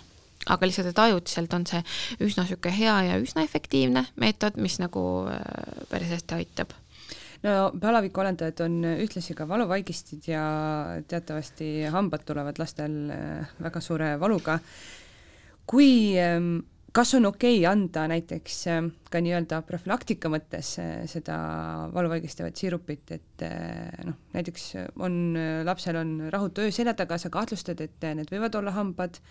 [0.47, 1.81] aga lihtsalt, et ajutiselt on see
[2.19, 5.41] üsna niisugune hea ja üsna efektiivne meetod, mis nagu äh,
[5.91, 6.73] päris hästi aitab
[7.45, 10.43] no palavikuolendajad on ühtlasi ka valuvaigistid ja
[11.07, 14.59] teatavasti hambad tulevad lastel äh, väga suure valuga.
[15.65, 16.57] kui ähm,
[16.95, 18.81] kas on okei okay anda näiteks äh,
[19.11, 21.37] ka nii-öelda profülaktika mõttes äh, seda
[21.93, 24.67] valuvaigistavat siirupit, et äh, noh, näiteks
[24.99, 25.17] on,
[25.67, 29.21] lapsel on rahutu öö selja taga, sa kahtlustad, et need võivad olla hambad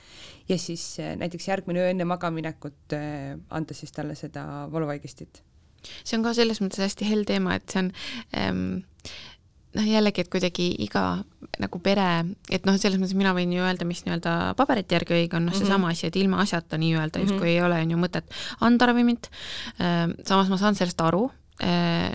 [0.48, 5.44] ja siis näiteks järgmine öö enne magaminekut anda siis talle seda valuvaigistit?
[5.80, 7.92] see on ka selles mõttes hästi hell teema, et see on
[8.36, 8.64] ähm,
[9.76, 11.04] noh, jällegi, et kuidagi iga
[11.62, 12.08] nagu pere,
[12.52, 15.56] et noh, selles mõttes mina võin ju öelda, mis nii-öelda paberite järgi õige on, noh,
[15.56, 15.98] seesama mm -hmm.
[15.98, 17.54] asi, et ilma asjata nii-öelda justkui mm -hmm.
[17.54, 19.30] ei ole, on ju mõtet anda ravimit,
[19.78, 21.30] ehm, samas ma saan sellest aru,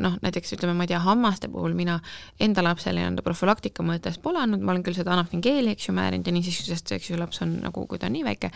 [0.02, 2.00] noh, näiteks ütleme, ma ei tea, hammaste puhul mina
[2.42, 6.26] enda lapsele nii-öelda profülaktika mõttes pole andnud, ma olen küll seda anafningeeli, eks ju, määrinud
[6.26, 8.50] ja niisiis, sest eks ju laps on nagu, kui ta on nii väike,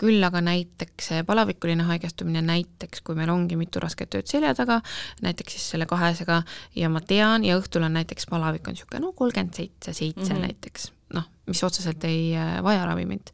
[0.00, 4.80] küll aga näiteks palavikuline haigestumine, näiteks kui meil ongi mitu rasket ööd selja taga,
[5.24, 6.42] näiteks siis selle kahesega
[6.78, 10.48] ja ma tean ja õhtul on näiteks palavik on niisugune no kolmkümmend seitse, seitse mhm.
[10.48, 13.32] näiteks, noh, mis otseselt ei äh, vaja ravimit.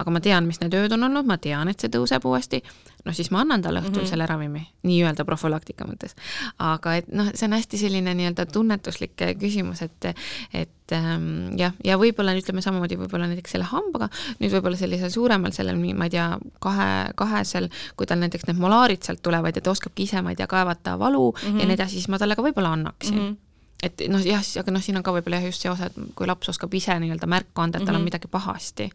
[0.00, 2.62] Aga ma tean, mis need ööd on olnud, ma tean, et see tõuseb uuesti,
[3.04, 4.10] noh siis ma annan talle õhtul mm -hmm.
[4.10, 6.14] selle ravimi, nii-öelda profülaktika mõttes.
[6.58, 10.14] aga et noh, see on hästi selline nii-öelda tunnetuslik küsimus, et,
[10.54, 14.08] et ähm, jah, ja võib-olla ütleme samamoodi võib-olla näiteks selle hambaga,
[14.40, 16.28] nüüd võib-olla sellisel suuremal sellel, ma ei tea,
[16.60, 20.36] kahe, kahesel, kui tal näiteks need molaarid sealt tulevad ja ta oskabki ise, ma ei
[20.36, 21.60] tea, kaevata valu mm -hmm.
[21.60, 23.28] ja nii edasi, siis ma talle ka võib-olla annaksin mm.
[23.28, 23.51] -hmm
[23.82, 26.28] et noh, jah, aga noh, siin on ka võib-olla jah, just see osa, et kui
[26.28, 27.96] laps oskab ise nii-öelda märku anda, et tal mm -hmm.
[27.96, 28.04] on mhm.
[28.04, 28.90] midagi pahasti.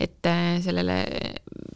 [0.00, 0.96] et äh, sellele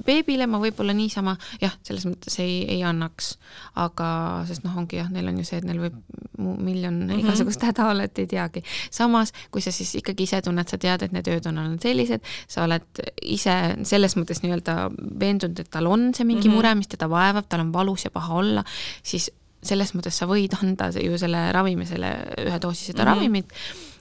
[0.06, 3.38] beebile ma võib-olla niisama jah, selles mõttes ei, ei annaks,
[3.74, 5.96] aga sest noh, ongi jah, neil on ju see, et neil võib
[6.40, 7.24] miljon mm -hmm.
[7.24, 8.62] igasugust häda olla, et ei teagi.
[8.90, 12.20] samas, kui sa siis ikkagi ise tunned, sa tead, et need ööd on olnud sellised,
[12.48, 14.90] sa oled ise selles mõttes nii-öelda
[15.20, 16.56] veendunud, et tal on see mingi mm -hmm.
[16.56, 18.64] mure, mis teda vaevab, tal on valus ja paha olla,
[19.02, 19.30] siis
[19.62, 22.14] selles mõttes sa võid anda ju selle ravimi, selle
[22.46, 23.14] ühe doosi seda mm -hmm.
[23.14, 23.52] ravimit,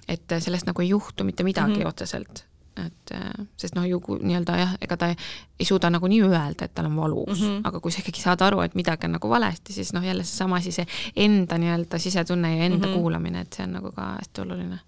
[0.07, 1.88] et sellest nagu ei juhtu mitte midagi mm -hmm.
[1.88, 2.45] otseselt
[2.86, 3.14] et
[3.57, 5.16] sest noh, ju nii-öelda jah, ega ta ei,
[5.60, 7.62] ei suuda nagunii öelda, et tal on valus mm, -hmm.
[7.64, 10.62] aga kui sa ikkagi saad aru, et midagi on nagu valesti, siis noh, jälle seesama
[10.62, 10.86] see
[11.16, 12.97] enda nii-öelda sisetunne ja enda mm -hmm.
[12.97, 14.80] kuulamine, et see on nagu ka hästi oluline.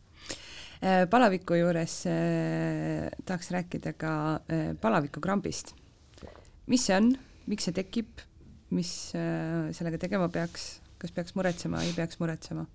[0.81, 5.75] Äh, palaviku juures eh, tahaks rääkida ka eh, palavikukrambist.
[6.65, 8.07] mis see on, miks see tekib,
[8.75, 12.67] mis äh, sellega tegema peaks, kas peaks muretsema, ei peaks muretsema?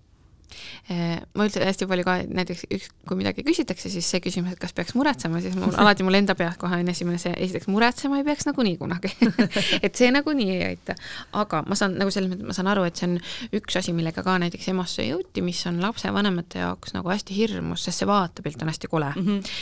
[0.91, 4.61] Äh, ma üldse hästi palju ka näiteks üks, kui midagi küsitakse, siis see küsimus, et
[4.63, 8.21] kas peaks muretsema, siis mul alati mul enda peas kohe on esimene see, esiteks muretsema
[8.21, 9.11] ei peaks nagunii kunagi
[9.87, 10.95] et see nagunii ei aita.
[11.43, 13.19] aga ma saan nagu selles mõttes, ma saan aru, et see on
[13.59, 18.05] üks asi, millega ka näiteks EMO-sse jõuti, mis on lapsevanemate jaoks nagu hästi hirmus, sest
[18.05, 19.27] see vaatepilt on hästi kole mm.
[19.27, 19.59] -hmm.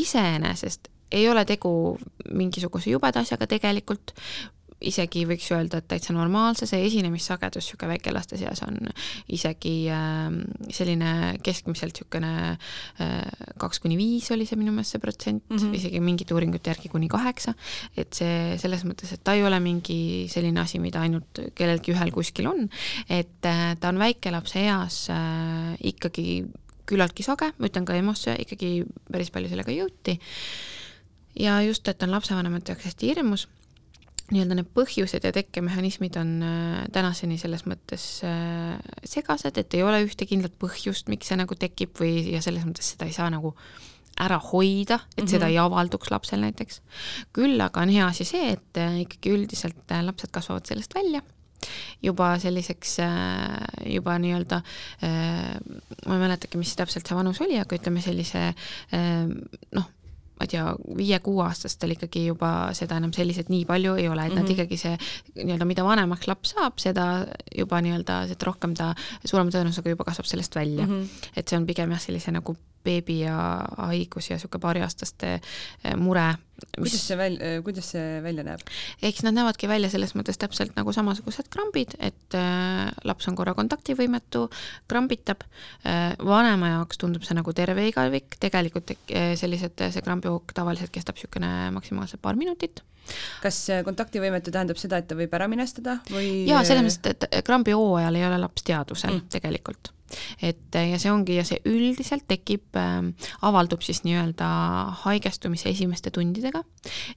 [0.00, 1.98] iseenesest ei ole tegu
[2.32, 4.14] mingisuguse jubeda asjaga tegelikult,
[4.88, 8.78] isegi võiks öelda, et täitsa normaalse, see esinemissagedus niisugune väikelaste seas on
[9.32, 10.28] isegi äh,
[10.72, 11.12] selline
[11.44, 13.12] keskmiselt niisugune äh,
[13.60, 15.76] kaks kuni viis oli see minu meelest see protsent mm, -hmm.
[15.78, 17.54] isegi mingite uuringute järgi kuni kaheksa,
[17.96, 22.12] et see selles mõttes, et ta ei ole mingi selline asi, mida ainult kellelgi ühel
[22.14, 22.68] kuskil on,
[23.08, 26.44] et äh, ta on väikelapse eas äh, ikkagi
[26.86, 30.18] küllaltki sage, ma ütlen ka EMO-sse ikkagi päris palju sellega jõuti,
[31.38, 33.46] ja just, et on lapsevanemate jaoks hästi hirmus
[34.32, 38.76] nii-öelda need põhjused ja tekkemehhanismid on äh, tänaseni selles mõttes äh,
[39.08, 42.94] segased, et ei ole ühte kindlat põhjust, miks see nagu tekib või, ja selles mõttes
[42.94, 43.54] seda ei saa nagu
[44.22, 45.30] ära hoida, et mm -hmm.
[45.34, 46.82] seda ei avalduks lapsel näiteks.
[47.32, 51.22] küll aga on hea asi see, et äh, ikkagi üldiselt lapsed kasvavad sellest välja
[52.02, 52.96] juba selliseks
[53.86, 54.56] juba nii-öelda,
[55.02, 58.48] ma ei mäletagi, mis täpselt see vanus oli, aga ütleme sellise
[59.70, 59.86] noh,
[60.42, 60.64] ma ei tea,
[60.98, 64.40] viie-kuueaastastel ikkagi juba seda enam selliselt nii palju ei ole, et mm -hmm.
[64.40, 64.52] nad mhm.
[64.52, 64.96] ikkagi see
[65.44, 67.26] nii-öelda, mida vanemaks laps saab, seda
[67.58, 70.92] juba nii-öelda, seda rohkem ta suurema tõenäosusega juba kasvab sellest välja mm.
[70.92, 71.30] -hmm.
[71.36, 73.36] et see on pigem jah, sellise nagu beebi ja
[73.88, 76.34] haigus ja niisugune paariaastaste eh, mure.
[76.76, 78.62] kuidas see välja, eh, kuidas see välja näeb?
[79.02, 83.54] eks nad näevadki välja selles mõttes täpselt nagu samasugused krambid, et äh, laps on korra
[83.58, 84.48] kontaktivõimetu,
[84.90, 85.44] krambitab
[86.22, 88.94] vanema jaoks tundub see nagu terve igavik, tegelikult
[89.38, 92.82] sellised, see krambihoog tavaliselt kestab niisugune maksimaalselt paar minutit
[93.42, 96.44] kas kontaktivõimetu tähendab seda, et ta võib ära minestada või?
[96.46, 99.32] jaa, selles mõttes, et krambi hooajal ei ole laps teadvusel mm.
[99.34, 99.90] tegelikult
[100.42, 103.00] et ja see ongi ja see üldiselt tekib äh,,
[103.42, 104.48] avaldub siis nii-öelda
[105.04, 106.64] haigestumise esimeste tundidega,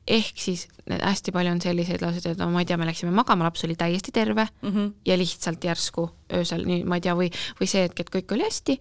[0.08, 3.48] ehk siis hästi palju on selliseid lauseid, et no ma ei tea, me läksime magama,
[3.48, 4.94] laps oli täiesti terve mm -hmm.
[5.06, 8.46] ja lihtsalt järsku öösel, nii ma ei tea, või, või see hetk, et kõik oli
[8.46, 8.80] hästi,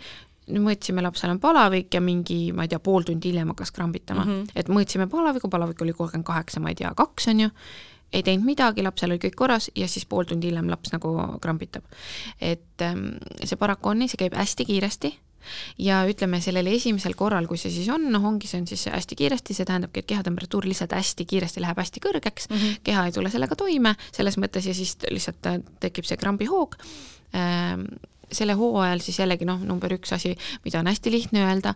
[0.52, 4.24] nüüd mõõtsime, lapsel on palavik ja mingi, ma ei tea, pool tundi hiljem hakkas krambitama
[4.24, 4.52] mm, -hmm.
[4.54, 7.50] et mõõtsime palaviku, palavik oli kolmkümmend kaheksa, ma ei tea, kaks on ju,
[8.14, 11.12] ei teinud midagi, lapsel oli kõik korras ja siis pool tundi hiljem laps nagu
[11.42, 11.84] krambitab.
[12.40, 15.12] et ähm, see paraku on nii, see käib hästi kiiresti
[15.84, 19.18] ja ütleme, sellel esimesel korral, kui see siis on, noh, ongi, see on siis hästi
[19.18, 22.80] kiiresti, see tähendabki, et kehatemperatuur lihtsalt hästi kiiresti läheb hästi kõrgeks mm, -hmm.
[22.86, 26.78] keha ei tule sellega toime selles mõttes ja siis lihtsalt äh, tekib see krambihoog
[27.36, 27.86] ähm,
[28.32, 30.34] selle hoo ajal siis jällegi noh, number üks asi,
[30.64, 31.74] mida on hästi lihtne öelda,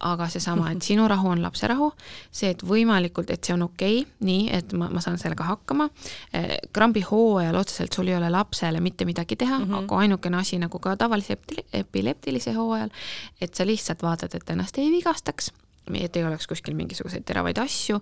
[0.00, 1.90] aga seesama, et sinu rahu on lapse rahu,
[2.30, 5.88] see, et võimalikult, et see on okei okay,, nii, et ma, ma saan sellega hakkama,
[6.32, 9.84] eh, krambi hooajal otseselt sul ei ole lapsele mitte midagi teha mm, -hmm.
[9.84, 11.38] aga ainukene asi nagu ka tavalise
[11.72, 12.90] epileptilise hooajal,
[13.40, 15.52] et sa lihtsalt vaatad, et ennast ei vigastaks
[15.96, 18.00] et ei oleks kuskil mingisuguseid teravaid asju,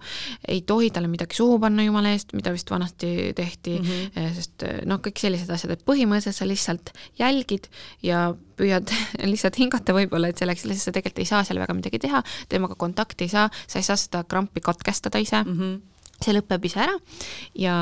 [0.49, 4.35] ei tohi talle midagi suhu panna jumala eest, mida vist vanasti tehti mm, -hmm.
[4.37, 7.69] sest eh, noh, kõik sellised asjad, et põhimõtteliselt sa lihtsalt jälgid
[8.03, 8.91] ja püüad
[9.33, 13.29] lihtsalt hingata võib-olla, et selleks, sa tegelikult ei saa seal väga midagi teha, temaga kontakti
[13.29, 15.81] ei saa, sa ei saa seda krampi katkestada ise mm, -hmm.
[16.25, 16.99] see lõpeb ise ära
[17.55, 17.77] ja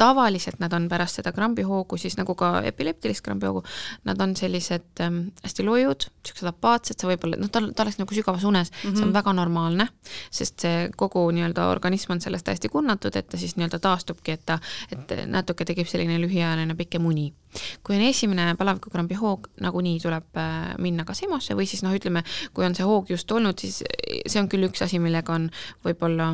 [0.00, 3.62] tavaliselt nad on pärast seda krambihoogu, siis nagu ka epileptilist krambihoogu,
[4.08, 8.16] nad on sellised ähm, hästi lojud, niisugused apaatsed, sa võib-olla, noh, ta, ta oleks nagu
[8.16, 8.96] sügavas unes mm, -hmm.
[8.96, 9.18] see on mhm.
[9.18, 9.88] väga normaalne,
[10.30, 14.46] sest see kogu nii-öelda organism on sellest hästi kunnatud, et ta siis nii-öelda taastubki, et
[14.46, 14.58] ta,
[14.92, 17.32] et natuke tekib selline lühiajaline pikem uni
[17.84, 22.24] kui on esimene palavikukrambi hoog, nagunii tuleb äh, minna kas EMO-sse või siis noh, ütleme,
[22.54, 23.82] kui on see hoog just olnud, siis
[24.26, 25.50] see on küll üks asi, millega on
[25.86, 26.32] võib-olla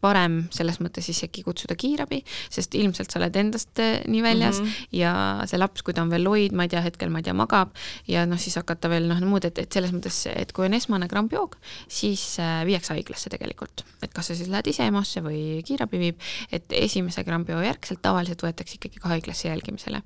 [0.00, 2.20] parem selles mõttes isegi kutsuda kiirabi,
[2.52, 4.88] sest ilmselt sa oled endast äh, nii väljas mm -hmm.
[5.00, 5.12] ja
[5.50, 7.74] see laps, kui ta on veel loid, ma ei tea, hetkel ma ei tea, magab
[8.08, 11.08] ja noh, siis hakata veel noh, muud, et, et selles mõttes, et kui on esmane
[11.08, 11.56] krampjoog,
[11.88, 13.84] siis äh, viiakse haiglasse tegelikult.
[14.02, 16.20] et kas sa siis lähed ise EMO-sse või kiirabi viib,
[16.52, 20.02] et esimese krambjoo järgselt tavaliselt võetakse ikkagi ka haiglasse jälgimisele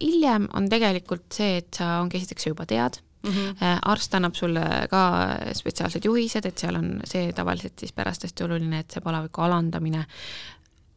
[0.00, 3.78] hiljem on tegelikult see, et sa ongi esiteks sa juba tead Mm -hmm.
[3.82, 8.78] arst annab sulle ka spetsiaalsed juhised, et seal on see tavaliselt siis pärast hästi oluline,
[8.78, 10.06] et see palaviku alandamine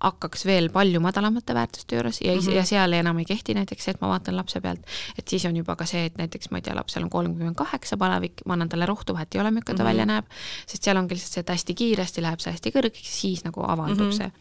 [0.03, 2.55] hakkaks veel palju madalamate väärtuste juures ja mm, -hmm.
[2.57, 4.79] ja seal enam ei kehti näiteks see, et ma vaatan lapse pealt,
[5.17, 7.97] et siis on juba ka see, et näiteks ma ei tea, lapsel on kolmkümmend kaheksa
[7.97, 9.91] palavik, ma annan talle rohtu, vahet ei ole, milline ta mm -hmm.
[9.91, 10.25] välja näeb,
[10.67, 14.05] sest seal ongi lihtsalt see, et hästi kiiresti läheb see hästi kõrgeks, siis nagu avaldub
[14.05, 14.17] mm -hmm.
[14.17, 14.31] see.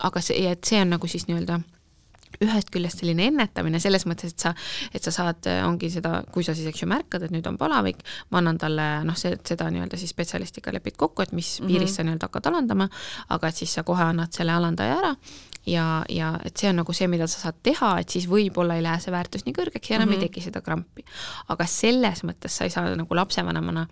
[0.00, 1.60] aga see, et see on nagu siis nii-öelda
[2.40, 4.54] ühest küljest selline ennetamine selles mõttes, et sa,
[4.94, 8.02] et sa saad, ongi seda, kui sa siis, eks ju, märkad, et nüüd on palavik,
[8.30, 11.72] ma annan talle noh, see, seda nii-öelda siis spetsialistiga lepid kokku, et mis mm -hmm.
[11.72, 12.88] piiris sa nii-öelda hakkad alandama,
[13.28, 15.16] aga et siis sa kohe annad selle alandaja ära
[15.66, 18.84] ja, ja et see on nagu see, mida sa saad teha, et siis võib-olla ei
[18.84, 20.22] lähe see väärtus nii kõrgeks ja enam mm -hmm.
[20.22, 20.32] ei mhm.
[20.32, 21.04] teki seda krampi.
[21.48, 23.86] aga selles mõttes sa ei saa nagu lapsevanemana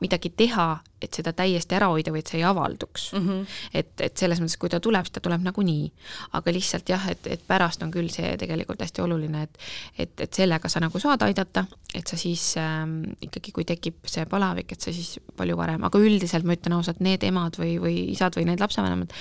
[0.00, 3.28] midagi teha, et seda täiesti ära hoida või et see ei avalduks mm.
[3.28, 3.58] -hmm.
[3.80, 5.92] et, et selles mõttes, kui ta tuleb, siis ta tuleb nagunii.
[6.32, 9.58] aga lihtsalt jah, et, et pärast on küll see tegelikult hästi oluline, et
[9.98, 11.64] et, et sellega sa nagu saad aidata,
[11.94, 16.00] et sa siis ähm, ikkagi, kui tekib see palavik, et sa siis palju varem, aga
[16.02, 19.14] üldiselt ma ütlen ausalt, need emad või, või isad või need lapsevanemad,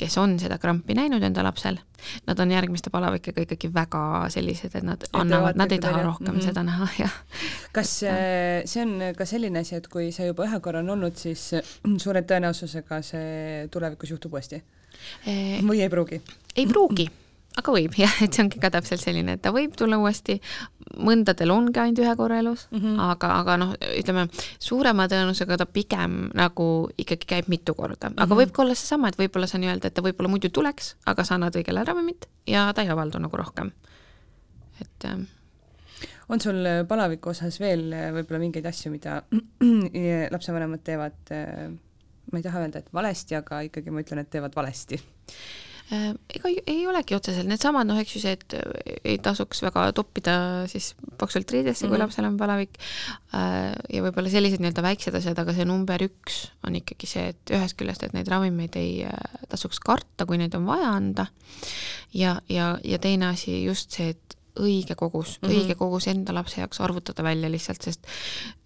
[0.00, 1.78] kes on seda krampi näinud enda lapsel,
[2.26, 6.40] nad on järgmiste palavikega ikkagi väga sellised, et nad annavad, nad ei taha rohkem mm
[6.40, 6.44] -hmm.
[6.44, 7.14] seda näha, jah.
[7.72, 11.15] kas äh, see on ka selline asi, et kui sa juba ühe korra on olnud,
[11.20, 11.50] siis
[12.04, 14.62] suure tõenäosusega see tulevikus juhtub uuesti?
[15.66, 16.20] või ei pruugi?
[16.56, 17.10] ei pruugi
[17.56, 20.38] aga võib jah, et see ongi ka täpselt selline, et ta võib tulla uuesti,
[21.06, 22.98] mõndadel ongi ainult ühe korra elus mm, -hmm.
[23.12, 24.26] aga, aga noh, ütleme
[24.62, 26.68] suurema tõenäosusega ta pigem nagu
[26.98, 28.42] ikkagi käib mitu korda, aga mm -hmm.
[28.42, 31.36] võib ka olla seesama, et võib-olla sa nii-öelda, et ta võib-olla muidu tuleks, aga sa
[31.36, 33.72] annad õigele ravimit ja ta ei avaldu nagu rohkem.
[34.80, 35.22] et ähm,
[36.28, 36.58] on sul
[36.88, 39.20] palaviku osas veel võib-olla mingeid asju, mida
[40.34, 44.98] lapsevanemad teevad, ma ei taha öelda, et valesti, aga ikkagi ma ütlen, et teevad valesti?
[45.86, 49.84] Äh, ega ei olegi otseselt needsamad, noh, eks ju see, et äh, ei tasuks väga
[49.94, 50.32] toppida
[50.66, 50.88] siis
[51.20, 51.92] paksult riidesse mm, -hmm.
[51.94, 52.74] kui lapsel on palavik.
[53.30, 57.54] Äh, ja võib-olla sellised nii-öelda väiksed asjad, aga see number üks on ikkagi see, et
[57.54, 59.06] ühest küljest, et neid ravimeid ei
[59.46, 61.28] tasuks karta, kui neid on vaja anda.
[62.12, 65.54] ja, ja, ja teine asi just see, et õige kogus mm, -hmm.
[65.54, 68.06] õige kogus enda lapse jaoks arvutada välja lihtsalt, sest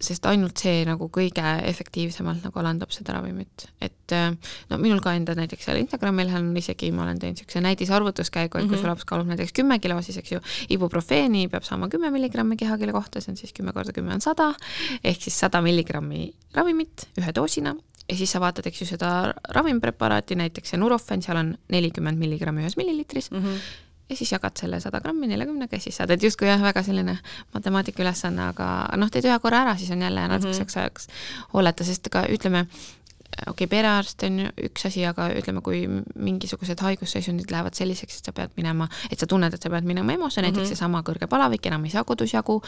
[0.00, 3.66] sest ainult see nagu kõige efektiivsemalt nagu alandab seda ravimit.
[3.80, 4.30] et äh,
[4.70, 8.58] no minul ka enda näiteks seal Instagrami lehel on isegi, ma olen teinud niisuguse näidisarvutuskäigu,
[8.58, 8.80] et kui mm -hmm.
[8.80, 12.92] su laps kaalub näiteks kümme kilo, siis eks ju, ibuprofeeni peab saama kümme milligrammi kehakille
[12.92, 14.54] kohta, see on siis kümme korda kümme on sada,
[15.04, 17.76] ehk siis sada milligrammi ravimit ühe doosina
[18.10, 22.64] ja siis sa vaatad, eks ju, seda ravimpreparaati, näiteks see Nurofen, seal on nelikümmend milligrammi
[22.64, 26.22] ühes milliliitris mm, -hmm ja siis jagad selle sada grammi neljakümnega ja siis saad, et
[26.22, 27.16] justkui jah, väga selline
[27.54, 28.70] matemaatika ülesanne, aga
[29.00, 30.82] noh, teed ühe korra ära, siis on jälle natukeseks mm -hmm.
[30.82, 31.06] ajaks
[31.54, 37.50] hooleta, sest ka ütleme, okei okay,, perearst on üks asi, aga ütleme, kui mingisugused haigusseisundid
[37.50, 40.44] lähevad selliseks, et sa pead minema, et sa tunned, et sa pead minema EMO-sse mm,
[40.44, 40.50] -hmm.
[40.50, 42.62] näiteks seesama kõrge palavik, enam ei saa kodus jagu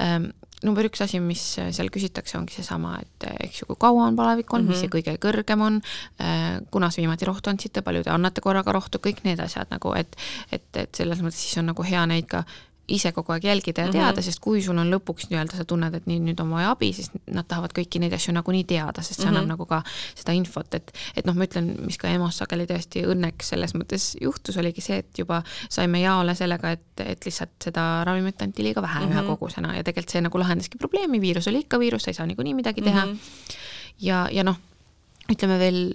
[0.00, 0.30] ähm,,
[0.66, 4.52] number üks asi, mis seal küsitakse, ongi seesama, et eks ju, kui kaua on palavik
[4.52, 4.74] olnud mm, -hmm.
[4.74, 4.96] mis see mhm.
[4.96, 5.80] kõige kõrgem on
[6.20, 10.16] äh,, kunas viimati rohtu andsite, palju te annate korraga rohtu, kõik need asjad nagu, et
[10.52, 12.44] et, et selles mõttes siis on nagu hea neid ka
[12.92, 13.92] ise kogu aeg jälgida ja mhm.
[13.92, 14.24] teada mm, -hmm.
[14.24, 17.10] sest kui sul on lõpuks nii-öelda sa tunned, et nii, nüüd on vaja abi, siis
[17.26, 19.54] nad tahavad kõiki neid asju nagunii teada, sest see annab mm -hmm.
[19.54, 19.82] nagu ka
[20.14, 24.12] seda infot, et et noh, ma ütlen, mis ka EMO-s sageli tõesti õnneks selles mõttes
[24.20, 28.82] juhtus, oligi see, et juba saime jaole sellega, et, et lihtsalt seda ravimit anti liiga
[28.82, 29.18] vähe mm -hmm.
[29.18, 32.26] ühe kogusena ja tegelikult see nagu lahendaski probleemi, viirus oli ikka viirus, sa ei saa
[32.26, 33.12] niikuinii midagi teha mm.
[33.12, 33.56] -hmm.
[34.00, 34.56] ja, ja noh,
[35.32, 35.92] ütleme veel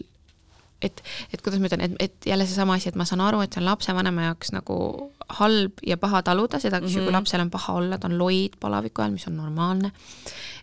[0.81, 1.03] et,
[1.33, 3.61] et kuidas ma ütlen, et, et jälle seesama asi, et ma saan aru, et see
[3.61, 4.77] on lapsevanema jaoks nagu
[5.29, 7.11] halb ja paha taluda seda, kui mm -hmm.
[7.11, 9.91] lapsel on paha olla, ta on loid palaviku ajal, mis on normaalne.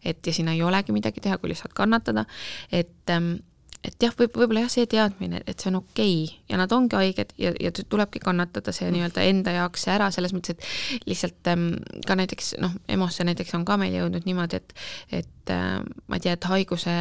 [0.05, 2.25] et ja siin ei olegi midagi teha, kui lihtsalt kannatada,
[2.73, 3.35] et ähm,
[3.85, 6.97] et jah, võib, võib-olla jah, see teadmine, et see on okei okay ja nad ongi
[6.97, 11.67] haiged ja, ja tulebki kannatada see nii-öelda enda jaoks ära, selles mõttes, et lihtsalt ähm,
[12.09, 14.75] ka näiteks noh, EMO-sse näiteks on ka meil jõudnud niimoodi, et
[15.21, 16.95] et äh, ma ei tea, et haiguse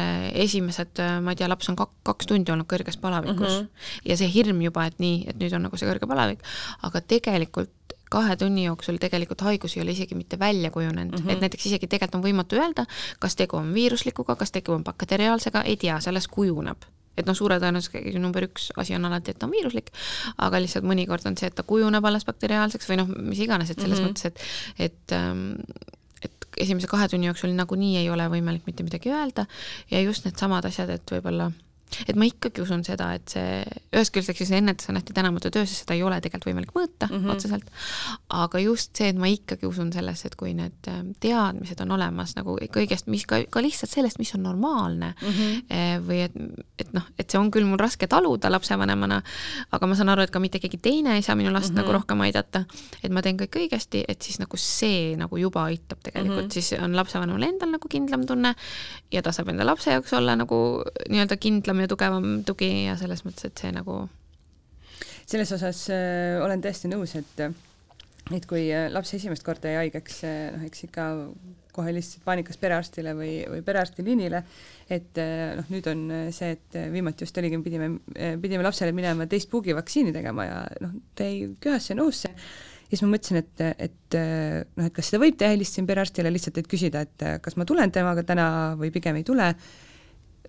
[0.44, 3.90] esimesed äh,, ma ei tea, laps on kak-, kaks tundi olnud kõrges palavikus mm -hmm.
[4.10, 6.44] ja see hirm juba, et nii, et nüüd on nagu see kõrge palavik,
[6.84, 11.32] aga tegelikult kahe tunni jooksul tegelikult haigus ei ole isegi mitte välja kujunenud mm, -hmm.
[11.36, 12.86] et näiteks isegi tegelikult on võimatu öelda,
[13.18, 17.60] kas tegu on viiruslikuga, kas tegu on bakteriaalsega, ei tea, sellest kujuneb et noh, suure
[17.62, 19.92] tõenäosusega number üks asi on alati, et ta on viiruslik,
[20.46, 23.80] aga lihtsalt mõnikord on see, et ta kujuneb alles bakteriaalseks või noh, mis iganes, et
[23.80, 24.16] selles mm -hmm.
[24.16, 25.52] mõttes, et, et ähm,
[26.24, 29.46] et esimese kahe tunni jooksul nagunii ei ole võimalik mitte midagi öelda
[29.90, 31.50] ja just needsamad asjad, et võib-olla
[32.08, 33.62] et ma ikkagi usun seda, et see,
[33.94, 36.74] ühest küljest eks see ennetus on hästi tänamatu töö, sest seda ei ole tegelikult võimalik
[36.76, 37.34] mõõta mm -hmm.
[37.34, 37.70] otseselt,
[38.28, 42.36] aga just see, et ma ikkagi usun sellesse, et kui need ähm, teadmised on olemas
[42.36, 46.06] nagu kõigest, mis ka, ka lihtsalt sellest, mis on normaalne mm -hmm.
[46.08, 46.36] või et,
[46.78, 49.22] et noh, et see on küll mul raske taluda lapsevanemana,
[49.70, 51.82] aga ma saan aru, et ka mitte keegi teine ei saa minu last mm -hmm.
[51.82, 52.64] nagu rohkem aidata,
[53.02, 56.52] et ma teen kõik õigesti, et siis nagu see nagu juba aitab tegelikult mm, -hmm.
[56.52, 58.54] siis on lapsevanemal endal nagu kindlam tunne
[59.12, 60.58] ja ta saab enda lapse jaoks olla nagu
[61.08, 64.04] nii-öelda kindlam ja tugevam tugi ja selles mõttes, et see nagu
[65.24, 67.46] selles osas äh, olen täiesti nõus, et
[68.32, 71.06] et kui äh, laps esimest korda jäi haigeks, äh, noh, eks ikka
[71.74, 74.40] kohe helistasid paanikas perearstile või, või perearstiliinile,
[74.94, 77.90] et äh, noh, nüüd on see, et viimati just oligi, pidime,
[78.40, 83.12] pidime lapsele minema teist puugivaktsiini tegema ja noh, ta jäi köhasse nõusse ja siis ma
[83.12, 87.26] mõtlesin, et, et noh, et kas seda võib teha, helistasin perearstile lihtsalt, et küsida, et
[87.44, 88.46] kas ma tulen temaga täna
[88.80, 89.50] või pigem ei tule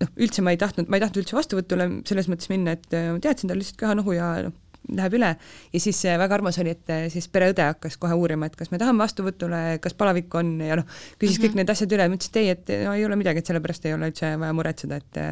[0.02, 3.18] noh, üldse ma ei tahtnud, ma ei tahtnud üldse vastuvõtule selles mõttes minna, et ma
[3.22, 4.54] teadsin tal lihtsalt köhanohu ja noh,
[4.94, 8.70] läheb üle ja siis väga armas oli, et siis pereõde hakkas kohe uurima, et kas
[8.72, 11.42] me tahame vastuvõtule, kas palavik on ja noh, küsis mm -hmm.
[11.42, 11.60] kõik mhm.
[11.62, 13.94] need asjad üle, ma ütlesin, et ei, et no ei ole midagi, et sellepärast ei
[13.96, 15.22] ole üldse vaja muretseda, et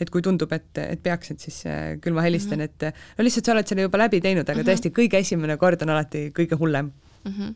[0.00, 1.64] et kui tundub, et, et peaks, et siis
[2.00, 2.88] küll ma helistan mm, -hmm.
[2.88, 4.70] et no lihtsalt sa oled selle juba läbi teinud, aga mm -hmm.
[4.70, 6.92] tõesti, kõige esimene kord on alati kõige hullem
[7.24, 7.32] mm.
[7.32, 7.54] -hmm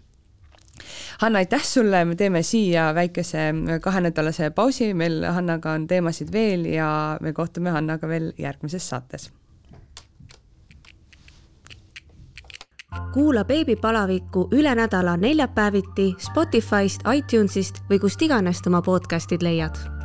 [1.18, 7.18] Hanna, aitäh sulle, me teeme siia väikese kahenädalase pausi, meil Hannaga on teemasid veel ja
[7.20, 9.30] me kohtume Hannaga veel järgmises saates.
[13.12, 19.97] kuula beebipalavikku üle nädala neljapäeviti Spotify'st, iTunes'ist või kust iganes oma podcast'id leiad